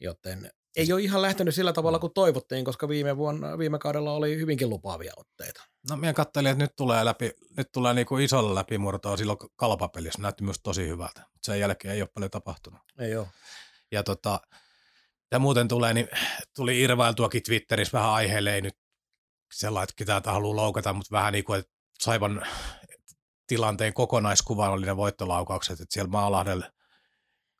Joten 0.00 0.50
ei 0.76 0.92
ole 0.92 1.02
ihan 1.02 1.22
lähtenyt 1.22 1.54
sillä 1.54 1.72
tavalla 1.72 1.98
kuin 1.98 2.12
toivottiin, 2.14 2.64
koska 2.64 2.88
viime, 2.88 3.16
vuonna, 3.16 3.58
viime 3.58 3.78
kaudella 3.78 4.12
oli 4.12 4.36
hyvinkin 4.36 4.70
lupaavia 4.70 5.12
otteita. 5.16 5.62
No 5.90 5.96
minä 5.96 6.12
katselin, 6.12 6.50
että 6.50 6.64
nyt 6.64 6.76
tulee, 6.76 7.04
läpi, 7.04 7.30
nyt 7.56 7.72
tulee 7.72 7.94
niinku 7.94 8.18
isolla 8.18 8.54
läpimurtoa 8.54 9.16
silloin 9.16 9.38
kalpapelissä. 9.56 10.22
Näytti 10.22 10.44
myös 10.44 10.60
tosi 10.62 10.88
hyvältä, 10.88 11.20
mutta 11.20 11.46
sen 11.46 11.60
jälkeen 11.60 11.94
ei 11.94 12.02
ole 12.02 12.08
paljon 12.14 12.30
tapahtunut. 12.30 12.80
Ei 12.98 13.16
ole. 13.16 13.26
Ja 13.92 14.02
tota, 14.02 14.40
ja 15.30 15.38
muuten 15.38 15.68
tulee, 15.68 15.94
niin 15.94 16.08
tuli 16.56 16.80
irvailtuakin 16.80 17.42
Twitterissä 17.42 17.98
vähän 17.98 18.10
aiheelle, 18.10 18.54
ei 18.54 18.60
nyt 18.60 18.76
sellainen, 19.52 19.84
että 19.84 19.94
ketään 19.96 20.22
haluaa 20.26 20.56
loukata, 20.56 20.92
mutta 20.92 21.16
vähän 21.16 21.32
niin 21.32 21.44
kuin, 21.44 21.58
että 21.58 21.72
Saivan 22.00 22.46
tilanteen 23.46 23.94
kokonaiskuva 23.94 24.70
oli 24.70 24.86
ne 24.86 24.96
voittolaukaukset, 24.96 25.80
että 25.80 25.94
siellä 25.94 26.10
Maalahdelle 26.10 26.72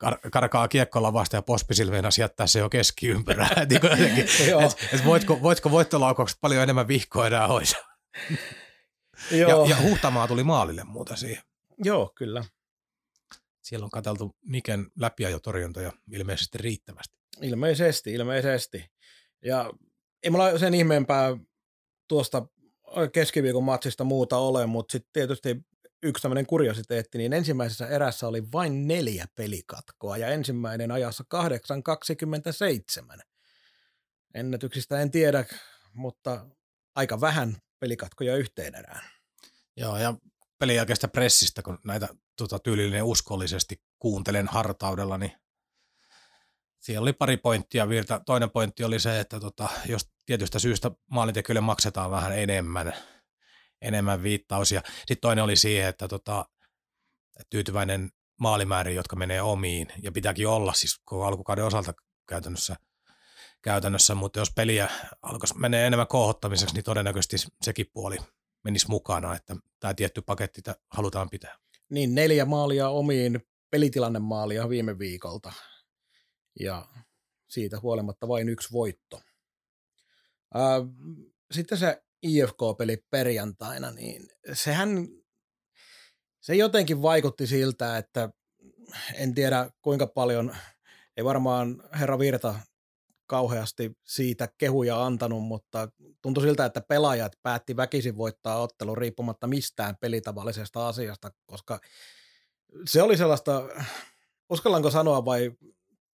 kar- 0.05 0.29
karkaa 0.31 0.67
kiekkolla 0.67 1.13
vasta 1.13 1.35
ja 1.35 1.41
pospisilveinä 1.41 2.09
jättää 2.19 2.47
se 2.47 2.59
jo 2.59 2.69
keskiympyrää. 2.69 3.65
niin 3.69 3.79
jotenkin, 3.83 4.23
et, 4.65 4.93
et 4.93 5.05
voitko, 5.05 5.41
voitko 5.41 5.71
voittolaukaukset 5.71 6.37
paljon 6.41 6.63
enemmän 6.63 6.87
vihkoa 6.87 7.27
enää 7.27 7.47
hoisaa? 7.47 7.81
Joo. 9.31 9.65
Ja, 9.65 9.69
ja 9.69 9.81
Huhtamaa 9.81 10.27
tuli 10.27 10.43
maalille 10.43 10.83
muuten 10.83 11.17
siihen. 11.17 11.43
Joo, 11.83 12.11
kyllä. 12.15 12.45
Siellä 13.61 13.83
on 13.83 13.89
katseltu 13.89 14.35
Miken 14.45 14.87
läpiajotorjuntoja 14.99 15.91
ilmeisesti 16.11 16.57
riittävästi. 16.57 17.17
Ilmeisesti, 17.41 18.13
ilmeisesti. 18.13 18.91
Ja 19.45 19.69
ei 20.23 20.29
mulla 20.29 20.57
sen 20.57 20.73
ihmeempää 20.73 21.37
tuosta 22.07 22.47
keskiviikon 23.13 23.63
matsista 23.63 24.03
muuta 24.03 24.37
ole, 24.37 24.65
mutta 24.65 24.91
sitten 24.91 25.13
tietysti 25.13 25.65
yksi 26.03 26.21
tämmöinen 26.21 26.45
kuriositeetti, 26.45 27.17
niin 27.17 27.33
ensimmäisessä 27.33 27.87
erässä 27.87 28.27
oli 28.27 28.51
vain 28.51 28.87
neljä 28.87 29.25
pelikatkoa 29.35 30.17
ja 30.17 30.27
ensimmäinen 30.27 30.91
ajassa 30.91 31.23
8.27. 33.17 33.19
Ennätyksistä 34.33 34.99
en 34.99 35.11
tiedä, 35.11 35.45
mutta 35.93 36.45
aika 36.95 37.21
vähän 37.21 37.57
pelikatkoja 37.79 38.37
yhteen 38.37 38.75
erään. 38.75 39.01
Joo, 39.77 39.97
ja 39.97 40.13
pelin 40.59 40.75
jälkeistä 40.75 41.07
pressistä, 41.07 41.61
kun 41.61 41.79
näitä 41.85 42.07
tota, 42.37 42.59
tyylillinen 42.59 43.03
uskollisesti 43.03 43.81
kuuntelen 43.99 44.47
hartaudella, 44.47 45.17
niin 45.17 45.31
siellä 46.79 47.01
oli 47.01 47.13
pari 47.13 47.37
pointtia 47.37 47.89
virta. 47.89 48.21
Toinen 48.25 48.49
pointti 48.49 48.83
oli 48.83 48.99
se, 48.99 49.19
että 49.19 49.39
tota, 49.39 49.69
jos 49.85 50.12
tietystä 50.25 50.59
syystä 50.59 50.91
maalintekijöille 51.11 51.61
maksetaan 51.61 52.11
vähän 52.11 52.39
enemmän, 52.39 52.93
enemmän 53.81 54.23
viittaus. 54.23 54.71
Ja 54.71 54.81
sitten 54.85 55.21
toinen 55.21 55.43
oli 55.43 55.55
siihen, 55.55 55.89
että 55.89 56.07
tota, 56.07 56.45
tyytyväinen 57.49 58.09
maalimäärin, 58.39 58.95
jotka 58.95 59.15
menee 59.15 59.41
omiin, 59.41 59.87
ja 60.01 60.11
pitääkin 60.11 60.47
olla 60.47 60.73
siis 60.73 61.01
koko 61.05 61.25
alkukauden 61.25 61.65
osalta 61.65 61.93
käytännössä, 62.29 62.75
käytännössä 63.61 64.15
mutta 64.15 64.39
jos 64.39 64.51
peliä 64.55 64.89
alkaisi 65.21 65.57
menee 65.57 65.87
enemmän 65.87 66.07
kohottamiseksi, 66.07 66.75
niin 66.75 66.83
todennäköisesti 66.83 67.37
sekin 67.61 67.85
puoli 67.93 68.17
menisi 68.63 68.89
mukana, 68.89 69.35
että 69.35 69.55
tämä 69.79 69.93
tietty 69.93 70.21
paketti 70.21 70.61
halutaan 70.89 71.29
pitää. 71.29 71.57
Niin 71.89 72.15
neljä 72.15 72.45
maalia 72.45 72.89
omiin, 72.89 73.41
pelitilannemaalia 73.71 74.69
viime 74.69 74.99
viikolta. 74.99 75.53
Ja 76.59 76.85
siitä 77.47 77.79
huolimatta 77.79 78.27
vain 78.27 78.49
yksi 78.49 78.71
voitto. 78.71 79.21
Ää, 80.53 80.81
sitten 81.51 81.77
se 81.77 82.03
IFK-peli 82.23 82.97
perjantaina, 83.09 83.91
niin 83.91 84.27
sehän 84.53 85.07
se 86.41 86.55
jotenkin 86.55 87.01
vaikutti 87.01 87.47
siltä, 87.47 87.97
että 87.97 88.29
en 89.13 89.33
tiedä 89.33 89.69
kuinka 89.81 90.07
paljon, 90.07 90.55
ei 91.17 91.25
varmaan 91.25 91.83
herra 91.99 92.19
Virta 92.19 92.55
kauheasti 93.25 93.91
siitä 94.03 94.49
kehuja 94.57 95.05
antanut, 95.05 95.43
mutta 95.43 95.87
tuntui 96.21 96.43
siltä, 96.43 96.65
että 96.65 96.81
pelaajat 96.81 97.33
päätti 97.43 97.75
väkisin 97.75 98.17
voittaa 98.17 98.61
ottelun 98.61 98.97
riippumatta 98.97 99.47
mistään 99.47 99.97
pelitavallisesta 100.01 100.87
asiasta, 100.87 101.31
koska 101.45 101.79
se 102.85 103.01
oli 103.01 103.17
sellaista, 103.17 103.63
uskallanko 104.49 104.91
sanoa 104.91 105.25
vai 105.25 105.51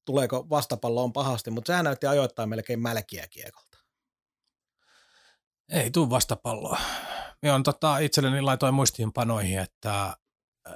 tuleeko 0.05 0.49
vastapalloon 0.49 1.13
pahasti, 1.13 1.51
mutta 1.51 1.69
sehän 1.69 1.85
näytti 1.85 2.07
ajoittain 2.07 2.49
melkein 2.49 2.79
mälkiä 2.79 3.27
kiekolta. 3.27 3.68
Ei 5.69 5.91
tuu 5.91 6.09
vastapalloa. 6.09 6.79
Minä 7.41 7.55
on 7.55 7.63
tota, 7.63 7.97
itselleni 7.97 8.41
laitoin 8.41 8.73
muistiinpanoihin, 8.73 9.59
että 9.59 9.93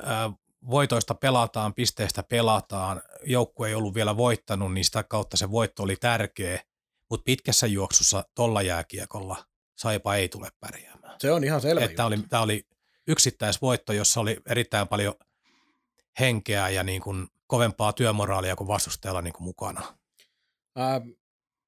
ää, 0.04 0.32
voitoista 0.70 1.16
pelataan, 1.16 1.74
pisteistä 1.74 2.24
pelataan. 2.24 3.02
Joukkue 3.24 3.68
ei 3.68 3.76
ollut 3.76 3.96
vielä 3.96 4.18
voittanut, 4.18 4.74
niin 4.74 4.86
sitä 4.86 5.04
kautta 5.04 5.38
se 5.38 5.52
voitto 5.52 5.84
oli 5.84 5.96
tärkeä. 5.96 6.60
Mutta 7.10 7.24
pitkässä 7.24 7.68
juoksussa 7.68 8.24
tolla 8.36 8.62
jääkiekolla 8.62 9.46
Saipa 9.76 10.16
ei 10.16 10.30
tule 10.30 10.50
pärjäämään. 10.60 11.16
Se 11.20 11.32
on 11.32 11.44
ihan 11.44 11.62
selvä. 11.62 11.88
Tämä 11.88 12.08
oli, 12.08 12.18
oli 12.42 12.68
yksittäisvoitto, 13.08 13.94
jossa 13.94 14.20
oli 14.20 14.38
erittäin 14.46 14.88
paljon 14.88 15.14
henkeä 16.20 16.70
ja 16.70 16.84
niin 16.84 17.02
kuin 17.02 17.28
kovempaa 17.48 17.94
työmoraalia 17.94 18.56
kuin 18.56 18.68
vastustajalla 18.68 19.22
niin 19.22 19.34
kuin 19.34 19.44
mukana. 19.44 19.98
Ää, 20.76 21.02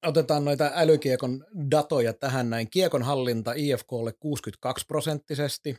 otetaan 0.06 0.44
noita 0.44 0.70
älykiekon 0.74 1.44
datoja 1.70 2.12
tähän 2.12 2.50
näin. 2.50 2.70
Kiekon 2.70 3.02
hallinta 3.02 3.52
IFKlle 3.56 4.12
62 4.20 4.86
prosenttisesti, 4.86 5.76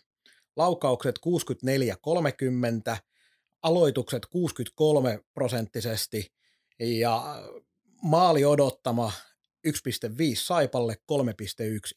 laukaukset 0.56 1.16
64-30, 2.94 2.98
aloitukset 3.64 4.26
63 4.26 5.20
prosenttisesti 5.34 6.34
ja 6.80 7.44
maali 8.02 8.46
odottama 8.46 9.12
1,5 9.68 9.74
Saipalle, 10.36 10.94
3,1 10.94 10.98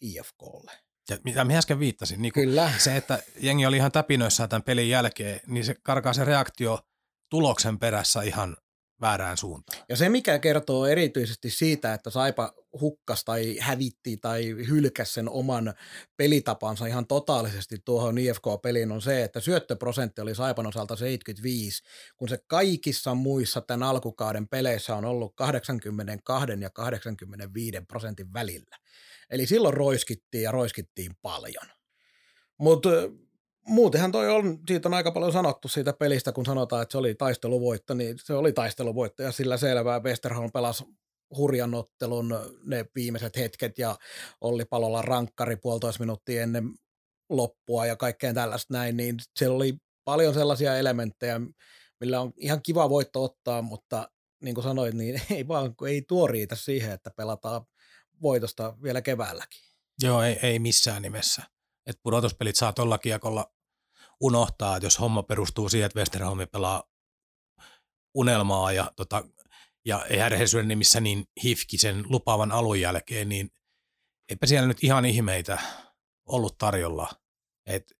IFKlle. 0.01 0.72
Ja 1.11 1.18
mitä 1.24 1.45
minä 1.45 1.59
äsken 1.59 1.78
viittasin, 1.78 2.22
niin 2.22 2.33
Kyllä. 2.33 2.72
se, 2.78 2.97
että 2.97 3.22
jengi 3.41 3.66
oli 3.66 3.76
ihan 3.76 3.93
täpinöissään 3.93 4.49
tämän 4.49 4.62
pelin 4.62 4.89
jälkeen, 4.89 5.41
niin 5.47 5.64
se 5.64 5.74
karkaa 5.83 6.12
se 6.12 6.24
reaktio 6.24 6.78
tuloksen 7.28 7.78
perässä 7.78 8.22
ihan 8.22 8.57
väärään 9.01 9.36
suuntaan. 9.36 9.82
Ja 9.88 9.96
se, 9.96 10.09
mikä 10.09 10.38
kertoo 10.38 10.86
erityisesti 10.86 11.51
siitä, 11.51 11.94
että 11.94 12.11
Saipa 12.11 12.53
hukkas 12.80 13.24
tai 13.24 13.57
hävitti 13.61 14.16
tai 14.16 14.48
hylkäsi 14.48 15.12
sen 15.12 15.28
oman 15.28 15.74
pelitapansa 16.16 16.86
ihan 16.86 17.07
totaalisesti 17.07 17.76
tuohon 17.84 18.18
IFK-peliin, 18.18 18.92
on 18.92 19.03
se, 19.03 19.24
että 19.24 19.40
syöttöprosentti 19.40 20.20
oli 20.20 20.34
Saipan 20.34 20.66
osalta 20.66 20.96
75, 20.96 21.82
kun 22.16 22.28
se 22.28 22.38
kaikissa 22.46 23.14
muissa 23.14 23.61
tämän 23.61 23.82
alkukauden 23.82 24.48
peleissä 24.48 24.96
on 24.96 25.05
ollut 25.05 25.32
82 25.36 26.53
ja 26.61 26.70
85 26.70 27.80
prosentin 27.88 28.32
välillä. 28.32 28.76
Eli 29.30 29.46
silloin 29.46 29.74
roiskittiin 29.74 30.42
ja 30.42 30.53
roiskittiin 30.53 31.12
paljon. 31.22 31.66
Mutta 32.59 32.88
muutenhan 33.70 34.12
toi 34.12 34.28
on, 34.28 34.58
siitä 34.68 34.88
on 34.88 34.94
aika 34.94 35.12
paljon 35.12 35.32
sanottu 35.32 35.68
siitä 35.68 35.92
pelistä, 35.92 36.32
kun 36.32 36.46
sanotaan, 36.46 36.82
että 36.82 36.92
se 36.92 36.98
oli 36.98 37.14
taisteluvoitto, 37.14 37.94
niin 37.94 38.16
se 38.24 38.34
oli 38.34 38.52
taisteluvoitto 38.52 39.22
ja 39.22 39.32
sillä 39.32 39.56
selvää 39.56 40.02
Westerholm 40.02 40.52
pelasi 40.52 40.84
hurjan 41.36 41.74
ottelun 41.74 42.58
ne 42.64 42.84
viimeiset 42.94 43.36
hetket 43.36 43.78
ja 43.78 43.96
Olli 44.40 44.64
Palolla 44.64 45.02
rankkari 45.02 45.56
puolitoista 45.56 46.02
minuuttia 46.02 46.42
ennen 46.42 46.64
loppua 47.28 47.86
ja 47.86 47.96
kaikkeen 47.96 48.34
tällaista 48.34 48.74
näin, 48.74 48.96
niin 48.96 49.16
siellä 49.38 49.56
oli 49.56 49.74
paljon 50.04 50.34
sellaisia 50.34 50.76
elementtejä, 50.76 51.40
millä 52.00 52.20
on 52.20 52.32
ihan 52.36 52.62
kiva 52.62 52.90
voitto 52.90 53.24
ottaa, 53.24 53.62
mutta 53.62 54.10
niin 54.42 54.54
kuin 54.54 54.64
sanoit, 54.64 54.94
niin 54.94 55.22
ei 55.30 55.48
vaan 55.48 55.74
ei 55.88 56.02
tuo 56.02 56.26
riitä 56.26 56.54
siihen, 56.54 56.92
että 56.92 57.10
pelataan 57.16 57.62
voitosta 58.22 58.74
vielä 58.82 59.02
keväälläkin. 59.02 59.60
Joo, 60.02 60.22
ei, 60.22 60.38
ei 60.42 60.58
missään 60.58 61.02
nimessä. 61.02 61.42
Et 61.86 61.96
pudotuspelit 62.02 62.56
saa 62.56 62.72
tuolla 62.72 62.98
kiekolla 62.98 63.52
unohtaa, 64.20 64.76
että 64.76 64.86
jos 64.86 65.00
homma 65.00 65.22
perustuu 65.22 65.68
siihen, 65.68 65.86
että 65.86 65.98
Westerholmi 65.98 66.46
pelaa 66.46 66.84
unelmaa 68.14 68.72
ja, 68.72 68.92
tota, 68.96 69.24
ja 69.84 70.06
järjestelmän 70.16 70.68
nimissä 70.68 71.00
niin 71.00 71.24
hifkisen 71.44 72.04
lupaavan 72.08 72.52
alun 72.52 72.80
jälkeen, 72.80 73.28
niin 73.28 73.50
eipä 74.28 74.46
siellä 74.46 74.68
nyt 74.68 74.84
ihan 74.84 75.04
ihmeitä 75.04 75.58
ollut 76.26 76.58
tarjolla. 76.58 77.10
Et 77.66 77.92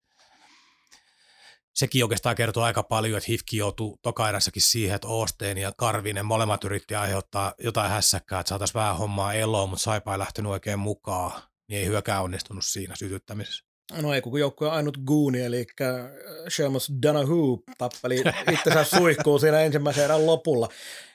sekin 1.75 2.05
oikeastaan 2.05 2.37
kertoo 2.37 2.63
aika 2.63 2.83
paljon, 2.83 3.19
että 3.19 3.31
Hifki 3.31 3.57
joutuu 3.57 3.99
tokairassakin 4.03 4.63
siihen, 4.63 4.95
että 4.95 5.09
Osteen 5.09 5.59
ja 5.59 5.73
Karvinen 5.77 6.27
molemmat 6.27 6.65
yritti 6.65 6.95
aiheuttaa 6.95 7.55
jotain 7.59 7.91
hässäkkää, 7.91 8.41
että 8.41 8.49
saataisiin 8.49 8.75
vähän 8.75 8.99
hommaa 8.99 9.35
eloon, 9.35 9.69
mutta 9.69 9.83
Saipa 9.83 10.13
ei 10.13 10.19
lähtenyt 10.19 10.53
oikein 10.53 10.79
mukaan, 10.79 11.43
niin 11.69 11.81
ei 11.81 11.87
hyökään 11.87 12.23
onnistunut 12.23 12.65
siinä 12.65 12.97
sytyttämisessä. 12.97 13.70
No 14.03 14.15
ei, 14.15 14.21
kun 14.21 14.41
joukkue 14.41 14.71
ainut 14.71 14.99
guuni, 15.07 15.41
eli 15.41 15.67
Seamus 16.49 16.93
Donahue 17.03 17.59
tappeli 17.79 18.23
itsensä 18.53 18.85
suihkuun 18.85 19.41
siinä 19.41 19.61
ensimmäisen 19.61 20.05
erän 20.05 20.27
lopulla. 20.27 20.69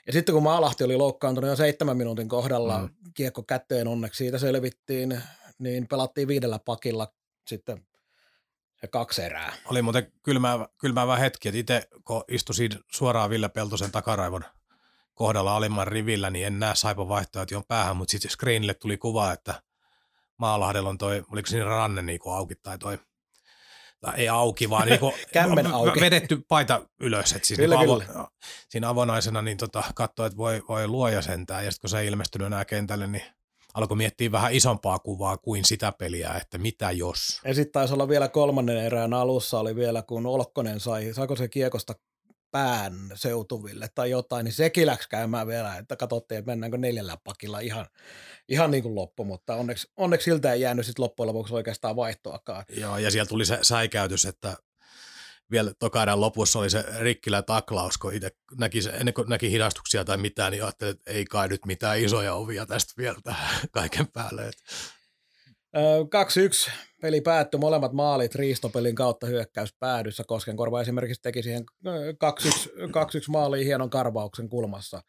Ja 0.06 0.12
sitten 0.12 0.32
kun 0.32 0.42
Maalahti 0.42 0.84
oli 0.84 0.96
loukkaantunut 0.96 1.50
jo 1.50 1.56
seitsemän 1.56 1.96
minuutin 1.96 2.28
kohdalla, 2.28 2.78
mm. 2.78 2.88
kiekko 3.14 3.42
käteen 3.42 3.88
onneksi 3.88 4.18
siitä 4.18 4.38
selvittiin, 4.38 5.22
niin 5.58 5.88
pelattiin 5.88 6.28
viidellä 6.28 6.58
pakilla 6.58 7.12
sitten 7.46 7.86
se 8.80 8.86
kaksi 8.86 9.22
erää. 9.22 9.52
Oli 9.64 9.82
muuten 9.82 10.12
kylmäävä, 10.22 10.68
kylmäävä 10.78 11.16
hetki, 11.16 11.48
että 11.48 11.58
itse 11.58 11.88
kun 12.04 12.24
istuin 12.28 12.70
suoraan 12.92 13.30
Ville 13.30 13.48
Peltosen 13.48 13.92
takaraivon 13.92 14.44
kohdalla 15.14 15.56
alimman 15.56 15.88
rivillä, 15.88 16.30
niin 16.30 16.46
en 16.46 16.58
näe 16.58 16.74
Saipa 16.74 17.08
vaihtoehtoja 17.08 17.62
päähän, 17.68 17.96
mutta 17.96 18.12
sitten 18.12 18.30
screenille 18.30 18.74
tuli 18.74 18.96
kuva, 18.96 19.32
että 19.32 19.62
Maalahdella 20.38 20.88
on 20.88 20.98
toi, 20.98 21.22
oliko 21.32 21.46
siinä 21.46 21.64
ranne 21.64 22.02
niin 22.02 22.18
kuin 22.20 22.34
auki 22.36 22.54
tai 22.54 22.78
toi, 22.78 22.98
tai 24.00 24.14
ei 24.16 24.28
auki, 24.28 24.70
vaan 24.70 24.88
niin 24.88 25.00
kuin 25.00 25.12
Kämmen 25.32 25.66
auki. 25.66 26.00
vedetty 26.00 26.44
paita 26.48 26.86
ylös. 27.00 27.32
Että 27.32 27.48
siis 27.48 27.58
Kyllä, 27.60 27.76
niin 27.76 27.88
kyllä. 27.88 28.04
avo, 28.14 28.28
siinä 28.68 28.88
avonaisena 28.88 29.42
niin 29.42 29.56
tota, 29.56 29.84
katsoi, 29.94 30.26
että 30.26 30.36
voi, 30.36 30.62
voi 30.68 30.88
luoja 30.88 31.22
sentään. 31.22 31.64
Ja 31.64 31.70
sitten 31.70 31.80
kun 31.80 31.90
se 31.90 31.98
ei 31.98 32.06
ilmestynyt 32.06 32.46
enää 32.46 32.64
kentälle, 32.64 33.06
niin 33.06 33.22
alkoi 33.74 33.96
miettiä 33.96 34.32
vähän 34.32 34.52
isompaa 34.52 34.98
kuvaa 34.98 35.36
kuin 35.36 35.64
sitä 35.64 35.92
peliä, 35.92 36.34
että 36.34 36.58
mitä 36.58 36.90
jos. 36.90 37.40
Ja 37.44 37.54
sitten 37.54 37.72
taisi 37.72 37.94
olla 37.94 38.08
vielä 38.08 38.28
kolmannen 38.28 38.76
erään 38.76 39.14
alussa, 39.14 39.60
oli 39.60 39.76
vielä 39.76 40.02
kun 40.02 40.26
Olkkonen 40.26 40.80
sai, 40.80 41.14
saiko 41.14 41.36
se 41.36 41.48
kiekosta 41.48 41.94
pään 42.56 42.94
seutuville 43.14 43.88
tai 43.94 44.10
jotain, 44.10 44.44
niin 44.44 44.52
sekin 44.52 44.86
läks 44.86 45.06
käymään 45.06 45.46
vielä, 45.46 45.76
että 45.76 45.96
katsottiin, 45.96 46.38
että 46.38 46.50
mennäänkö 46.50 46.78
neljällä 46.78 47.16
pakilla 47.24 47.60
ihan, 47.60 47.86
ihan 48.48 48.70
niin 48.70 48.82
kuin 48.82 48.94
loppu, 48.94 49.24
mutta 49.24 49.54
onneksi, 49.54 49.88
onneksi 49.96 50.24
siltä 50.24 50.52
ei 50.52 50.60
jäänyt 50.60 50.86
sitten 50.86 51.02
loppujen 51.02 51.28
lopuksi 51.28 51.54
oikeastaan 51.54 51.96
vaihtoakaan. 51.96 52.64
Joo, 52.68 52.98
ja 52.98 53.10
siellä 53.10 53.28
tuli 53.28 53.44
se 53.44 53.58
säikäytys, 53.62 54.24
että 54.24 54.56
vielä 55.50 55.72
tokaiden 55.78 56.20
lopussa 56.20 56.58
oli 56.58 56.70
se 56.70 56.84
rikkilä 56.98 57.42
taklaus, 57.42 57.98
kun 57.98 58.14
itse 58.14 58.30
näki, 58.58 58.82
se, 58.82 58.90
ennen 58.90 59.14
kuin 59.14 59.28
näki 59.28 59.50
hidastuksia 59.50 60.04
tai 60.04 60.16
mitään, 60.16 60.52
niin 60.52 60.64
ajattelin, 60.64 60.94
että 60.94 61.10
ei 61.10 61.24
kai 61.24 61.48
nyt 61.48 61.66
mitään 61.66 62.00
isoja 62.00 62.34
ovia 62.34 62.66
tästä 62.66 62.94
vielä 62.98 63.18
kaiken 63.70 64.06
päälle. 64.06 64.48
Että 64.48 64.62
Ö, 65.76 65.80
2-1 66.68 66.70
peli 67.02 67.20
päättyi, 67.20 67.60
molemmat 67.60 67.92
maalit 67.92 68.34
riistopelin 68.34 68.94
kautta 68.94 69.26
hyökkäys 69.26 69.74
päädyssä. 69.78 70.24
Koskenkorva 70.26 70.80
esimerkiksi 70.80 71.22
teki 71.22 71.42
siihen 71.42 71.64
ö, 71.86 72.12
2-1, 72.12 72.68
2-1 72.78 72.88
maaliin 73.28 73.66
hienon 73.66 73.90
karvauksen 73.90 74.48
kulmassa. 74.48 75.02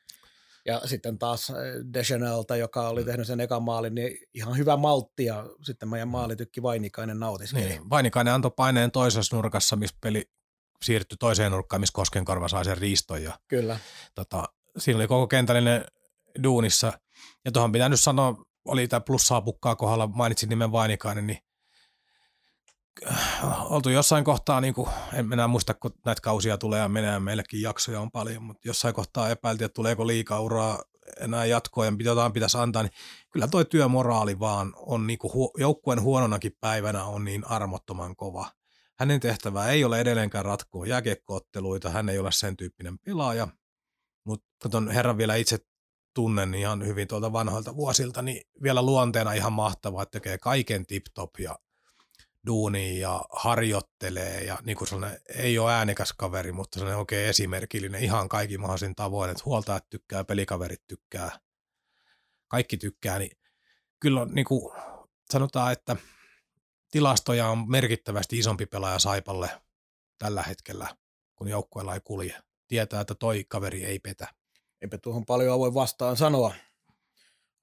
Ja 0.65 0.81
sitten 0.85 1.19
taas 1.19 1.51
Deschanelta, 1.93 2.55
joka 2.55 2.89
oli 2.89 3.03
tehnyt 3.03 3.27
sen 3.27 3.39
ekan 3.39 3.63
maalin, 3.63 3.95
niin 3.95 4.17
ihan 4.33 4.57
hyvä 4.57 4.77
maltti 4.77 5.25
ja 5.25 5.45
sitten 5.63 5.89
meidän 5.89 6.07
maalitykki 6.07 6.63
Vainikainen 6.63 7.19
nautiskeli. 7.19 7.65
Niin, 7.65 7.89
Vainikainen 7.89 8.33
antoi 8.33 8.51
paineen 8.55 8.91
toisessa 8.91 9.35
nurkassa, 9.35 9.75
missä 9.75 9.95
peli 10.01 10.29
siirtyi 10.81 11.17
toiseen 11.17 11.51
nurkkaan, 11.51 11.79
missä 11.79 11.93
Koskenkorva 11.93 12.47
sai 12.47 12.65
sen 12.65 12.77
riiston. 12.77 13.23
Ja, 13.23 13.39
Kyllä. 13.47 13.79
tota, 14.15 14.43
siinä 14.77 14.97
oli 14.97 15.07
koko 15.07 15.27
kentällinen 15.27 15.85
duunissa. 16.43 16.93
Ja 17.45 17.51
tuohon 17.51 17.71
pitää 17.71 17.89
nyt 17.89 17.99
sanoa, 17.99 18.35
oli 18.67 18.87
tämä 18.87 19.01
plussaa 19.01 19.41
pukkaa 19.41 19.75
kohdalla, 19.75 20.07
mainitsin 20.07 20.49
nimen 20.49 20.71
Vainikainen, 20.71 21.27
niin 21.27 21.39
äh, 23.07 23.71
oltu 23.71 23.89
jossain 23.89 24.23
kohtaa, 24.23 24.61
niin 24.61 24.73
kuin, 24.73 24.89
en 25.13 25.33
enää 25.33 25.47
muista, 25.47 25.73
kun 25.73 25.91
näitä 26.05 26.21
kausia 26.21 26.57
tulee 26.57 26.79
ja 26.79 26.89
menee, 26.89 27.19
meillekin 27.19 27.61
jaksoja 27.61 28.01
on 28.01 28.11
paljon, 28.11 28.43
mutta 28.43 28.67
jossain 28.67 28.93
kohtaa 28.93 29.29
epäiltiin, 29.29 29.65
että 29.65 29.75
tuleeko 29.75 30.07
liikaa 30.07 30.39
uraa 30.39 30.79
enää 31.19 31.45
jatkoa 31.45 31.85
ja 31.85 31.91
jotain 31.99 32.33
pitäisi 32.33 32.57
antaa, 32.57 32.83
niin 32.83 32.93
kyllä 33.29 33.47
toi 33.47 33.65
työmoraali 33.65 34.39
vaan 34.39 34.73
on 34.75 35.07
niin 35.07 35.19
kuin 35.19 35.49
joukkueen 35.57 36.01
huononakin 36.01 36.57
päivänä 36.61 37.03
on 37.03 37.25
niin 37.25 37.47
armottoman 37.47 38.15
kova. 38.15 38.51
Hänen 38.99 39.19
tehtävä 39.19 39.67
ei 39.67 39.83
ole 39.83 39.99
edelleenkään 39.99 40.45
ratkoa 40.45 40.85
jääkiekkootteluita, 40.85 41.89
hän 41.89 42.09
ei 42.09 42.19
ole 42.19 42.31
sen 42.31 42.57
tyyppinen 42.57 42.99
pelaaja, 42.99 43.47
mutta 44.23 44.69
ton 44.69 44.91
herran 44.91 45.17
vielä 45.17 45.35
itse 45.35 45.57
tunnen 46.17 46.53
ihan 46.53 46.85
hyvin 46.85 47.07
tuolta 47.07 47.33
vanhoilta 47.33 47.75
vuosilta, 47.75 48.21
niin 48.21 48.41
vielä 48.63 48.81
luonteena 48.81 49.33
ihan 49.33 49.53
mahtavaa, 49.53 50.03
että 50.03 50.11
tekee 50.11 50.37
kaiken 50.37 50.85
tip-top 50.85 51.39
ja 51.39 51.59
duuni 52.45 52.99
ja 52.99 53.25
harjoittelee 53.29 54.43
ja 54.43 54.57
niin 54.63 54.77
kuin 54.77 54.87
sellainen, 54.87 55.19
ei 55.35 55.59
ole 55.59 55.73
äänekäs 55.73 56.13
kaveri, 56.13 56.51
mutta 56.51 56.79
sellainen 56.79 56.99
oikein 56.99 57.29
esimerkillinen 57.29 58.03
ihan 58.03 58.29
kaikki 58.29 58.57
mahdollisin 58.57 58.95
tavoin, 58.95 59.31
että 59.31 59.43
huoltajat 59.45 59.89
tykkää, 59.89 60.23
pelikaverit 60.23 60.87
tykkää, 60.87 61.39
kaikki 62.47 62.77
tykkää, 62.77 63.19
niin 63.19 63.37
kyllä 63.99 64.21
on, 64.21 64.31
niin 64.33 64.45
kuin 64.45 64.73
sanotaan, 65.31 65.71
että 65.71 65.95
tilastoja 66.91 67.47
on 67.47 67.71
merkittävästi 67.71 68.39
isompi 68.39 68.65
pelaaja 68.65 68.99
Saipalle 68.99 69.49
tällä 70.17 70.43
hetkellä, 70.43 70.95
kun 71.35 71.47
joukkueella 71.47 71.93
ei 71.93 72.01
kulje. 72.03 72.41
Tietää, 72.67 73.01
että 73.01 73.15
toi 73.15 73.45
kaveri 73.49 73.85
ei 73.85 73.99
petä. 73.99 74.27
Eipä 74.81 74.97
tuohon 74.97 75.25
paljon 75.25 75.59
voi 75.59 75.73
vastaan 75.73 76.17
sanoa. 76.17 76.53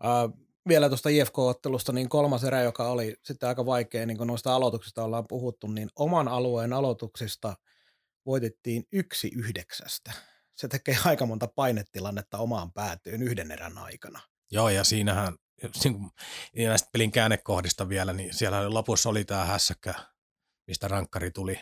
Ää, 0.03 0.29
vielä 0.69 0.89
tuosta 0.89 1.09
IFK-ottelusta, 1.09 1.93
niin 1.93 2.09
kolmas 2.09 2.45
erä, 2.45 2.63
joka 2.63 2.89
oli 2.89 3.17
sitten 3.23 3.49
aika 3.49 3.67
vaikea, 3.67 4.07
niin 4.07 4.17
kuin 4.17 4.27
noista 4.27 4.55
aloituksista 4.55 5.05
ollaan 5.05 5.29
puhuttu, 5.29 5.67
niin 5.67 5.89
oman 5.97 6.29
alueen 6.29 6.73
aloituksista 6.73 7.57
voitettiin 8.27 8.85
yksi 8.93 9.31
yhdeksästä. 9.35 10.13
Se 10.55 10.69
tekee 10.69 10.97
aika 11.05 11.27
monta 11.27 11.49
painetilannetta 11.49 12.39
omaan 12.39 12.73
päätyyn 12.73 13.23
yhden 13.23 13.51
erän 13.51 13.79
aikana. 13.79 14.21
Joo, 14.51 14.69
ja 14.69 14.85
siinähän, 14.85 15.37
ja 16.57 16.69
näistä 16.69 16.89
pelin 16.93 17.11
käännekohdista 17.11 17.89
vielä, 17.89 18.13
niin 18.13 18.35
siellä 18.35 18.75
lopussa 18.75 19.09
oli 19.09 19.25
tämä 19.25 19.45
hässäkkä, 19.45 19.95
mistä 20.67 20.89
rankkari 20.89 21.31
tuli, 21.31 21.61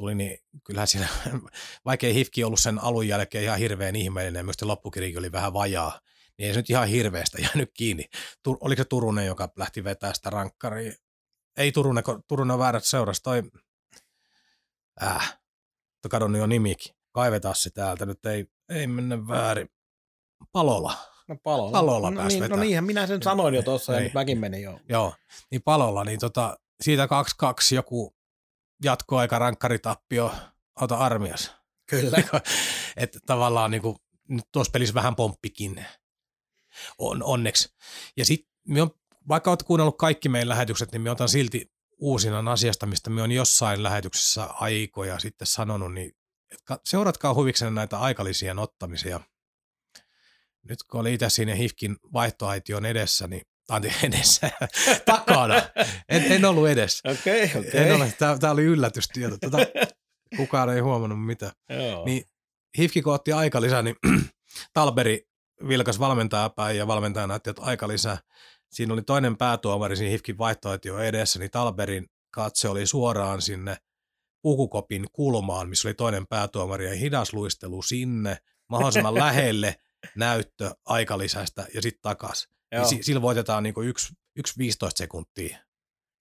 tuli 0.00 0.14
niin 0.14 0.38
kyllähän 0.64 0.86
siinä, 0.86 1.08
vaikka 1.84 2.06
ei 2.06 2.14
Hifki 2.14 2.44
ollut 2.44 2.60
sen 2.60 2.78
alun 2.78 3.08
jälkeen 3.08 3.44
ihan 3.44 3.58
hirveän 3.58 3.96
ihmeellinen, 3.96 4.40
ja 4.40 4.44
myös 4.44 4.62
loppukirjakin 4.62 5.18
oli 5.18 5.32
vähän 5.32 5.52
vajaa, 5.52 6.00
niin 6.38 6.46
ei 6.46 6.54
se 6.54 6.58
nyt 6.58 6.70
ihan 6.70 6.88
hirveästä 6.88 7.38
jäänyt 7.42 7.70
kiinni. 7.74 8.04
Tur, 8.42 8.56
oliko 8.60 8.80
se 8.80 8.84
Turunen, 8.84 9.26
joka 9.26 9.48
lähti 9.56 9.84
vetämään 9.84 10.14
sitä 10.14 10.30
rankkaria? 10.30 10.92
Ei 11.56 11.72
Turunen, 11.72 12.04
kun 12.04 12.22
Turunen 12.28 12.54
on 12.54 12.58
väärät 12.58 12.84
seurassa, 12.84 13.22
toi, 13.22 13.42
äh, 15.02 15.38
kadonnut 16.10 16.40
jo 16.40 16.46
nimikin. 16.46 16.94
Kaivetaan 17.12 17.54
se 17.54 17.70
täältä, 17.70 18.06
nyt 18.06 18.26
ei, 18.26 18.46
ei 18.68 18.86
mennä 18.86 19.28
väärin. 19.28 19.68
Palola. 20.52 20.94
No 21.28 21.36
Palola. 21.42 21.72
Palola 21.72 22.10
no, 22.10 22.28
niin, 22.28 22.50
no 22.50 22.56
niinhän 22.56 22.84
minä 22.84 23.06
sen 23.06 23.22
sanoin 23.22 23.54
jo 23.54 23.62
tuossa, 23.62 23.92
ja 23.92 24.00
nyt 24.00 24.14
mäkin 24.14 24.38
menin 24.38 24.62
jo. 24.62 24.80
Joo, 24.88 25.14
niin 25.50 25.62
Palola, 25.62 26.04
niin 26.04 26.20
tota, 26.20 26.56
siitä 26.80 27.08
2-2 27.42 27.74
joku 27.74 28.19
jatkoaika 28.82 29.38
rankkaritappio 29.38 30.34
auta 30.76 30.96
armias. 30.96 31.54
Kyllä. 31.86 32.22
että 32.96 33.18
tavallaan 33.26 33.70
niin 33.70 33.82
kuin, 33.82 33.96
nyt 34.28 34.44
tuossa 34.52 34.70
pelissä 34.70 34.94
vähän 34.94 35.16
pomppikin. 35.16 35.86
On, 36.98 37.22
onneksi. 37.22 37.74
Ja 38.16 38.24
sitten 38.24 38.50
vaikka 39.28 39.50
olet 39.50 39.62
kuunnellut 39.62 39.98
kaikki 39.98 40.28
meidän 40.28 40.48
lähetykset, 40.48 40.92
niin 40.92 41.02
me 41.02 41.10
otan 41.10 41.28
silti 41.28 41.72
uusinan 41.98 42.48
asiasta, 42.48 42.86
mistä 42.86 43.10
me 43.10 43.22
on 43.22 43.32
jossain 43.32 43.82
lähetyksessä 43.82 44.44
aikoja 44.44 45.18
sitten 45.18 45.46
sanonut, 45.46 45.94
niin 45.94 46.12
seuratkaa 46.84 47.34
huviksenne 47.34 47.70
näitä 47.70 47.98
aikalisien 47.98 48.58
ottamisia. 48.58 49.20
Nyt 50.68 50.82
kun 50.82 51.00
oli 51.00 51.14
itse 51.14 51.30
siinä 51.30 51.54
Hifkin 51.54 51.96
vaihtoaition 52.12 52.86
edessä, 52.86 53.26
niin 53.26 53.42
anteeksi, 53.70 54.06
edessä, 54.06 54.50
takana. 55.06 55.62
En, 56.08 56.32
en 56.32 56.44
ollut 56.44 56.68
edessä. 56.68 57.10
Okei, 57.10 57.42
En 57.42 57.58
okei. 57.58 57.92
ole, 57.92 58.12
tämä, 58.18 58.38
tämä 58.38 58.52
oli 58.52 58.62
yllätystieto. 58.62 59.36
Tätä, 59.38 59.58
kukaan 60.36 60.74
ei 60.74 60.80
huomannut. 60.80 61.38
Joo. 61.68 62.04
Niin 62.04 62.24
Hifki 62.78 63.02
kun 63.02 63.14
otti 63.14 63.32
aika 63.32 63.60
lisää, 63.60 63.82
niin 63.82 63.96
Talberi 64.74 65.22
vilkas 65.68 65.98
valmentaja 65.98 66.48
päin 66.50 66.76
ja 66.76 66.86
valmentaja 66.86 67.26
näytti, 67.26 67.50
että 67.50 67.62
aika 67.62 67.88
lisää. 67.88 68.18
Siinä 68.70 68.92
oli 68.92 69.02
toinen 69.02 69.36
päätuomari 69.36 69.96
siinä 69.96 70.10
Hifkin 70.10 70.38
vaihtoehto 70.38 70.98
edessä, 70.98 71.38
niin 71.38 71.50
Talberin 71.50 72.06
katse 72.30 72.68
oli 72.68 72.86
suoraan 72.86 73.42
sinne 73.42 73.76
pukukopin 74.42 75.06
kulmaan, 75.12 75.68
missä 75.68 75.88
oli 75.88 75.94
toinen 75.94 76.26
päätuomari 76.26 76.86
ja 76.86 76.94
hidas 76.94 77.32
luistelu 77.32 77.82
sinne, 77.82 78.36
mahdollisimman 78.68 79.14
lähelle 79.14 79.76
näyttö 80.16 80.70
aikalisästä 80.84 81.66
ja 81.74 81.82
sitten 81.82 82.02
takas. 82.02 82.48
Joo, 82.72 82.82
Niin 82.82 82.88
si- 82.88 83.02
sillä 83.02 83.22
voitetaan 83.22 83.62
niinku 83.62 83.82
yksi, 83.82 84.14
yksi 84.36 84.54
15 84.58 84.98
sekuntia 84.98 85.58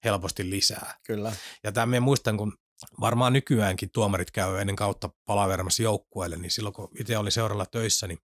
helposti 0.05 0.49
lisää. 0.49 0.95
kyllä. 1.05 1.33
Ja 1.63 1.71
tämä 1.71 1.85
me 1.85 1.99
muistan, 1.99 2.37
kun 2.37 2.57
varmaan 3.01 3.33
nykyäänkin 3.33 3.89
tuomarit 3.93 4.31
käy 4.31 4.57
ennen 4.61 4.75
kautta 4.75 5.09
palaveramassa 5.25 5.83
joukkueelle, 5.83 6.37
niin 6.37 6.51
silloin 6.51 6.73
kun 6.73 6.89
itse 6.99 7.17
oli 7.17 7.31
seuralla 7.31 7.65
töissä, 7.65 8.07
niin 8.07 8.19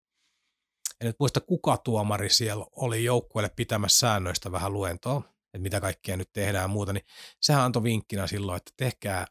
en 1.00 1.06
nyt 1.06 1.16
muista 1.20 1.40
kuka 1.40 1.76
tuomari 1.76 2.30
siellä 2.30 2.66
oli 2.76 3.04
joukkueelle 3.04 3.50
pitämässä 3.56 3.98
säännöistä 3.98 4.52
vähän 4.52 4.72
luentoa, 4.72 5.22
että 5.54 5.62
mitä 5.62 5.80
kaikkea 5.80 6.16
nyt 6.16 6.32
tehdään 6.32 6.62
ja 6.64 6.68
muuta, 6.68 6.92
niin 6.92 7.04
sehän 7.40 7.62
antoi 7.62 7.82
vinkkinä 7.82 8.26
silloin, 8.26 8.56
että 8.56 8.72
tehkää 8.76 9.26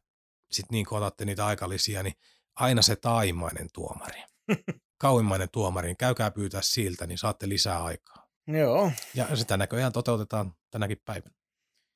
sitten 0.52 0.74
niin 0.76 0.86
kun 0.86 0.98
otatte 0.98 1.26
niitä 1.26 1.46
aikalisia, 1.46 2.04
niin 2.04 2.14
aina 2.56 2.82
se 2.82 2.96
taimainen 2.96 3.68
tuomari. 3.74 4.24
Kauimmainen 5.02 5.50
tuomari, 5.52 5.88
niin 5.88 5.98
käykää 5.98 6.32
pyytää 6.32 6.62
siltä, 6.62 7.08
niin 7.08 7.18
saatte 7.18 7.50
lisää 7.50 7.84
aikaa. 7.84 8.23
Joo, 8.48 8.92
Ja 9.16 9.36
sitä 9.36 9.58
näköjään 9.58 9.92
toteutetaan 9.92 10.54
tänäkin 10.72 11.02
päivänä. 11.06 11.36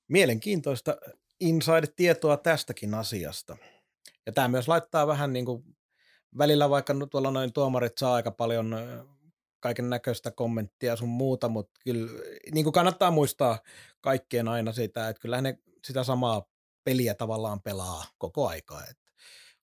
mielenkiintoista 0.07 0.97
inside-tietoa 1.39 2.37
tästäkin 2.37 2.93
asiasta. 2.93 3.57
Ja 4.25 4.31
tämä 4.31 4.47
myös 4.47 4.67
laittaa 4.67 5.07
vähän 5.07 5.33
niin 5.33 5.45
kuin 5.45 5.63
välillä, 6.37 6.69
vaikka 6.69 6.93
tuolla 7.11 7.31
noin 7.31 7.53
tuomarit 7.53 7.97
saa 7.97 8.13
aika 8.13 8.31
paljon 8.31 8.75
kaiken 9.59 9.89
näköistä 9.89 10.31
kommenttia 10.31 10.95
sun 10.95 11.09
muuta, 11.09 11.49
mutta 11.49 11.81
kyllä 11.83 12.11
niin 12.53 12.63
kuin 12.65 12.73
kannattaa 12.73 13.11
muistaa 13.11 13.59
kaikkien 14.01 14.47
aina 14.47 14.71
sitä, 14.71 15.09
että 15.09 15.21
kyllä 15.21 15.41
ne 15.41 15.59
sitä 15.83 16.03
samaa 16.03 16.45
peliä 16.83 17.13
tavallaan 17.13 17.61
pelaa 17.61 18.05
koko 18.17 18.47
aikaa. 18.47 18.81
Että 18.83 19.11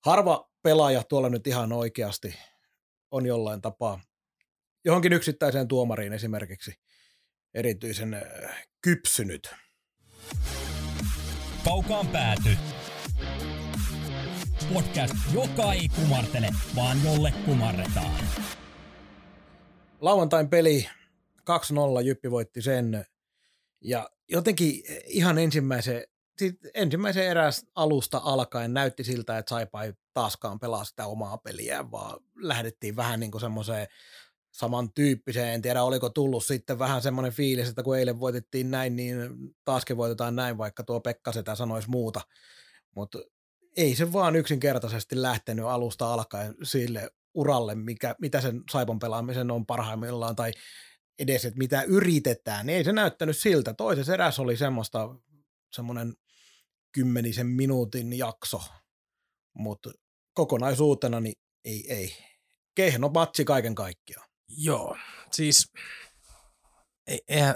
harva 0.04 0.50
pelaaja 0.62 1.02
tuolla 1.02 1.28
nyt 1.28 1.46
ihan 1.46 1.72
oikeasti 1.72 2.34
on 3.10 3.26
jollain 3.26 3.60
tapaa 3.60 4.00
johonkin 4.84 5.12
yksittäiseen 5.12 5.68
tuomariin 5.68 6.12
esimerkiksi 6.12 6.74
erityisen 7.54 8.14
äh, 8.14 8.66
kypsynyt. 8.82 9.54
Kaukaan 11.64 12.08
pääty. 12.08 12.50
Podcast, 14.74 15.14
joka 15.34 15.72
ei 15.72 15.88
kumartele, 15.88 16.48
vaan 16.76 16.98
jolle 17.04 17.32
kumarretaan. 17.44 18.24
lauantain 20.00 20.48
peli 20.48 20.88
2-0, 22.00 22.02
Jyppi 22.04 22.30
voitti 22.30 22.62
sen. 22.62 23.06
Ja 23.80 24.10
jotenkin 24.28 24.82
ihan 25.06 25.38
ensimmäisen, 25.38 26.04
siis 26.38 26.54
ensimmäisen 26.74 27.26
eräs 27.26 27.66
alusta 27.74 28.20
alkaen 28.24 28.74
näytti 28.74 29.04
siltä, 29.04 29.38
että 29.38 29.50
Saipa 29.50 29.82
ei 29.82 29.92
taaskaan 30.14 30.60
pelaa 30.60 30.84
sitä 30.84 31.06
omaa 31.06 31.38
peliään, 31.38 31.90
vaan 31.90 32.20
lähdettiin 32.36 32.96
vähän 32.96 33.20
niin 33.20 33.30
kuin 33.30 33.40
semmoiseen 33.40 33.86
samantyyppiseen. 34.54 35.54
En 35.54 35.62
tiedä, 35.62 35.82
oliko 35.82 36.10
tullut 36.10 36.44
sitten 36.44 36.78
vähän 36.78 37.02
semmoinen 37.02 37.32
fiilis, 37.32 37.68
että 37.68 37.82
kun 37.82 37.98
eilen 37.98 38.20
voitettiin 38.20 38.70
näin, 38.70 38.96
niin 38.96 39.16
taaskin 39.64 39.96
voitetaan 39.96 40.36
näin, 40.36 40.58
vaikka 40.58 40.82
tuo 40.82 41.00
Pekka 41.00 41.32
sitä 41.32 41.54
sanoisi 41.54 41.90
muuta. 41.90 42.20
Mutta 42.96 43.18
ei 43.76 43.96
se 43.96 44.12
vaan 44.12 44.36
yksinkertaisesti 44.36 45.22
lähtenyt 45.22 45.64
alusta 45.64 46.14
alkaen 46.14 46.54
sille 46.62 47.10
uralle, 47.34 47.74
mikä, 47.74 48.14
mitä 48.20 48.40
sen 48.40 48.62
Saipan 48.72 48.98
pelaamisen 48.98 49.50
on 49.50 49.66
parhaimmillaan, 49.66 50.36
tai 50.36 50.52
edes, 51.18 51.44
että 51.44 51.58
mitä 51.58 51.82
yritetään, 51.82 52.66
niin 52.66 52.76
ei 52.76 52.84
se 52.84 52.92
näyttänyt 52.92 53.36
siltä. 53.36 53.74
Toisessa 53.74 54.14
eräs 54.14 54.38
oli 54.38 54.56
semmoista, 54.56 55.14
semmoinen 55.72 56.14
kymmenisen 56.92 57.46
minuutin 57.46 58.18
jakso, 58.18 58.60
mutta 59.54 59.90
kokonaisuutena 60.34 61.20
niin 61.20 61.34
ei, 61.64 61.92
ei. 61.92 62.16
Kehno 62.74 63.08
matsi 63.08 63.44
kaiken 63.44 63.74
kaikkiaan. 63.74 64.33
Joo, 64.56 64.96
siis 65.32 65.72
ei- 67.06 67.24
eihän, 67.28 67.54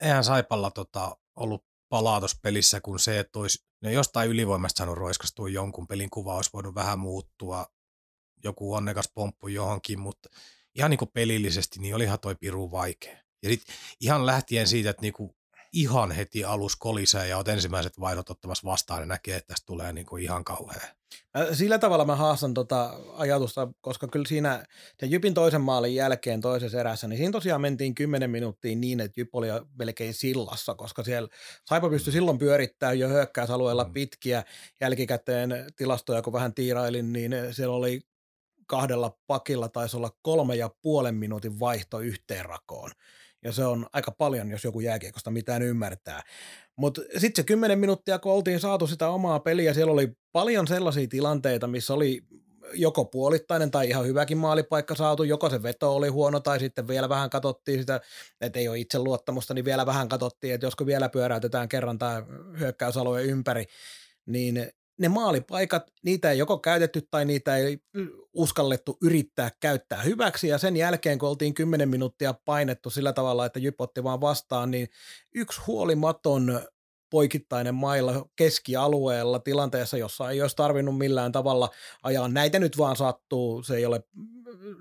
eihän 0.00 0.24
Saipalla 0.24 0.70
tota, 0.70 1.16
ollut 1.36 1.64
palaa 1.88 2.20
tuossa 2.20 2.38
pelissä 2.42 2.80
kuin 2.80 2.98
se, 2.98 3.18
että 3.18 3.38
olisi 3.38 3.64
ne 3.82 3.92
jostain 3.92 4.30
ylivoimasta 4.30 4.78
saanut 4.78 4.98
roiskastua 4.98 5.48
jonkun 5.48 5.86
pelin 5.86 6.10
kuva, 6.10 6.34
olisi 6.34 6.50
voinut 6.52 6.74
vähän 6.74 6.98
muuttua, 6.98 7.66
joku 8.44 8.74
onnekas 8.74 9.10
pomppu 9.14 9.48
johonkin, 9.48 10.00
mutta 10.00 10.28
ihan 10.74 10.90
niin 10.90 10.98
kuin 10.98 11.10
pelillisesti, 11.14 11.80
niin 11.80 11.94
olihan 11.94 12.20
toi 12.20 12.34
piru 12.34 12.70
vaikea. 12.70 13.16
Ja 13.42 13.48
sitten 13.48 13.74
ihan 14.00 14.26
lähtien 14.26 14.68
siitä, 14.68 14.90
että 14.90 15.02
niinku 15.02 15.36
ihan 15.76 16.10
heti 16.10 16.44
alus 16.44 16.76
kolisee 16.76 17.28
ja 17.28 17.36
oot 17.36 17.48
ensimmäiset 17.48 18.00
vaihdot 18.00 18.30
ottamassa 18.30 18.70
vastaan 18.70 19.00
ja 19.00 19.06
näkee, 19.06 19.36
että 19.36 19.48
tästä 19.48 19.66
tulee 19.66 19.92
niinku 19.92 20.16
ihan 20.16 20.44
kauhea. 20.44 20.80
Mä 21.38 21.54
Sillä 21.54 21.78
tavalla 21.78 22.04
mä 22.04 22.16
haastan 22.16 22.54
tota 22.54 23.00
ajatusta, 23.16 23.68
koska 23.80 24.08
kyllä 24.08 24.26
siinä 24.28 24.64
sen 25.00 25.10
Jypin 25.10 25.34
toisen 25.34 25.60
maalin 25.60 25.94
jälkeen 25.94 26.40
toisessa 26.40 26.80
erässä, 26.80 27.08
niin 27.08 27.16
siinä 27.16 27.32
tosiaan 27.32 27.60
mentiin 27.60 27.94
10 27.94 28.30
minuuttia 28.30 28.76
niin, 28.76 29.00
että 29.00 29.20
Jyp 29.20 29.34
oli 29.34 29.48
jo 29.48 29.66
melkein 29.78 30.14
sillassa, 30.14 30.74
koska 30.74 31.04
siellä 31.04 31.28
Saipa 31.68 31.88
pystyi 31.88 32.12
silloin 32.12 32.38
pyörittämään 32.38 32.98
jo 32.98 33.08
hyökkäysalueella 33.08 33.84
Mm. 33.84 33.92
pitkiä 33.92 34.44
jälkikäteen 34.80 35.66
tilastoja, 35.76 36.22
kun 36.22 36.32
vähän 36.32 36.54
tiirailin, 36.54 37.12
niin 37.12 37.32
siellä 37.50 37.76
oli 37.76 38.00
kahdella 38.66 39.18
pakilla 39.26 39.68
taisi 39.68 39.96
olla 39.96 40.10
kolme 40.22 40.56
ja 40.56 40.70
puolen 40.82 41.14
minuutin 41.14 41.60
vaihto 41.60 42.00
yhteen 42.00 42.44
rakoon. 42.44 42.90
Ja 43.46 43.52
se 43.52 43.64
on 43.64 43.86
aika 43.92 44.10
paljon, 44.10 44.50
jos 44.50 44.64
joku 44.64 44.80
jääkiekosta 44.80 45.30
mitään 45.30 45.62
ymmärtää. 45.62 46.22
Mutta 46.76 47.00
sitten 47.16 47.42
se 47.42 47.46
10 47.46 47.78
minuuttia, 47.78 48.18
kun 48.18 48.32
oltiin 48.32 48.60
saatu 48.60 48.86
sitä 48.86 49.08
omaa 49.08 49.40
peliä, 49.40 49.74
siellä 49.74 49.92
oli 49.92 50.12
paljon 50.32 50.66
sellaisia 50.66 51.06
tilanteita, 51.08 51.66
missä 51.66 51.94
oli 51.94 52.22
joko 52.74 53.04
puolittainen 53.04 53.70
tai 53.70 53.88
ihan 53.88 54.06
hyväkin 54.06 54.38
maalipaikka 54.38 54.94
saatu, 54.94 55.22
joko 55.22 55.50
se 55.50 55.62
veto 55.62 55.96
oli 55.96 56.08
huono 56.08 56.40
tai 56.40 56.60
sitten 56.60 56.88
vielä 56.88 57.08
vähän 57.08 57.30
katsottiin 57.30 57.80
sitä, 57.80 58.00
että 58.40 58.58
ei 58.58 58.68
ole 58.68 58.78
itseluottamusta, 58.78 59.54
niin 59.54 59.64
vielä 59.64 59.86
vähän 59.86 60.08
katsottiin, 60.08 60.54
että 60.54 60.66
josko 60.66 60.86
vielä 60.86 61.08
pyöräytetään 61.08 61.68
kerran 61.68 61.98
tämä 61.98 62.22
hyökkäysalue 62.58 63.22
ympäri, 63.22 63.64
niin 64.26 64.70
ne 64.98 65.08
maalipaikat, 65.08 65.82
niitä 66.04 66.30
ei 66.30 66.38
joko 66.38 66.58
käytetty 66.58 67.02
tai 67.10 67.24
niitä 67.24 67.56
ei 67.56 67.78
uskallettu 68.32 68.96
yrittää 69.02 69.50
käyttää 69.60 70.02
hyväksi 70.02 70.48
ja 70.48 70.58
sen 70.58 70.76
jälkeen, 70.76 71.18
kun 71.18 71.28
oltiin 71.28 71.54
10 71.54 71.88
minuuttia 71.88 72.34
painettu 72.44 72.90
sillä 72.90 73.12
tavalla, 73.12 73.46
että 73.46 73.58
Jyp 73.58 73.80
otti 73.80 74.04
vaan 74.04 74.20
vastaan, 74.20 74.70
niin 74.70 74.88
yksi 75.34 75.60
huolimaton 75.66 76.60
poikittainen 77.10 77.74
mailla 77.74 78.26
keskialueella 78.36 79.38
tilanteessa, 79.38 79.96
jossa 79.96 80.30
ei 80.30 80.42
olisi 80.42 80.56
tarvinnut 80.56 80.98
millään 80.98 81.32
tavalla 81.32 81.70
ajaa. 82.02 82.28
Näitä 82.28 82.58
nyt 82.58 82.78
vaan 82.78 82.96
sattuu, 82.96 83.62
se 83.62 83.76
ei 83.76 83.86
ole, 83.86 84.02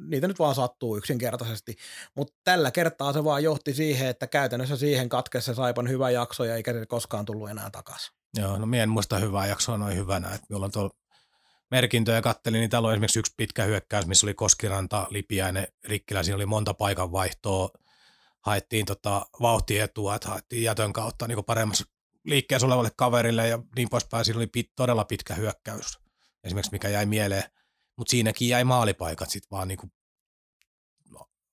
niitä 0.07 0.27
nyt 0.27 0.39
vaan 0.39 0.55
sattuu 0.55 0.97
yksinkertaisesti, 0.97 1.75
mutta 2.15 2.33
tällä 2.43 2.71
kertaa 2.71 3.13
se 3.13 3.23
vaan 3.23 3.43
johti 3.43 3.73
siihen, 3.73 4.07
että 4.07 4.27
käytännössä 4.27 4.77
siihen 4.77 5.09
katkessa 5.09 5.53
Saipan 5.53 5.89
hyvä 5.89 6.09
jakso 6.09 6.43
ja 6.43 6.55
eikä 6.55 6.73
se 6.73 6.85
koskaan 6.85 7.25
tullut 7.25 7.49
enää 7.49 7.69
takaisin. 7.69 8.15
Joo, 8.37 8.57
no 8.57 8.65
minä 8.65 8.83
en 8.83 8.89
muista 8.89 9.19
hyvää 9.19 9.47
jaksoa 9.47 9.77
noin 9.77 9.97
hyvänä, 9.97 10.27
että 10.27 10.45
minulla 10.49 10.65
on 10.65 10.71
tuolla 10.71 10.95
merkintöjä 11.71 12.21
kattelin, 12.21 12.59
niin 12.59 12.69
täällä 12.69 12.87
on 12.87 12.93
esimerkiksi 12.93 13.19
yksi 13.19 13.33
pitkä 13.37 13.63
hyökkäys, 13.63 14.05
missä 14.05 14.25
oli 14.25 14.33
Koskiranta, 14.33 15.07
Lipiäinen, 15.09 15.67
Rikkilä, 15.83 16.23
siinä 16.23 16.35
oli 16.35 16.45
monta 16.45 16.73
paikan 16.73 17.11
vaihtoa, 17.11 17.69
haettiin 18.41 18.85
tota 18.85 19.25
vauhtietua, 19.41 20.15
että 20.15 20.29
haettiin 20.29 20.63
jätön 20.63 20.93
kautta 20.93 21.27
niin 21.27 21.45
paremmassa 21.45 21.85
liikkeessä 22.23 22.67
olevalle 22.67 22.91
kaverille 22.97 23.47
ja 23.47 23.59
niin 23.75 23.89
poispäin. 23.89 24.25
Siinä 24.25 24.37
oli 24.37 24.47
pit, 24.47 24.71
todella 24.75 25.05
pitkä 25.05 25.33
hyökkäys, 25.33 25.99
esimerkiksi 26.43 26.71
mikä 26.71 26.89
jäi 26.89 27.05
mieleen, 27.05 27.43
mutta 27.97 28.11
siinäkin 28.11 28.49
jäi 28.49 28.63
maalipaikat 28.63 29.29
sitten 29.29 29.51
vaan 29.51 29.67
niin 29.67 29.77
kuin 29.77 29.91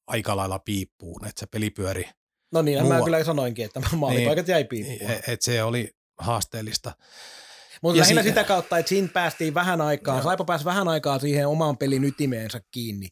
aika 0.06 0.36
lailla 0.36 0.58
piippuun, 0.58 1.26
että 1.26 1.40
se 1.40 1.46
peli 1.46 1.70
pyöri. 1.70 2.10
No 2.52 2.62
niin, 2.62 2.86
mä 2.86 3.02
kyllä 3.04 3.24
sanoinkin, 3.24 3.64
että 3.64 3.80
maalipaikat 3.96 4.46
niin, 4.46 4.52
jäi 4.52 4.64
piippuun. 4.64 5.10
Et, 5.10 5.28
et 5.28 5.42
se 5.42 5.62
oli 5.62 5.94
haasteellista. 6.18 6.92
Mutta 7.82 8.00
lähinnä 8.00 8.22
si- 8.22 8.28
sitä 8.28 8.44
kautta, 8.44 8.78
että 8.78 8.88
siinä 8.88 9.08
päästiin 9.08 9.54
vähän 9.54 9.80
aikaa, 9.80 10.16
no. 10.16 10.22
Saipa 10.22 10.44
pääsi 10.44 10.64
vähän 10.64 10.88
aikaa 10.88 11.18
siihen 11.18 11.48
omaan 11.48 11.76
pelin 11.76 12.04
ytimeensä 12.04 12.60
kiinni, 12.70 13.08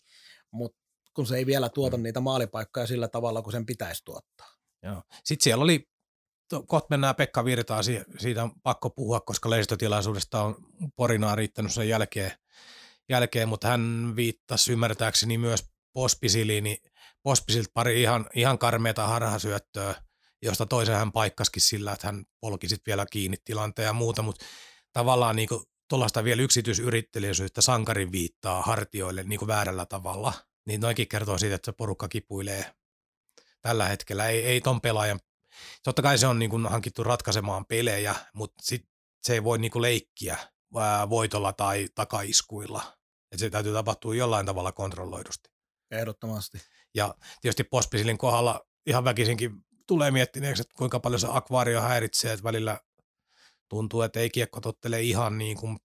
mutta 0.50 0.78
kun 1.14 1.26
se 1.26 1.36
ei 1.36 1.46
vielä 1.46 1.68
tuota 1.68 1.96
mm. 1.96 2.02
niitä 2.02 2.20
maalipaikkoja 2.20 2.86
sillä 2.86 3.08
tavalla, 3.08 3.42
kun 3.42 3.52
sen 3.52 3.66
pitäisi 3.66 4.04
tuottaa. 4.04 4.54
Joo. 4.82 5.02
Sitten 5.24 5.44
siellä 5.44 5.64
oli, 5.64 5.88
kohta 6.66 6.86
mennään 6.90 7.14
Pekka 7.14 7.44
Virtaan, 7.44 7.84
siitä 8.18 8.42
on 8.42 8.52
pakko 8.62 8.90
puhua, 8.90 9.20
koska 9.20 9.50
lehdistötilaisuudesta 9.50 10.42
on 10.42 10.56
Porinaa 10.96 11.34
riittänyt 11.34 11.72
sen 11.72 11.88
jälkeen, 11.88 12.32
jälkeen 13.08 13.48
mutta 13.48 13.68
hän 13.68 14.12
viittasi 14.16 14.72
ymmärtääkseni 14.72 15.38
myös 15.38 15.64
Pospisiliin, 15.92 16.64
niin 16.64 16.78
Pospisilta 17.22 17.70
pari 17.74 18.02
ihan, 18.02 18.26
ihan 18.34 18.58
karmeita 18.58 19.06
harhasyöttöä, 19.06 19.94
josta 20.42 20.66
toisen 20.66 20.96
hän 20.96 21.12
paikkaskin 21.12 21.62
sillä, 21.62 21.92
että 21.92 22.06
hän 22.06 22.24
polki 22.40 22.68
sitten 22.68 22.92
vielä 22.92 23.06
kiinni 23.10 23.36
tilanteen 23.44 23.86
ja 23.86 23.92
muuta, 23.92 24.22
mutta 24.22 24.44
tavallaan 24.92 25.36
niin 25.36 25.48
tuollaista 25.88 26.24
vielä 26.24 26.42
yksityisyrittelijöisyyttä 26.42 27.60
sankarin 27.60 28.12
viittaa 28.12 28.62
hartioille 28.62 29.22
niin 29.22 29.46
väärällä 29.46 29.86
tavalla, 29.86 30.32
niin 30.66 30.80
noinkin 30.80 31.08
kertoo 31.08 31.38
siitä, 31.38 31.54
että 31.54 31.66
se 31.66 31.72
porukka 31.72 32.08
kipuilee 32.08 32.74
tällä 33.62 33.88
hetkellä. 33.88 34.28
Ei, 34.28 34.42
ei 34.42 34.60
ton 34.60 34.80
pelaajan, 34.80 35.20
totta 35.82 36.02
kai 36.02 36.18
se 36.18 36.26
on 36.26 36.38
niin 36.38 36.50
kuin 36.50 36.66
hankittu 36.66 37.04
ratkaisemaan 37.04 37.66
pelejä, 37.66 38.14
mutta 38.34 38.62
sit 38.62 38.88
se 39.22 39.34
ei 39.34 39.44
voi 39.44 39.58
niin 39.58 39.70
kuin 39.70 39.82
leikkiä 39.82 40.38
voitolla 41.08 41.52
tai 41.52 41.88
takaiskuilla. 41.94 42.98
Et 43.32 43.38
se 43.38 43.50
täytyy 43.50 43.72
tapahtua 43.72 44.14
jollain 44.14 44.46
tavalla 44.46 44.72
kontrolloidusti. 44.72 45.50
Ehdottomasti. 45.90 46.58
Ja 46.94 47.14
tietysti 47.40 47.64
Pospisilin 47.64 48.18
kohdalla 48.18 48.66
ihan 48.86 49.04
väkisinkin 49.04 49.64
tulee 49.90 50.10
miettineeksi, 50.10 50.60
että 50.60 50.74
kuinka 50.78 51.00
paljon 51.00 51.20
se 51.20 51.26
akvaario 51.30 51.80
häiritsee, 51.80 52.32
että 52.32 52.44
välillä 52.44 52.80
tuntuu, 53.68 54.02
että 54.02 54.20
ei 54.20 54.30
kiekko 54.30 54.60
tottele 54.60 55.00
ihan 55.00 55.38
niin 55.38 55.56
kuin 55.56 55.76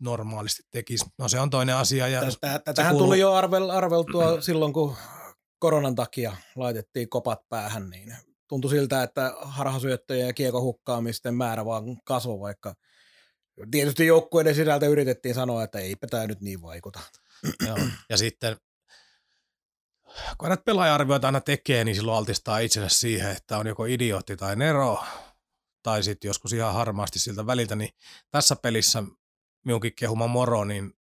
normaalisti 0.00 0.62
tekisi. 0.70 1.04
No 1.18 1.28
se 1.28 1.40
on 1.40 1.50
toinen 1.50 1.76
asia. 1.76 2.08
Ja 2.08 2.22
Tätähän 2.64 2.92
kuuluu... 2.92 3.06
tuli 3.06 3.20
jo 3.20 3.32
arvel, 3.32 3.70
arveltua 3.70 4.40
silloin, 4.40 4.72
kun 4.72 4.96
koronan 5.58 5.94
takia 5.94 6.36
laitettiin 6.56 7.08
kopat 7.08 7.48
päähän, 7.48 7.90
niin 7.90 8.16
tuntui 8.48 8.70
siltä, 8.70 9.02
että 9.02 9.34
harhasyöttöjen 9.40 10.26
ja 10.26 10.32
kiekon 10.32 10.62
hukkaamisten 10.62 11.34
määrä 11.34 11.64
vaan 11.64 11.84
kasvoi, 12.04 12.40
vaikka 12.40 12.74
tietysti 13.70 14.06
joukkueiden 14.06 14.54
sisältä 14.54 14.86
yritettiin 14.86 15.34
sanoa, 15.34 15.64
että 15.64 15.78
eipä 15.78 16.06
tämä 16.06 16.26
nyt 16.26 16.40
niin 16.40 16.62
vaikuta. 16.62 17.00
Joo. 17.66 17.78
Ja 18.10 18.16
sitten 18.16 18.56
kun 20.38 20.48
näitä 20.48 20.62
pelaaja-arvioita 20.64 21.28
aina 21.28 21.40
tekee, 21.40 21.84
niin 21.84 21.94
silloin 21.94 22.18
altistaa 22.18 22.58
itsensä 22.58 22.98
siihen, 22.98 23.30
että 23.30 23.58
on 23.58 23.66
joko 23.66 23.84
idiootti 23.84 24.36
tai 24.36 24.56
nero, 24.56 25.04
tai 25.82 26.02
sitten 26.02 26.28
joskus 26.28 26.52
ihan 26.52 26.74
harmaasti 26.74 27.18
siltä 27.18 27.46
väliltä, 27.46 27.76
niin 27.76 27.90
tässä 28.30 28.56
pelissä 28.56 29.02
minunkin 29.64 29.94
kehuma 29.94 30.26
moro, 30.26 30.64
niin 30.64 30.92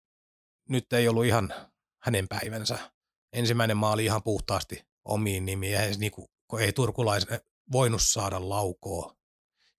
nyt 0.69 0.93
ei 0.93 1.07
ollut 1.07 1.25
ihan 1.25 1.53
hänen 2.01 2.27
päivänsä. 2.27 2.91
Ensimmäinen 3.33 3.77
maali 3.77 4.05
ihan 4.05 4.23
puhtaasti 4.23 4.85
omiin 5.05 5.45
nimiin, 5.45 5.77
ei, 5.77 5.97
niin 5.97 6.11
kuin, 6.11 6.27
kun 6.47 6.61
ei 6.61 6.73
turkulaisen 6.73 7.39
voinut 7.71 8.01
saada 8.01 8.49
laukoa 8.49 9.15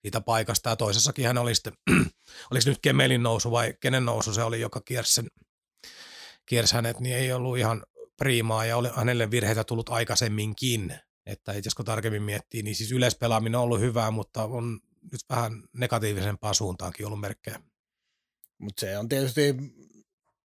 siitä 0.01 0.21
paikasta, 0.21 0.69
ja 0.69 0.75
toisessakin 0.75 1.27
hän 1.27 1.37
oli 1.37 1.55
sitten, 1.55 1.73
oliko 2.51 2.69
nyt 2.69 2.79
Kemelin 2.81 3.23
nousu 3.23 3.51
vai 3.51 3.73
kenen 3.79 4.05
nousu 4.05 4.33
se 4.33 4.43
oli, 4.43 4.61
joka 4.61 4.81
kiersi, 4.81 5.13
sen, 5.13 5.27
kiersi 6.45 6.73
hänet, 6.73 6.99
niin 6.99 7.15
ei 7.15 7.31
ollut 7.33 7.57
ihan 7.57 7.83
priimaa 8.17 8.65
ja 8.65 8.77
oli 8.77 8.89
hänelle 8.95 9.31
virheitä 9.31 9.63
tullut 9.63 9.89
aikaisemminkin. 9.89 10.93
Että 11.25 11.53
itse 11.53 11.69
tarkemmin 11.85 12.23
miettii, 12.23 12.63
niin 12.63 12.75
siis 12.75 12.91
yleispelaaminen 12.91 13.55
on 13.55 13.63
ollut 13.63 13.79
hyvää, 13.79 14.11
mutta 14.11 14.43
on 14.43 14.79
nyt 15.11 15.21
vähän 15.29 15.63
negatiivisempaa 15.73 16.53
suuntaankin 16.53 17.05
ollut 17.05 17.19
merkkejä. 17.19 17.59
Mutta 18.57 18.79
se 18.79 18.97
on 18.97 19.09
tietysti, 19.09 19.55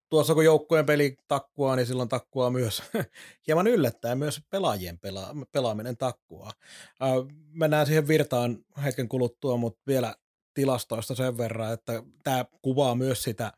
tuossa 0.08 0.34
kun 0.34 0.44
joukkueen 0.44 0.86
peli 0.86 1.16
takkuaa, 1.28 1.76
niin 1.76 1.86
silloin 1.86 2.08
takkuaa 2.08 2.50
myös 2.50 2.82
hieman 3.46 3.66
yllättäen 3.66 4.18
myös 4.18 4.40
pelaajien 4.50 4.96
pela- 4.96 5.46
pelaaminen 5.52 5.96
takkuaa. 5.96 6.52
Äh, 7.02 7.08
mennään 7.52 7.86
siihen 7.86 8.08
virtaan 8.08 8.58
hetken 8.84 9.08
kuluttua, 9.08 9.56
mutta 9.56 9.82
vielä 9.86 10.14
tilastoista 10.54 11.14
sen 11.14 11.38
verran, 11.38 11.72
että 11.72 12.02
tämä 12.24 12.44
kuvaa 12.62 12.94
myös 12.94 13.22
sitä, 13.22 13.52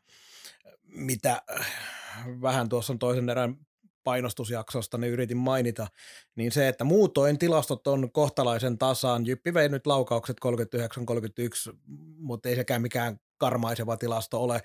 mitä 0.83 1.41
vähän 2.41 2.69
tuossa 2.69 2.93
on 2.93 2.99
toisen 2.99 3.29
erän 3.29 3.57
painostusjaksosta 4.05 4.97
niin 4.97 5.13
yritin 5.13 5.37
mainita, 5.37 5.87
niin 6.35 6.51
se, 6.51 6.67
että 6.67 6.83
muutoin 6.83 7.39
tilastot 7.39 7.87
on 7.87 8.11
kohtalaisen 8.11 8.77
tasaan. 8.77 9.25
Jyppi 9.25 9.53
vei 9.53 9.69
nyt 9.69 9.87
laukaukset 9.87 10.37
39-31, 10.45 11.75
mutta 12.17 12.49
ei 12.49 12.55
sekään 12.55 12.81
mikään 12.81 13.19
karmaiseva 13.37 13.97
tilasto 13.97 14.43
ole. 14.43 14.61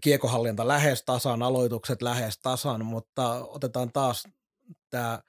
Kiekohallinta 0.00 0.68
lähes 0.68 1.02
tasan, 1.04 1.42
aloitukset 1.42 2.02
lähes 2.02 2.38
tasan, 2.38 2.84
mutta 2.84 3.46
otetaan 3.46 3.92
taas 3.92 4.28
tämä 4.90 5.22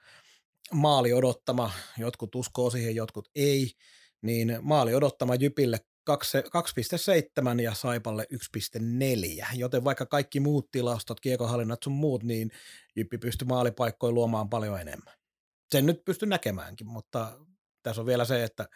maali 0.72 1.12
odottama, 1.12 1.70
jotkut 1.98 2.34
uskoo 2.34 2.70
siihen, 2.70 2.94
jotkut 2.94 3.28
ei, 3.34 3.70
niin 4.22 4.58
maali 4.62 4.94
odottama 4.94 5.34
Jypille 5.34 5.78
2,7 6.10 7.60
ja 7.60 7.74
Saipalle 7.74 8.26
1,4, 8.32 9.46
joten 9.54 9.84
vaikka 9.84 10.06
kaikki 10.06 10.40
muut 10.40 10.70
tilastot, 10.70 11.20
kiekohallinnat 11.20 11.82
sun 11.82 11.92
muut, 11.92 12.22
niin 12.22 12.50
Jyppi 13.00 13.18
pystyy 13.18 13.48
maalipaikkoja 13.48 14.12
luomaan 14.12 14.48
paljon 14.48 14.80
enemmän. 14.80 15.14
Sen 15.72 15.86
nyt 15.86 16.04
pysty 16.04 16.26
näkemäänkin, 16.26 16.86
mutta 16.86 17.32
tässä 17.82 18.02
on 18.02 18.06
vielä 18.06 18.24
se, 18.24 18.44
että 18.44 18.68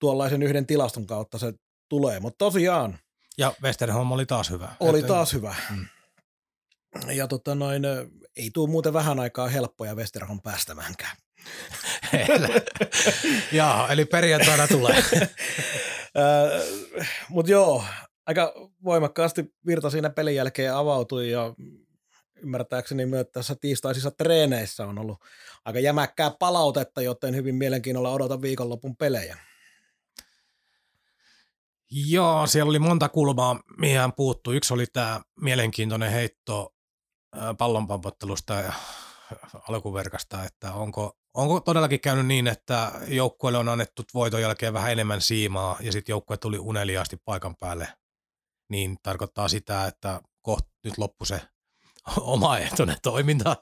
tuollaisen 0.00 0.42
yhden 0.42 0.66
tilaston 0.66 1.06
kautta 1.06 1.38
se 1.38 1.52
tulee, 1.88 2.20
mutta 2.20 2.38
tosiaan. 2.38 2.98
Ja 3.38 3.54
Westerholm 3.62 4.12
oli 4.12 4.26
taas 4.26 4.50
hyvä. 4.50 4.68
Oli 4.80 4.98
että... 4.98 5.08
taas 5.08 5.32
hyvä. 5.32 5.54
Mm. 5.70 5.86
Ja 7.10 7.28
tota 7.28 7.54
noin, 7.54 7.82
ei 8.36 8.50
tule 8.54 8.70
muuten 8.70 8.92
vähän 8.92 9.20
aikaa 9.20 9.48
helppoja 9.48 9.94
Westerholm 9.94 10.40
päästämäänkään. 10.40 11.16
Jaa, 13.52 13.92
eli 13.92 14.04
perjantaina 14.04 14.68
tulee. 14.68 15.04
Mutta 17.28 17.52
joo, 17.52 17.84
aika 18.26 18.54
voimakkaasti 18.84 19.44
Virta 19.66 19.90
siinä 19.90 20.10
pelin 20.10 20.34
jälkeen 20.34 20.74
avautui 20.74 21.30
ja 21.30 21.54
ymmärtääkseni 22.42 23.06
myös 23.06 23.26
tässä 23.32 23.54
tiistaisissa 23.54 24.10
treeneissä 24.10 24.86
on 24.86 24.98
ollut 24.98 25.18
aika 25.64 25.78
jämäkkää 25.78 26.30
palautetta, 26.38 27.02
joten 27.02 27.36
hyvin 27.36 27.54
mielenkiinnolla 27.54 28.10
odotan 28.12 28.42
viikonlopun 28.42 28.96
pelejä. 28.96 29.38
Joo, 31.90 32.46
siellä 32.46 32.70
oli 32.70 32.78
monta 32.78 33.08
kulmaa, 33.08 33.60
mihin 33.78 33.98
hän 33.98 34.12
puuttui. 34.12 34.56
Yksi 34.56 34.74
oli 34.74 34.86
tämä 34.86 35.20
mielenkiintoinen 35.40 36.10
heitto 36.10 36.74
pallonpampottelusta 37.58 38.54
ja 38.54 38.72
alkuverkasta, 39.68 40.44
että 40.44 40.72
onko, 40.72 41.18
onko 41.34 41.60
todellakin 41.60 42.00
käynyt 42.00 42.26
niin, 42.26 42.46
että 42.46 42.92
joukkueelle 43.08 43.58
on 43.58 43.68
annettu 43.68 44.02
voiton 44.14 44.42
jälkeen 44.42 44.72
vähän 44.72 44.92
enemmän 44.92 45.20
siimaa 45.20 45.76
ja 45.80 45.92
sitten 45.92 46.12
joukkue 46.12 46.36
tuli 46.36 46.58
uneliaasti 46.58 47.16
paikan 47.24 47.56
päälle, 47.56 47.88
niin 48.68 48.96
tarkoittaa 49.02 49.48
sitä, 49.48 49.86
että 49.86 50.20
koht 50.42 50.66
nyt 50.84 50.98
loppu 50.98 51.24
se 51.24 51.40
omaehtoinen 52.20 52.96
toiminta 53.02 53.56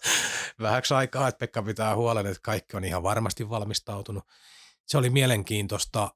vähäksi 0.60 0.94
aikaa, 0.94 1.28
että 1.28 1.38
Pekka 1.38 1.62
pitää 1.62 1.96
huolen, 1.96 2.26
että 2.26 2.40
kaikki 2.42 2.76
on 2.76 2.84
ihan 2.84 3.02
varmasti 3.02 3.50
valmistautunut. 3.50 4.24
Se 4.86 4.98
oli 4.98 5.10
mielenkiintoista, 5.10 6.10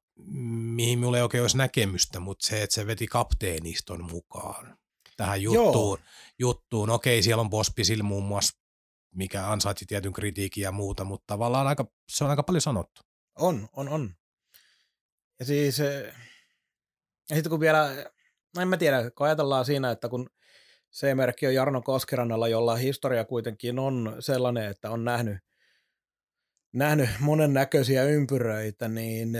mihin 0.74 0.98
minulla 0.98 1.16
ei 1.16 1.22
oikein 1.22 1.42
olisi 1.42 1.56
näkemystä, 1.56 2.20
mutta 2.20 2.46
se, 2.46 2.62
että 2.62 2.74
se 2.74 2.86
veti 2.86 3.06
kapteeniston 3.06 4.04
mukaan 4.04 4.78
tähän 5.16 5.42
juttuun. 5.42 5.98
juttuun. 6.38 6.90
Okei, 6.90 7.22
siellä 7.22 7.40
on 7.40 7.50
Bospisil 7.50 8.02
muun 8.02 8.24
muassa, 8.24 8.58
mikä 9.14 9.50
ansaitsi 9.50 9.86
tietyn 9.86 10.12
kritiikin 10.12 10.62
ja 10.62 10.72
muuta, 10.72 11.04
mutta 11.04 11.24
tavallaan 11.26 11.66
aika, 11.66 11.86
se 12.08 12.24
on 12.24 12.30
aika 12.30 12.42
paljon 12.42 12.60
sanottu. 12.60 13.02
On, 13.38 13.68
on, 13.72 13.88
on. 13.88 14.14
Ja 15.38 15.44
siis, 15.44 15.78
ja 17.30 17.36
sitten 17.36 17.50
kun 17.50 17.60
vielä, 17.60 17.88
no 18.56 18.62
en 18.62 18.68
mä 18.68 18.76
tiedä, 18.76 19.10
kun 19.10 19.26
ajatellaan 19.26 19.64
siinä, 19.64 19.90
että 19.90 20.08
kun 20.08 20.30
C-merkki 20.92 21.46
on 21.46 21.54
Jarno 21.54 21.82
Koskerannalla, 21.82 22.48
jolla 22.48 22.76
historia 22.76 23.24
kuitenkin 23.24 23.78
on 23.78 24.16
sellainen, 24.20 24.64
että 24.70 24.90
on 24.90 25.04
nähnyt, 25.04 25.38
nähnyt 26.72 27.10
monen 27.20 27.52
näköisiä 27.54 28.04
ympyröitä, 28.04 28.88
niin 28.88 29.38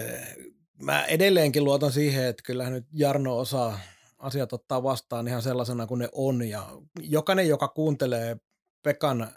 mä 0.83 1.05
edelleenkin 1.05 1.65
luotan 1.65 1.93
siihen, 1.93 2.25
että 2.25 2.43
kyllähän 2.47 2.73
nyt 2.73 2.87
Jarno 2.93 3.39
osaa 3.39 3.81
asiat 4.19 4.53
ottaa 4.53 4.83
vastaan 4.83 5.29
ihan 5.29 5.43
sellaisena 5.43 5.87
kuin 5.87 5.99
ne 5.99 6.09
on. 6.13 6.49
Ja 6.49 6.69
jokainen, 7.01 7.49
joka 7.49 7.69
kuuntelee 7.69 8.37
Pekan 8.83 9.29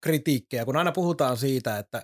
kritiikkejä, 0.00 0.64
kun 0.64 0.76
aina 0.76 0.92
puhutaan 0.92 1.36
siitä, 1.36 1.78
että 1.78 2.02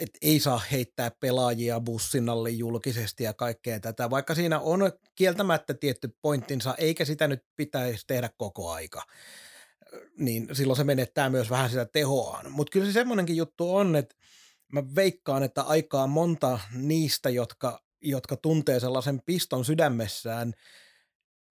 et 0.00 0.10
ei 0.22 0.40
saa 0.40 0.60
heittää 0.72 1.10
pelaajia 1.20 1.80
bussin 1.80 2.28
alle 2.28 2.50
julkisesti 2.50 3.24
ja 3.24 3.34
kaikkea 3.34 3.80
tätä, 3.80 4.10
vaikka 4.10 4.34
siinä 4.34 4.60
on 4.60 4.92
kieltämättä 5.14 5.74
tietty 5.74 6.16
pointtinsa, 6.22 6.74
eikä 6.78 7.04
sitä 7.04 7.28
nyt 7.28 7.44
pitäisi 7.56 8.06
tehdä 8.06 8.30
koko 8.36 8.70
aika. 8.70 9.02
Niin 10.18 10.48
silloin 10.52 10.76
se 10.76 10.84
menettää 10.84 11.30
myös 11.30 11.50
vähän 11.50 11.70
sitä 11.70 11.86
tehoaan. 11.92 12.52
Mutta 12.52 12.70
kyllä 12.70 12.86
se 12.86 12.92
semmoinenkin 12.92 13.36
juttu 13.36 13.76
on, 13.76 13.96
että 13.96 14.16
mä 14.72 14.82
veikkaan, 14.94 15.42
että 15.42 15.62
aikaa 15.62 16.06
monta 16.06 16.60
niistä, 16.74 17.30
jotka, 17.30 17.82
jotka 18.00 18.36
tuntee 18.36 18.80
sellaisen 18.80 19.22
piston 19.26 19.64
sydämessään, 19.64 20.52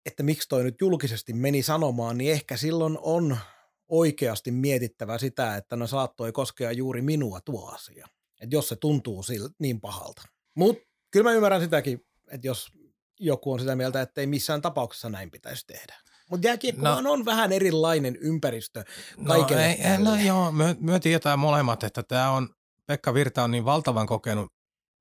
että 0.06 0.22
miksi 0.22 0.48
toi 0.48 0.64
nyt 0.64 0.80
julkisesti 0.80 1.32
meni 1.32 1.62
sanomaan, 1.62 2.18
niin 2.18 2.32
ehkä 2.32 2.56
silloin 2.56 2.98
on 3.00 3.38
oikeasti 3.88 4.50
mietittävä 4.50 5.18
sitä, 5.18 5.56
että 5.56 5.76
no 5.76 5.86
saattoi 5.86 6.32
koskea 6.32 6.72
juuri 6.72 7.02
minua 7.02 7.40
tuo 7.40 7.68
asia. 7.68 8.06
Että 8.42 8.56
jos 8.56 8.68
se 8.68 8.76
tuntuu 8.76 9.22
sil, 9.28 9.44
niin 9.58 9.80
pahalta. 9.80 10.22
Mutta 10.56 10.82
kyllä 11.10 11.30
mä 11.30 11.32
ymmärrän 11.32 11.60
sitäkin, 11.60 12.06
että 12.30 12.46
jos 12.46 12.68
joku 13.20 13.52
on 13.52 13.60
sitä 13.60 13.76
mieltä, 13.76 14.00
että 14.02 14.20
ei 14.20 14.26
missään 14.26 14.62
tapauksessa 14.62 15.08
näin 15.08 15.30
pitäisi 15.30 15.66
tehdä. 15.66 15.94
Mutta 16.30 16.46
jääkiekko 16.46 16.82
no, 16.82 17.12
on 17.12 17.24
vähän 17.24 17.52
erilainen 17.52 18.16
ympäristö 18.16 18.84
kaikille. 19.26 19.76
No, 19.82 19.90
ei, 19.90 19.98
no 19.98 20.14
joo, 20.14 20.52
me, 20.52 20.76
me 20.80 21.00
tiedetään 21.00 21.38
molemmat, 21.38 21.84
että 21.84 22.02
tämä 22.02 22.30
on, 22.30 22.48
Pekka 22.86 23.14
Virta 23.14 23.44
on 23.44 23.50
niin 23.50 23.64
valtavan 23.64 24.06
kokenut 24.06 24.52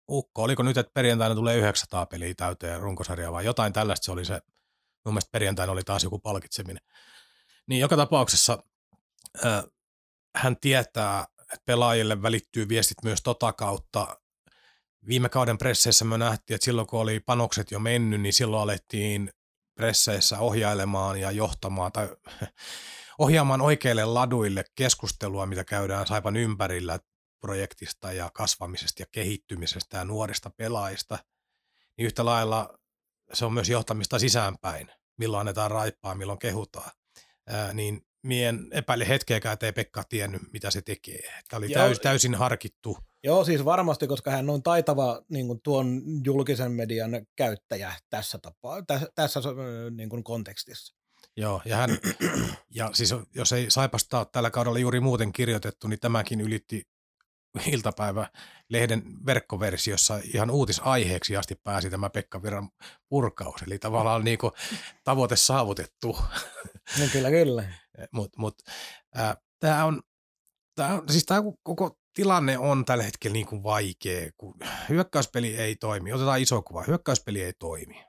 ukko. 0.10 0.44
Oliko 0.44 0.64
nyt, 0.64 0.78
että 0.78 0.92
perjantaina 0.94 1.36
tulee 1.36 1.58
900 1.58 2.06
peliä 2.06 2.34
täyteen 2.38 2.80
runkosarjaa 2.80 3.32
vai 3.32 3.46
jotain 3.46 3.74
tällaista 3.74 4.06
se 4.06 4.12
oli 4.12 4.26
se, 4.26 4.42
mun 5.06 5.14
mielestä 5.14 5.32
perjantaina 5.32 5.72
oli 5.72 5.84
taas 5.84 6.04
joku 6.04 6.20
palkitseminen. 6.20 6.84
Niin 7.68 7.82
joka 7.82 7.98
tapauksessa 7.98 8.64
äh, 9.46 9.64
hän 10.36 10.58
tietää, 10.58 11.26
että 11.54 11.66
pelaajille 11.66 12.22
välittyy 12.22 12.70
viestit 12.70 12.98
myös 13.04 13.24
tota 13.24 13.54
kautta. 13.54 14.18
Viime 15.08 15.30
kauden 15.30 15.58
presseissä 15.58 16.06
me 16.06 16.18
nähtiin, 16.18 16.56
että 16.56 16.66
silloin 16.66 16.88
kun 16.88 17.00
oli 17.00 17.20
panokset 17.20 17.72
jo 17.72 17.80
mennyt, 17.80 18.22
niin 18.22 18.34
silloin 18.34 18.64
alettiin 18.64 19.32
presseissä 19.76 20.40
ohjailemaan 20.40 21.20
ja 21.20 21.32
johtamaan 21.32 21.92
tai 21.92 22.10
ohjaamaan 23.20 23.62
oikeille 23.62 24.06
laduille 24.06 24.64
keskustelua, 24.76 25.46
mitä 25.46 25.64
käydään 25.64 26.08
Saipan 26.08 26.38
ympärillä 26.38 27.00
projektista 27.42 28.14
ja 28.14 28.32
kasvamisesta 28.34 29.02
ja 29.02 29.06
kehittymisestä 29.12 29.98
ja 29.98 30.06
nuorista 30.06 30.50
pelaajista. 30.50 31.20
Niin 31.98 32.06
yhtä 32.06 32.26
lailla 32.26 32.80
se 33.34 33.46
on 33.46 33.54
myös 33.54 33.70
johtamista 33.70 34.20
sisäänpäin, 34.20 34.92
milloin 35.18 35.40
annetaan 35.40 35.72
raippaa, 35.72 36.16
milloin 36.16 36.40
kehutaan. 36.40 36.92
Ää, 37.48 37.74
niin 37.74 38.02
mien 38.24 38.68
epäile 38.72 39.08
hetkeäkään, 39.08 39.54
että 39.54 39.66
ei 39.66 39.72
Pekka 39.72 40.04
tiennyt, 40.04 40.42
mitä 40.54 40.72
se 40.72 40.82
tekee. 40.82 41.30
Tämä 41.50 41.58
oli 41.58 41.70
täys, 41.70 42.00
täysin 42.00 42.36
harkittu. 42.36 42.98
Joo, 43.24 43.46
siis 43.46 43.66
varmasti, 43.66 44.08
koska 44.08 44.32
hän 44.32 44.50
on 44.50 44.64
taitava 44.64 45.22
niin 45.30 45.48
kuin 45.48 45.62
tuon 45.62 46.02
julkisen 46.26 46.72
median 46.72 47.12
käyttäjä 47.36 47.94
tässä, 48.10 48.38
tapaa, 48.38 48.82
tässä, 48.82 49.08
tässä 49.16 49.40
niin 49.92 50.10
kuin 50.10 50.24
kontekstissa. 50.24 50.96
Joo, 51.38 51.62
ja, 51.66 51.78
hän, 51.78 51.90
ja 52.70 52.90
siis 52.94 53.16
jos 53.36 53.54
ei 53.54 53.72
Saipasta 53.72 54.20
ole 54.20 54.28
tällä 54.32 54.52
kaudella 54.52 54.80
juuri 54.80 55.00
muuten 55.00 55.34
kirjoitettu, 55.34 55.88
niin 55.88 56.00
tämäkin 56.00 56.42
ylitti 56.42 56.84
iltapäivä 57.74 58.28
lehden 58.70 59.04
verkkoversiossa 59.26 60.20
ihan 60.34 60.52
uutisaiheeksi 60.52 61.38
asti 61.38 61.56
pääsi 61.56 61.90
tämä 61.90 62.10
Pekka 62.10 62.44
Virran 62.44 62.70
purkaus. 63.10 63.62
Eli 63.62 63.80
tavallaan 63.80 64.24
niin 64.24 64.38
kuin 64.38 64.54
tavoite 65.04 65.36
saavutettu. 65.36 66.18
No 67.00 67.06
kyllä, 67.12 67.30
kyllä. 67.30 67.64
Mutta 68.12 68.40
mut, 68.40 68.56
tämä 69.60 69.86
on, 69.86 70.02
tää 70.76 70.94
on, 70.94 71.10
siis 71.10 71.26
tämä 71.26 71.42
koko 71.64 71.98
tilanne 72.14 72.58
on 72.58 72.86
tällä 72.86 73.04
hetkellä 73.04 73.34
niin 73.34 73.46
kuin 73.46 73.64
vaikea, 73.64 74.30
kun 74.38 74.56
hyökkäyspeli 74.90 75.56
ei 75.56 75.76
toimi. 75.76 76.14
Otetaan 76.14 76.42
iso 76.42 76.62
kuva, 76.62 76.84
hyökkäyspeli 76.88 77.44
ei 77.44 77.54
toimi. 77.54 78.06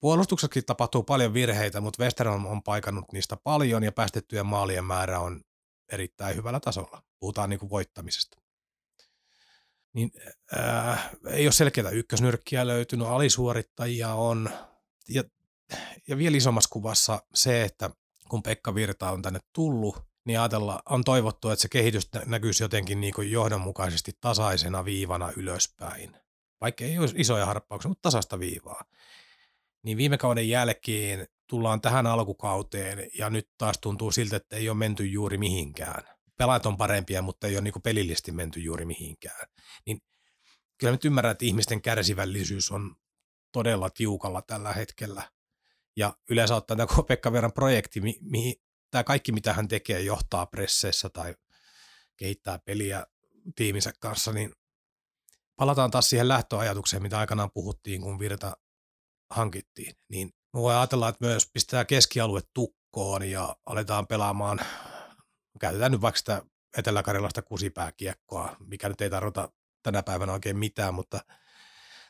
Puolustuksessakin 0.00 0.64
tapahtuu 0.64 1.02
paljon 1.02 1.34
virheitä, 1.34 1.80
mutta 1.80 2.02
Westerholm 2.02 2.46
on 2.46 2.62
paikannut 2.62 3.12
niistä 3.12 3.36
paljon 3.44 3.82
ja 3.82 3.92
päästettyjen 3.92 4.46
maalien 4.46 4.84
määrä 4.84 5.20
on 5.20 5.40
erittäin 5.92 6.36
hyvällä 6.36 6.60
tasolla. 6.60 7.02
Puhutaan 7.20 7.50
niin 7.50 7.60
kuin 7.60 7.70
voittamisesta 7.70 8.38
niin 9.98 10.10
äh, 10.58 11.10
ei 11.30 11.46
ole 11.46 11.52
selkeää 11.52 11.90
ykkösnyrkkiä 11.90 12.66
löytynyt, 12.66 13.06
alisuorittajia 13.06 14.14
on. 14.14 14.50
Ja, 15.08 15.24
ja 16.08 16.16
vielä 16.18 16.36
isommassa 16.36 16.70
kuvassa 16.72 17.22
se, 17.34 17.62
että 17.62 17.90
kun 18.28 18.42
Pekka 18.42 18.74
Virta 18.74 19.10
on 19.10 19.22
tänne 19.22 19.40
tullut, 19.52 19.96
niin 20.26 20.40
ajatella, 20.40 20.82
on 20.88 21.04
toivottu, 21.04 21.50
että 21.50 21.62
se 21.62 21.68
kehitys 21.68 22.08
näkyisi 22.26 22.64
jotenkin 22.64 23.00
niin 23.00 23.14
kuin 23.14 23.30
johdonmukaisesti 23.30 24.12
tasaisena 24.20 24.84
viivana 24.84 25.32
ylöspäin. 25.36 26.16
Vaikka 26.60 26.84
ei 26.84 26.98
olisi 26.98 27.14
isoja 27.18 27.46
harppauksia, 27.46 27.88
mutta 27.88 28.02
tasasta 28.02 28.38
viivaa. 28.38 28.84
Niin 29.82 29.98
viime 29.98 30.18
kauden 30.18 30.48
jälkeen 30.48 31.28
tullaan 31.46 31.80
tähän 31.80 32.06
alkukauteen 32.06 33.10
ja 33.18 33.30
nyt 33.30 33.48
taas 33.58 33.78
tuntuu 33.78 34.10
siltä, 34.10 34.36
että 34.36 34.56
ei 34.56 34.68
ole 34.68 34.76
menty 34.76 35.06
juuri 35.06 35.38
mihinkään 35.38 36.18
pelaajat 36.38 36.66
on 36.66 36.76
parempia, 36.76 37.22
mutta 37.22 37.46
ei 37.46 37.54
ole 37.54 37.60
niin 37.60 37.82
pelillisesti 37.82 38.32
menty 38.32 38.60
juuri 38.60 38.84
mihinkään. 38.84 39.48
Niin 39.86 40.00
kyllä 40.78 40.90
nyt 40.92 41.04
ymmärrän, 41.04 41.32
että 41.32 41.44
ihmisten 41.44 41.82
kärsivällisyys 41.82 42.70
on 42.70 42.96
todella 43.52 43.90
tiukalla 43.90 44.42
tällä 44.42 44.72
hetkellä. 44.72 45.30
Ja 45.98 46.14
yleensä 46.30 46.56
ottaen 46.56 46.78
tämä 46.78 47.02
Pekka 47.08 47.32
Verran 47.32 47.52
projekti, 47.52 48.00
mi- 48.00 48.18
mihin 48.20 48.54
tämä 48.90 49.04
kaikki, 49.04 49.32
mitä 49.32 49.52
hän 49.52 49.68
tekee, 49.68 50.00
johtaa 50.00 50.46
presseissä 50.46 51.08
tai 51.08 51.34
kehittää 52.16 52.58
peliä 52.58 53.06
tiiminsä 53.54 53.92
kanssa, 54.00 54.32
niin 54.32 54.52
palataan 55.56 55.90
taas 55.90 56.10
siihen 56.10 56.28
lähtöajatukseen, 56.28 57.02
mitä 57.02 57.18
aikanaan 57.18 57.50
puhuttiin, 57.54 58.02
kun 58.02 58.18
Virta 58.18 58.56
hankittiin. 59.30 59.96
Niin 60.08 60.30
voi 60.54 60.74
ajatella, 60.74 61.08
että 61.08 61.24
myös 61.24 61.50
pistää 61.52 61.84
keskialue 61.84 62.40
tukkoon 62.54 63.30
ja 63.30 63.56
aletaan 63.66 64.06
pelaamaan 64.06 64.60
käytetään 65.60 65.92
nyt 65.92 66.00
vaikka 66.00 66.18
sitä 66.18 66.42
Etelä-Karjalasta 66.76 67.42
kusipääkiekkoa, 67.42 68.56
mikä 68.60 68.88
nyt 68.88 69.00
ei 69.00 69.10
tarvita 69.10 69.52
tänä 69.82 70.02
päivänä 70.02 70.32
oikein 70.32 70.58
mitään, 70.58 70.94
mutta 70.94 71.20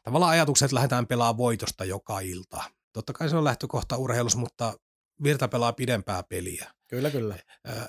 tavallaan 0.02 0.32
ajatukset, 0.32 0.72
lähdetään 0.72 1.06
pelaamaan 1.06 1.36
voitosta 1.36 1.84
joka 1.84 2.20
ilta. 2.20 2.77
Totta 2.92 3.12
kai 3.12 3.28
se 3.28 3.36
on 3.36 3.44
lähtökohta 3.44 3.96
urheilus, 3.96 4.36
mutta 4.36 4.78
Virta 5.22 5.48
pelaa 5.48 5.72
pidempää 5.72 6.22
peliä. 6.22 6.70
Kyllä, 6.86 7.10
kyllä. 7.10 7.38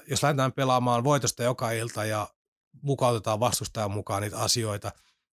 Jos 0.08 0.24
lähdetään 0.24 0.54
pelaamaan 0.54 1.04
voitosta 1.04 1.44
joka 1.44 1.72
ilta 1.72 2.06
ja 2.06 2.28
mukautetaan 2.82 3.40
vastustajan 3.40 3.92
mukaan 3.92 4.22
niitä 4.22 4.38
asioita, 4.38 4.92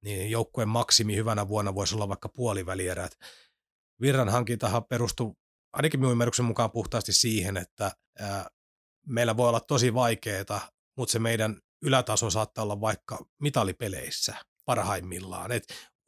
niin 0.04 0.32
joukkueen 0.32 0.70
maksimi 0.70 1.16
hyvänä 1.16 1.48
vuonna 1.48 1.76
voisi 1.76 1.96
olla 1.96 2.10
vaikka 2.10 2.30
puolivälierät. 2.30 3.12
Virran 4.02 4.30
hankintahan 4.30 4.86
perustuu 4.86 5.38
ainakin 5.74 6.00
minun 6.00 6.12
ymmärryksen 6.12 6.46
mukaan 6.46 6.72
puhtaasti 6.72 7.14
siihen, 7.14 7.58
että 7.58 7.92
meillä 9.08 9.38
voi 9.38 9.50
olla 9.50 9.60
tosi 9.60 9.94
vaikeaa, 9.94 10.70
mutta 10.98 11.12
se 11.12 11.20
meidän 11.20 11.62
ylätaso 11.82 12.30
saattaa 12.30 12.64
olla 12.64 12.82
vaikka 12.82 13.26
mitalipeleissä 13.42 14.36
parhaimmillaan. 14.66 15.52
Et 15.52 15.64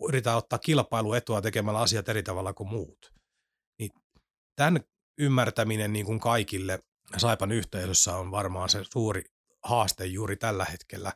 yritetään 0.08 0.38
ottaa 0.38 0.60
kilpailuetua 0.60 1.42
tekemällä 1.42 1.80
asiat 1.80 2.10
eri 2.10 2.24
tavalla 2.24 2.54
kuin 2.54 2.70
muut. 2.70 3.13
Tämän 4.56 4.80
ymmärtäminen 5.18 5.94
niin 5.94 6.06
kuin 6.06 6.20
kaikille 6.20 6.80
Saipan 7.18 7.52
yhteisössä 7.52 8.16
on 8.16 8.32
varmaan 8.32 8.70
se 8.70 8.84
suuri 8.94 9.24
haaste 9.64 10.06
juuri 10.06 10.36
tällä 10.36 10.66
hetkellä. 10.66 11.14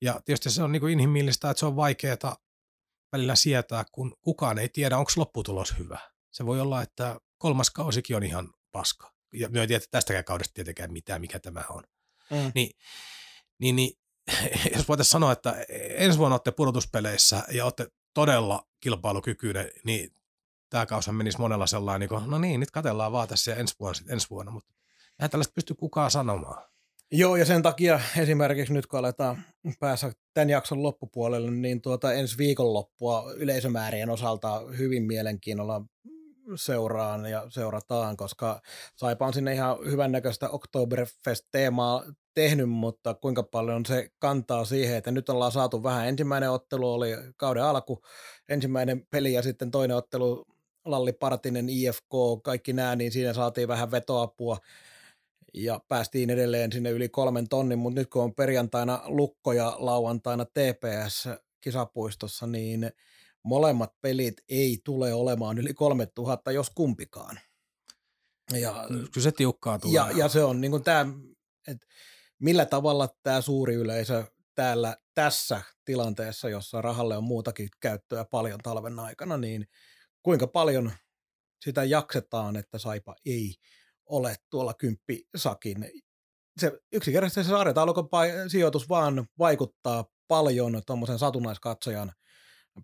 Ja 0.00 0.20
tietysti 0.24 0.50
se 0.50 0.62
on 0.62 0.72
niin 0.72 0.80
kuin 0.80 0.92
inhimillistä, 0.92 1.50
että 1.50 1.58
se 1.58 1.66
on 1.66 1.76
vaikeaa 1.76 2.36
välillä 3.12 3.34
sietää, 3.36 3.84
kun 3.92 4.16
kukaan 4.20 4.58
ei 4.58 4.68
tiedä, 4.68 4.98
onko 4.98 5.12
lopputulos 5.16 5.74
hyvä. 5.78 5.98
Se 6.30 6.46
voi 6.46 6.60
olla, 6.60 6.82
että 6.82 7.20
kolmas 7.38 7.70
kausikin 7.70 8.16
on 8.16 8.22
ihan 8.22 8.54
paska 8.72 9.16
ja 9.32 9.48
me 9.48 9.60
ei 9.60 9.66
tiedä 9.66 9.84
tästäkään 9.90 10.24
kaudesta 10.24 10.54
tietenkään 10.54 10.92
mitään, 10.92 11.20
mikä 11.20 11.38
tämä 11.38 11.64
on. 11.68 11.82
Mm. 12.30 12.52
Niin, 12.54 12.70
niin, 13.58 13.76
niin 13.76 13.98
jos 14.76 14.88
voitaisiin 14.88 15.12
sanoa, 15.12 15.32
että 15.32 15.56
ensi 15.96 16.18
vuonna 16.18 16.34
olette 16.34 16.50
pudotuspeleissä 16.50 17.42
ja 17.52 17.64
olette 17.64 17.86
todella 18.14 18.66
kilpailukykyinen, 18.80 19.70
niin 19.84 20.10
tämä 20.76 20.86
kausi 20.86 21.12
menisi 21.12 21.40
monella 21.40 21.66
sellainen, 21.66 22.00
niin 22.00 22.08
kuin, 22.08 22.30
no 22.30 22.38
niin, 22.38 22.60
nyt 22.60 22.70
katellaan 22.70 23.12
vaan 23.12 23.28
tässä 23.28 23.54
ensi 23.54 23.74
vuonna, 23.80 24.00
ensi 24.08 24.30
vuonna, 24.30 24.52
mutta 24.52 24.74
eihän 25.18 25.30
tällaista 25.30 25.52
pysty 25.54 25.74
kukaan 25.74 26.10
sanomaan. 26.10 26.64
Joo, 27.12 27.36
ja 27.36 27.44
sen 27.44 27.62
takia 27.62 28.00
esimerkiksi 28.16 28.72
nyt 28.72 28.86
kun 28.86 28.98
aletaan 28.98 29.42
päässä 29.80 30.12
tämän 30.34 30.50
jakson 30.50 30.82
loppupuolelle, 30.82 31.50
niin 31.50 31.80
tuota 31.80 32.12
ensi 32.12 32.38
viikonloppua 32.38 33.32
yleisömäärien 33.36 34.10
osalta 34.10 34.62
hyvin 34.78 35.02
mielenkiinnolla 35.02 35.82
seuraan 36.56 37.26
ja 37.26 37.46
seurataan, 37.48 38.16
koska 38.16 38.60
Saipa 38.96 39.26
on 39.26 39.34
sinne 39.34 39.54
ihan 39.54 39.78
hyvännäköistä 39.90 40.48
Oktoberfest-teemaa 40.48 42.04
tehnyt, 42.34 42.70
mutta 42.70 43.14
kuinka 43.14 43.42
paljon 43.42 43.86
se 43.86 44.08
kantaa 44.18 44.64
siihen, 44.64 44.96
että 44.96 45.10
nyt 45.10 45.28
ollaan 45.28 45.52
saatu 45.52 45.82
vähän. 45.82 46.08
Ensimmäinen 46.08 46.50
ottelu 46.50 46.92
oli 46.92 47.10
kauden 47.36 47.64
alku, 47.64 48.02
ensimmäinen 48.48 49.06
peli 49.10 49.32
ja 49.32 49.42
sitten 49.42 49.70
toinen 49.70 49.96
ottelu 49.96 50.55
Lalli 50.86 51.12
Partinen, 51.12 51.68
IFK, 51.68 52.12
kaikki 52.42 52.72
nämä, 52.72 52.96
niin 52.96 53.12
siinä 53.12 53.32
saatiin 53.32 53.68
vähän 53.68 53.90
vetoapua 53.90 54.58
ja 55.54 55.80
päästiin 55.88 56.30
edelleen 56.30 56.72
sinne 56.72 56.90
yli 56.90 57.08
kolmen 57.08 57.48
tonnin, 57.48 57.78
mutta 57.78 58.00
nyt 58.00 58.10
kun 58.10 58.22
on 58.22 58.34
perjantaina 58.34 59.02
Lukko 59.06 59.52
ja 59.52 59.76
lauantaina 59.78 60.44
TPS 60.44 61.28
kisapuistossa, 61.60 62.46
niin 62.46 62.90
molemmat 63.42 63.92
pelit 64.00 64.36
ei 64.48 64.78
tule 64.84 65.14
olemaan 65.14 65.58
yli 65.58 65.74
3000, 65.74 66.52
jos 66.52 66.70
kumpikaan. 66.70 67.40
Ja, 68.52 68.86
Kyllä 68.88 69.24
se 69.24 69.32
tiukkaa 69.32 69.78
tulee. 69.78 69.94
ja, 69.94 70.10
ja 70.16 70.28
se 70.28 70.44
on 70.44 70.60
niin 70.60 70.84
tämä, 70.84 71.06
että 71.68 71.86
millä 72.38 72.64
tavalla 72.66 73.08
tämä 73.22 73.40
suuri 73.40 73.74
yleisö 73.74 74.24
täällä 74.54 74.96
tässä 75.14 75.62
tilanteessa, 75.84 76.48
jossa 76.48 76.82
rahalle 76.82 77.16
on 77.16 77.24
muutakin 77.24 77.68
käyttöä 77.80 78.24
paljon 78.24 78.60
talven 78.62 78.98
aikana, 78.98 79.36
niin 79.36 79.68
kuinka 80.26 80.46
paljon 80.46 80.92
sitä 81.60 81.84
jaksetaan, 81.84 82.56
että 82.56 82.78
Saipa 82.78 83.14
ei 83.26 83.54
ole 84.06 84.36
tuolla 84.50 84.74
kymppisakin. 84.74 85.90
Se 86.60 86.72
yksinkertaisesti 86.92 87.50
se 87.50 88.48
sijoitus 88.48 88.88
vaan 88.88 89.26
vaikuttaa 89.38 90.04
paljon 90.28 90.82
tuommoisen 90.86 91.18
satunnaiskatsojan 91.18 92.12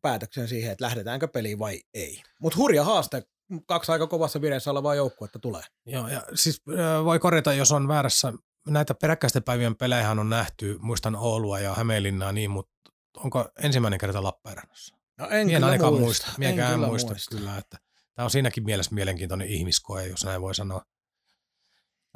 päätöksen 0.03 0.49
siihen, 0.49 0.73
että 0.73 0.85
lähdetäänkö 0.85 1.29
peliin 1.29 1.59
vai 1.59 1.81
ei. 1.95 2.23
Mutta 2.41 2.59
hurja 2.59 2.85
haaste, 2.85 3.23
kaksi 3.67 3.93
aika 3.93 4.07
kovassa 4.07 4.41
vireessä 4.41 4.71
olevaa 4.71 4.95
joukkuetta 4.95 5.39
tulee. 5.39 5.63
Joo, 5.87 6.09
ja 6.09 6.23
siis 6.35 6.63
äh, 6.69 7.05
voi 7.05 7.19
korjata, 7.19 7.53
jos 7.53 7.73
on 7.73 7.89
väärässä. 7.89 8.33
Näitä 8.69 8.95
peräkkäisten 8.95 9.43
päivien 9.43 9.77
pelejä 9.77 10.11
on 10.11 10.31
nähty, 10.31 10.79
muistan 10.81 11.17
Oulua 11.17 11.61
ja 11.61 11.75
Hämeenlinnaa 11.75 12.33
niin, 12.33 12.51
mutta 12.51 12.91
onko 13.17 13.49
ensimmäinen 13.63 13.99
kerta 13.99 14.23
Lappeenrannassa? 14.23 15.02
No 15.19 15.29
en 15.31 15.31
Mie 15.31 15.41
en 15.41 15.49
kyllä 15.49 15.67
ainakaan 15.67 15.93
muista. 15.95 16.27
muista. 16.27 16.49
En 16.49 16.55
kyllä 16.55 16.87
muista, 16.87 17.11
muista 17.11 17.37
kyllä, 17.37 17.59
että 17.59 17.79
tämä 18.15 18.25
on 18.25 18.31
siinäkin 18.31 18.65
mielessä 18.65 18.95
mielenkiintoinen 18.95 19.49
ihmiskoe, 19.49 20.07
jos 20.07 20.25
näin 20.25 20.41
voi 20.41 20.55
sanoa. 20.55 20.83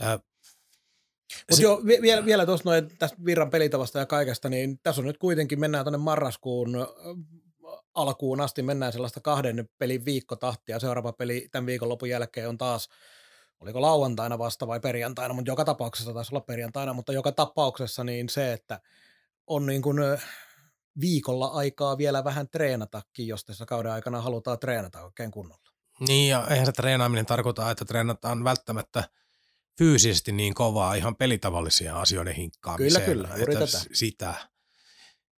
Äh, 0.03 0.19
Mutta 1.51 1.63
joo, 1.63 1.83
vi- 1.87 2.03
vielä, 2.03 2.25
vielä 2.25 2.47
tuossa 2.47 2.69
noin 2.69 2.99
tästä 2.99 3.17
virran 3.25 3.51
pelitavasta 3.51 3.99
ja 3.99 4.07
kaikesta, 4.07 4.49
niin 4.49 4.79
tässä 4.83 5.01
on 5.01 5.07
nyt 5.07 5.19
kuitenkin, 5.19 5.61
mennään 5.61 5.85
tuonne 5.85 5.99
marraskuun 5.99 6.87
alkuun 7.95 8.41
asti, 8.41 8.63
mennään 8.63 8.93
sellaista 8.93 9.21
kahden 9.21 9.69
pelin 9.79 10.05
viikkotahtia. 10.05 10.81
Seuraava 10.81 11.13
peli 11.13 11.49
tämän 11.53 11.67
viikonlopun 11.67 12.09
jälkeen 12.09 12.49
on 12.49 12.59
taas, 12.59 12.89
oliko 13.61 13.81
lauantaina 13.81 14.39
vasta 14.39 14.67
vai 14.67 14.81
perjantaina, 14.81 15.35
mutta 15.35 15.51
joka 15.51 15.65
tapauksessa 15.65 16.13
taisi 16.13 16.35
olla 16.35 16.41
perjantaina, 16.41 16.93
mutta 16.93 17.13
joka 17.13 17.33
tapauksessa 17.33 18.05
niin 18.05 18.29
se, 18.29 18.53
että 18.53 18.81
on 19.47 19.67
niin 19.67 19.83
kuin 19.83 19.99
viikolla 21.01 21.47
aikaa 21.47 21.99
vielä 21.99 22.25
vähän 22.25 22.49
treenatakin, 22.49 23.27
jos 23.27 23.45
tässä 23.45 23.67
kauden 23.67 23.93
aikana 23.93 24.21
halutaan 24.21 24.59
treenata 24.59 25.05
oikein 25.05 25.31
kunnolla. 25.31 25.71
Niin, 26.01 26.31
ja 26.31 26.47
eihän 26.51 26.67
se 26.67 26.73
treenaaminen 26.73 27.27
tarkoita, 27.27 27.71
että 27.71 27.85
treenataan 27.85 28.45
välttämättä 28.45 29.05
fyysisesti 29.79 30.33
niin 30.33 30.55
kovaa 30.55 30.95
ihan 30.95 31.17
pelitavallisia 31.17 32.01
asioiden 32.01 32.35
hinkkaamiseen. 32.35 33.05
Kyllä, 33.05 33.29
kyllä, 33.29 33.43
että 33.43 33.67
tätä. 33.67 33.85
Sitä, 33.93 34.35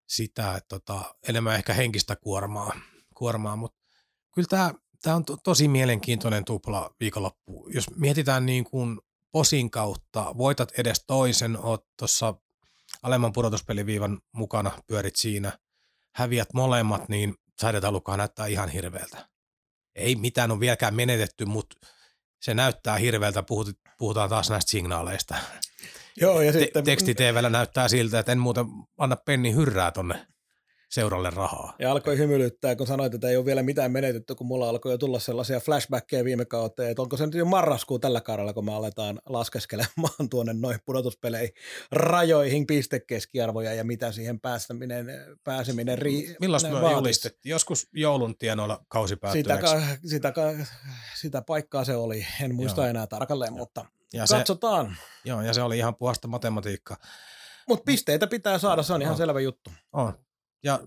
sitä 0.07 0.55
että 0.55 0.79
tota, 0.79 1.15
enemmän 1.27 1.55
ehkä 1.55 1.73
henkistä 1.73 2.15
kuormaa, 2.15 2.79
kuormaa 3.15 3.55
mutta 3.55 3.79
kyllä 4.35 4.47
tämä, 4.49 4.73
tämä 5.01 5.15
on 5.15 5.25
to, 5.25 5.37
tosi 5.37 5.67
mielenkiintoinen 5.67 6.45
tupla 6.45 6.95
viikonloppu. 6.99 7.69
Jos 7.73 7.85
mietitään 7.95 8.45
niin 8.45 8.63
kuin 8.63 8.99
posin 9.31 9.71
kautta, 9.71 10.37
voitat 10.37 10.71
edes 10.77 11.03
toisen, 11.07 11.57
oot 11.57 11.85
tuossa 11.97 12.33
alemman 13.03 13.33
pudotuspeliviivan 13.33 14.19
mukana, 14.31 14.71
pyörit 14.87 15.15
siinä, 15.15 15.59
häviät 16.15 16.53
molemmat, 16.53 17.09
niin 17.09 17.35
sarjataulukkohan 17.59 18.17
näyttää 18.17 18.47
ihan 18.47 18.69
hirveältä. 18.69 19.29
Ei 19.95 20.15
mitään 20.15 20.51
on 20.51 20.59
vieläkään 20.59 20.95
menetetty, 20.95 21.45
mutta 21.45 21.87
se 22.41 22.53
näyttää 22.53 22.97
hirveältä, 22.97 23.43
puhut, 23.43 23.69
puhutaan 23.97 24.29
taas 24.29 24.49
näistä 24.49 24.71
signaaleista. 24.71 25.35
Joo, 26.17 26.41
ja 26.41 26.53
Te- 26.53 26.81
teksti 26.81 27.15
TVllä 27.15 27.49
näyttää 27.49 27.87
siltä, 27.87 28.19
että 28.19 28.31
en 28.31 28.39
muuten 28.39 28.65
anna 28.97 29.15
penni 29.15 29.53
hyrrää 29.53 29.91
tonne 29.91 30.27
seuralle 30.89 31.29
rahaa. 31.29 31.73
Ja 31.79 31.91
alkoi 31.91 32.17
hymyilyttää, 32.17 32.75
kun 32.75 32.87
sanoit, 32.87 33.13
että 33.13 33.29
ei 33.29 33.37
ole 33.37 33.45
vielä 33.45 33.63
mitään 33.63 33.91
menetetty, 33.91 34.35
kun 34.35 34.47
mulla 34.47 34.69
alkoi 34.69 34.91
jo 34.91 34.97
tulla 34.97 35.19
sellaisia 35.19 35.59
flashbackkejä 35.59 36.23
viime 36.25 36.45
kauteen, 36.45 36.89
että 36.91 37.01
onko 37.01 37.17
se 37.17 37.25
nyt 37.25 37.35
jo 37.35 37.45
marraskuu 37.45 37.99
tällä 37.99 38.21
kaudella, 38.21 38.53
kun 38.53 38.65
me 38.65 38.73
aletaan 38.73 39.19
laskeskelemaan 39.25 40.29
tuonne 40.31 40.53
noin 40.53 40.79
pudotuspeleihin 40.85 41.53
rajoihin, 41.91 42.67
pistekeskiarvoja 42.67 43.73
ja 43.73 43.83
mitä 43.83 44.11
siihen 44.11 44.39
pääseminen, 44.39 45.07
pääseminen 45.43 45.97
ri, 45.97 46.35
Millaista 46.39 46.69
ne 46.69 46.81
me 46.81 46.91
julistettiin? 46.91 47.51
Joskus 47.51 47.87
joulun 47.93 48.37
tienoilla 48.37 48.85
kausi 48.87 49.15
sitä, 49.33 49.57
ka, 49.57 49.81
sitä, 50.05 50.31
ka, 50.31 50.41
sitä 51.15 51.41
paikkaa 51.41 51.83
se 51.83 51.95
oli, 51.95 52.25
en 52.41 52.55
muista 52.55 52.81
Joo. 52.81 52.89
enää 52.89 53.07
tarkalleen, 53.07 53.53
mutta 53.53 53.85
Ja 54.13 54.25
se, 54.25 54.35
katsotaan. 54.37 54.97
joo, 55.25 55.41
ja 55.41 55.53
se 55.53 55.61
oli 55.61 55.77
ihan 55.77 55.95
puhasta 55.95 56.27
matematiikkaa. 56.27 56.97
Mutta 57.67 57.83
pisteitä 57.83 58.27
pitää 58.27 58.57
saada, 58.57 58.83
se 58.83 58.93
on 58.93 59.01
ihan 59.01 59.11
On. 59.11 59.17
selvä 59.17 59.39
juttu. 59.39 59.71
On. 59.93 60.13
Ja 60.63 60.79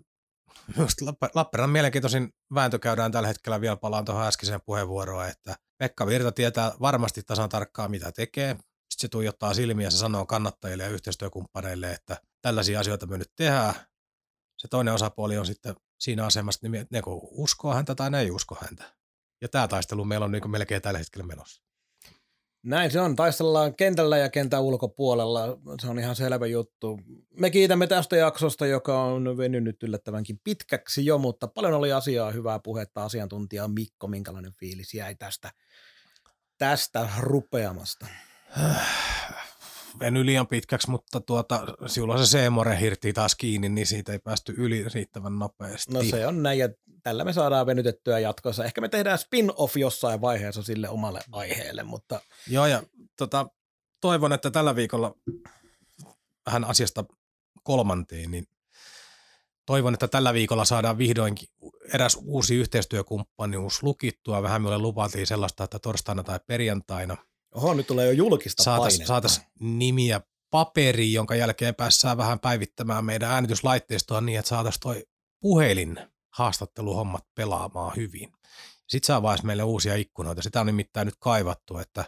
Lapp- 1.06 1.30
Lappeenrannan 1.34 1.72
mielenkiintoisin 1.72 2.32
vääntö 2.54 2.78
käydään 2.78 3.12
tällä 3.12 3.28
hetkellä 3.28 3.60
vielä 3.60 3.76
palaan 3.76 4.04
tuohon 4.04 4.26
äskeiseen 4.26 4.60
puheenvuoroon, 4.66 5.28
että 5.28 5.56
Pekka 5.78 6.06
Virta 6.06 6.32
tietää 6.32 6.72
varmasti 6.80 7.22
tasan 7.22 7.48
tarkkaan 7.48 7.90
mitä 7.90 8.12
tekee. 8.12 8.54
Sitten 8.54 8.98
se 8.98 9.08
tuijottaa 9.08 9.54
silmiä 9.54 9.86
ja 9.86 9.90
sanoo 9.90 10.26
kannattajille 10.26 10.82
ja 10.82 10.88
yhteistyökumppaneille, 10.88 11.92
että 11.92 12.16
tällaisia 12.42 12.80
asioita 12.80 13.06
me 13.06 13.18
nyt 13.18 13.32
tehdään. 13.36 13.74
Se 14.58 14.68
toinen 14.68 14.94
osapuoli 14.94 15.38
on 15.38 15.46
sitten 15.46 15.74
siinä 16.00 16.26
asemassa, 16.26 16.68
niin 16.68 16.86
ne 16.90 16.98
joko 16.98 17.20
uskoo 17.30 17.74
häntä 17.74 17.94
tai 17.94 18.10
ne 18.10 18.20
ei 18.20 18.30
usko 18.30 18.58
häntä. 18.60 18.94
Ja 19.40 19.48
tämä 19.48 19.68
taistelu 19.68 20.04
meillä 20.04 20.24
on 20.24 20.32
niin 20.32 20.50
melkein 20.50 20.82
tällä 20.82 20.98
hetkellä 20.98 21.26
menossa. 21.26 21.62
Näin 22.62 22.90
se 22.90 23.00
on. 23.00 23.16
Taistellaan 23.16 23.74
kentällä 23.74 24.18
ja 24.18 24.28
kentän 24.28 24.62
ulkopuolella. 24.62 25.58
Se 25.80 25.86
on 25.86 25.98
ihan 25.98 26.16
selvä 26.16 26.46
juttu. 26.46 27.00
Me 27.38 27.50
kiitämme 27.50 27.86
tästä 27.86 28.16
jaksosta, 28.16 28.66
joka 28.66 29.02
on 29.02 29.36
venynyt 29.36 29.82
yllättävänkin 29.82 30.40
pitkäksi 30.44 31.06
jo, 31.06 31.18
mutta 31.18 31.48
paljon 31.48 31.74
oli 31.74 31.92
asiaa, 31.92 32.30
hyvää 32.30 32.58
puhetta 32.58 33.04
asiantuntija 33.04 33.68
Mikko. 33.68 34.06
Minkälainen 34.08 34.52
fiilis 34.52 34.94
jäi 34.94 35.14
tästä, 35.14 35.50
tästä 36.58 37.08
rupeamasta? 37.18 38.06
Veny 40.00 40.26
liian 40.26 40.46
pitkäksi, 40.46 40.90
mutta 40.90 41.20
tuota, 41.20 41.66
silloin 41.86 42.18
se 42.18 42.26
Seemore 42.26 42.80
hirtti 42.80 43.12
taas 43.12 43.34
kiinni, 43.34 43.68
niin 43.68 43.86
siitä 43.86 44.12
ei 44.12 44.18
päästy 44.18 44.54
yli 44.56 44.84
riittävän 44.94 45.38
nopeasti. 45.38 45.94
No 45.94 46.02
se 46.02 46.26
on 46.26 46.42
näin 46.42 46.58
ja 46.58 46.68
tällä 47.02 47.24
me 47.24 47.32
saadaan 47.32 47.66
venytettyä 47.66 48.18
jatkossa. 48.18 48.64
Ehkä 48.64 48.80
me 48.80 48.88
tehdään 48.88 49.18
spin-off 49.18 49.76
jossain 49.76 50.20
vaiheessa 50.20 50.62
sille 50.62 50.88
omalle 50.88 51.20
aiheelle, 51.32 51.82
mutta 51.82 52.20
Joo, 52.48 52.66
ja 52.66 52.82
tota, 53.16 53.46
toivon, 54.00 54.32
että 54.32 54.50
tällä 54.50 54.76
viikolla 54.76 55.14
vähän 56.46 56.64
asiasta 56.64 57.04
kolmanteen, 57.62 58.30
niin 58.30 58.46
toivon, 59.66 59.94
että 59.94 60.08
tällä 60.08 60.34
viikolla 60.34 60.64
saadaan 60.64 60.98
vihdoinkin 60.98 61.48
eräs 61.94 62.18
uusi 62.24 62.54
yhteistyökumppanius 62.54 63.82
lukittua. 63.82 64.42
Vähän 64.42 64.62
minulle 64.62 64.78
lupailtiin 64.78 65.26
sellaista, 65.26 65.64
että 65.64 65.78
torstaina 65.78 66.22
tai 66.22 66.40
perjantaina 66.46 67.16
oho, 67.54 67.74
nyt 67.74 67.86
tulee 67.86 68.06
jo 68.06 68.12
julkista 68.12 68.62
saataisiin 68.62 69.06
painetta. 69.06 69.28
saatais 69.30 69.52
nimiä 69.60 70.20
paperiin, 70.50 71.12
jonka 71.12 71.34
jälkeen 71.34 71.74
päässään 71.74 72.16
vähän 72.16 72.40
päivittämään 72.40 73.04
meidän 73.04 73.30
äänityslaitteistoa 73.30 74.20
niin, 74.20 74.38
että 74.38 74.48
saataisiin 74.48 74.80
toi 74.80 75.04
puhelin 75.40 75.98
haastatteluhommat 76.32 77.24
pelaamaan 77.34 77.96
hyvin. 77.96 78.32
Sitten 78.88 79.06
saa 79.06 79.22
vaan 79.22 79.38
meille 79.42 79.62
uusia 79.62 79.94
ikkunoita. 79.96 80.42
Sitä 80.42 80.60
on 80.60 80.66
nimittäin 80.66 81.06
nyt 81.06 81.16
kaivattu, 81.18 81.78
että 81.78 82.04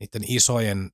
niiden 0.00 0.22
isojen 0.28 0.90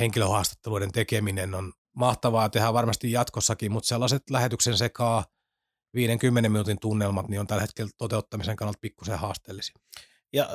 henkilöhaastatteluiden 0.00 0.92
tekeminen 0.92 1.54
on 1.54 1.72
mahtavaa 1.92 2.48
tehdä 2.48 2.72
varmasti 2.72 3.12
jatkossakin, 3.12 3.72
mutta 3.72 3.88
sellaiset 3.88 4.30
lähetyksen 4.30 4.78
sekaa 4.78 5.24
50 5.94 6.48
minuutin 6.48 6.80
tunnelmat 6.80 7.28
niin 7.28 7.40
on 7.40 7.46
tällä 7.46 7.60
hetkellä 7.60 7.90
toteuttamisen 7.98 8.56
kannalta 8.56 8.78
pikkusen 8.80 9.18
haasteellisia. 9.18 9.74
Ja 10.32 10.48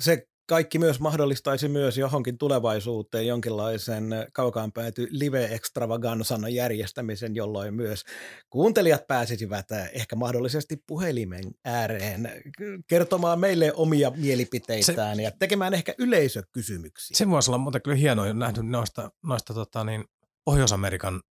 se 0.00 0.28
kaikki 0.48 0.78
myös 0.78 1.00
mahdollistaisi 1.00 1.68
myös 1.68 1.98
johonkin 1.98 2.38
tulevaisuuteen 2.38 3.26
jonkinlaisen 3.26 4.04
kaukaan 4.32 4.72
pääty 4.72 5.08
live 5.10 5.44
extravagansan 5.44 6.54
järjestämisen, 6.54 7.34
jolloin 7.34 7.74
myös 7.74 8.04
kuuntelijat 8.50 9.06
pääsisivät 9.06 9.66
ehkä 9.92 10.16
mahdollisesti 10.16 10.76
puhelimen 10.86 11.44
ääreen 11.64 12.42
kertomaan 12.86 13.40
meille 13.40 13.72
omia 13.74 14.12
mielipiteitään 14.16 15.16
se, 15.16 15.22
ja 15.22 15.30
tekemään 15.38 15.74
ehkä 15.74 15.94
yleisökysymyksiä. 15.98 17.16
Se 17.16 17.30
voisi 17.30 17.50
olla 17.50 17.58
muuten 17.58 17.82
kyllä 17.82 17.96
hienoa 17.96 18.32
nähnyt 18.32 18.66
noista, 18.66 19.10
noista 19.22 19.54
tota 19.54 19.84
niin, 19.84 20.04
Pohjois-Amerikan 20.44 21.22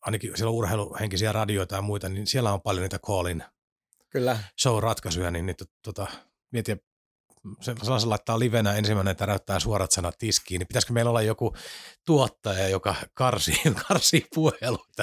ainakin 0.00 0.36
siellä 0.36 0.50
on 0.50 0.56
urheiluhenkisiä 0.56 1.32
radioita 1.32 1.74
ja 1.74 1.82
muita, 1.82 2.08
niin 2.08 2.26
siellä 2.26 2.52
on 2.52 2.62
paljon 2.62 2.82
niitä 2.82 2.98
callin 2.98 3.42
Kyllä. 4.10 4.38
show-ratkaisuja, 4.62 5.30
niin 5.30 5.46
niitä, 5.46 5.64
tota, 5.84 6.06
mietin, 6.52 6.80
sellaisen 7.60 8.10
laittaa 8.10 8.38
livenä 8.38 8.74
ensimmäinen 8.74 9.16
täräyttää 9.16 9.60
suorat 9.60 9.92
sanat 9.92 10.18
tiskiin, 10.18 10.58
niin 10.58 10.66
pitäisikö 10.66 10.92
meillä 10.92 11.08
olla 11.08 11.22
joku 11.22 11.54
tuottaja, 12.06 12.68
joka 12.68 12.94
karsii, 13.14 13.60
karsii 13.88 14.26
puheluita? 14.34 15.02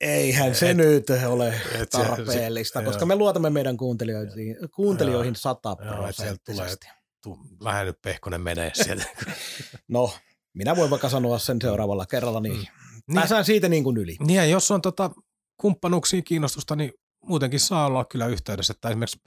Eihän 0.00 0.54
se 0.54 0.70
et, 0.70 0.76
nyt 0.76 1.06
ole 1.26 1.60
et 1.74 1.90
tarpeellista, 1.90 2.80
se, 2.80 2.84
koska 2.84 3.06
me 3.06 3.16
luotamme 3.16 3.50
meidän 3.50 3.76
kuuntelijoihin, 3.76 4.56
kuuntelijoihin 4.74 5.36
sataprosenttisesti. 5.36 6.86
tulee 6.86 6.98
tu, 7.22 7.38
vähän 7.64 7.86
nyt 7.86 8.02
Pehkonen 8.02 8.40
menee 8.40 8.70
sieltä. 8.74 9.04
no, 9.88 10.12
minä 10.54 10.76
voin 10.76 10.90
vaikka 10.90 11.08
sanoa 11.08 11.38
sen 11.38 11.58
seuraavalla 11.62 12.06
kerralla, 12.06 12.40
niin, 12.40 12.56
niin 12.56 13.14
pääsään 13.14 13.44
siitä 13.44 13.68
niin 13.68 13.84
kuin 13.84 13.96
yli. 13.96 14.16
Niin 14.20 14.36
ja 14.36 14.44
jos 14.44 14.70
on 14.70 14.82
tota 14.82 15.10
kumppanuuksiin 15.56 16.24
kiinnostusta, 16.24 16.76
niin 16.76 16.92
muutenkin 17.24 17.60
saa 17.60 17.86
olla 17.86 18.04
kyllä 18.04 18.26
yhteydessä, 18.26 18.72
että 18.72 18.88
esimerkiksi 18.88 19.20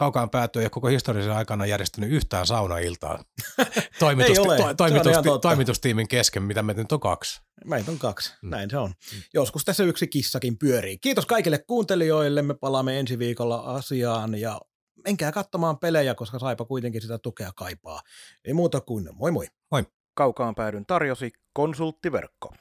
kaukaan 0.00 0.30
päätyä 0.30 0.62
ja 0.62 0.70
koko 0.70 0.88
historiallisen 0.88 1.36
aikana 1.36 1.66
järjestänyt 1.66 2.10
yhtään 2.10 2.46
saunailtaa 2.46 3.24
toimitusti, 3.98 4.44
to, 4.44 4.74
toimitusti, 4.76 5.28
toimitustiimin 5.42 6.08
kesken, 6.08 6.42
mitä 6.42 6.62
meitä 6.62 6.80
nyt 6.82 6.92
on 6.92 7.00
kaksi. 7.00 7.40
Meitä 7.64 7.90
on 7.90 7.98
kaksi, 7.98 8.32
mm. 8.42 8.50
näin 8.50 8.70
se 8.70 8.78
on. 8.78 8.88
Mm. 8.88 9.22
Joskus 9.34 9.64
tässä 9.64 9.84
yksi 9.84 10.06
kissakin 10.06 10.58
pyörii. 10.58 10.98
Kiitos 10.98 11.26
kaikille 11.26 11.58
kuuntelijoille, 11.66 12.42
me 12.42 12.54
palaamme 12.54 13.00
ensi 13.00 13.18
viikolla 13.18 13.56
asiaan 13.56 14.34
ja 14.34 14.60
menkää 15.04 15.32
katsomaan 15.32 15.78
pelejä, 15.78 16.14
koska 16.14 16.38
Saipa 16.38 16.64
kuitenkin 16.64 17.02
sitä 17.02 17.18
tukea 17.18 17.50
kaipaa. 17.56 18.00
Ei 18.44 18.54
muuta 18.54 18.80
kuin 18.80 19.08
moi 19.12 19.30
moi. 19.30 19.46
Moi. 19.70 19.82
Kaukaan 20.14 20.54
päädyn 20.54 20.86
tarjosi 20.86 21.30
konsulttiverkko. 21.52 22.54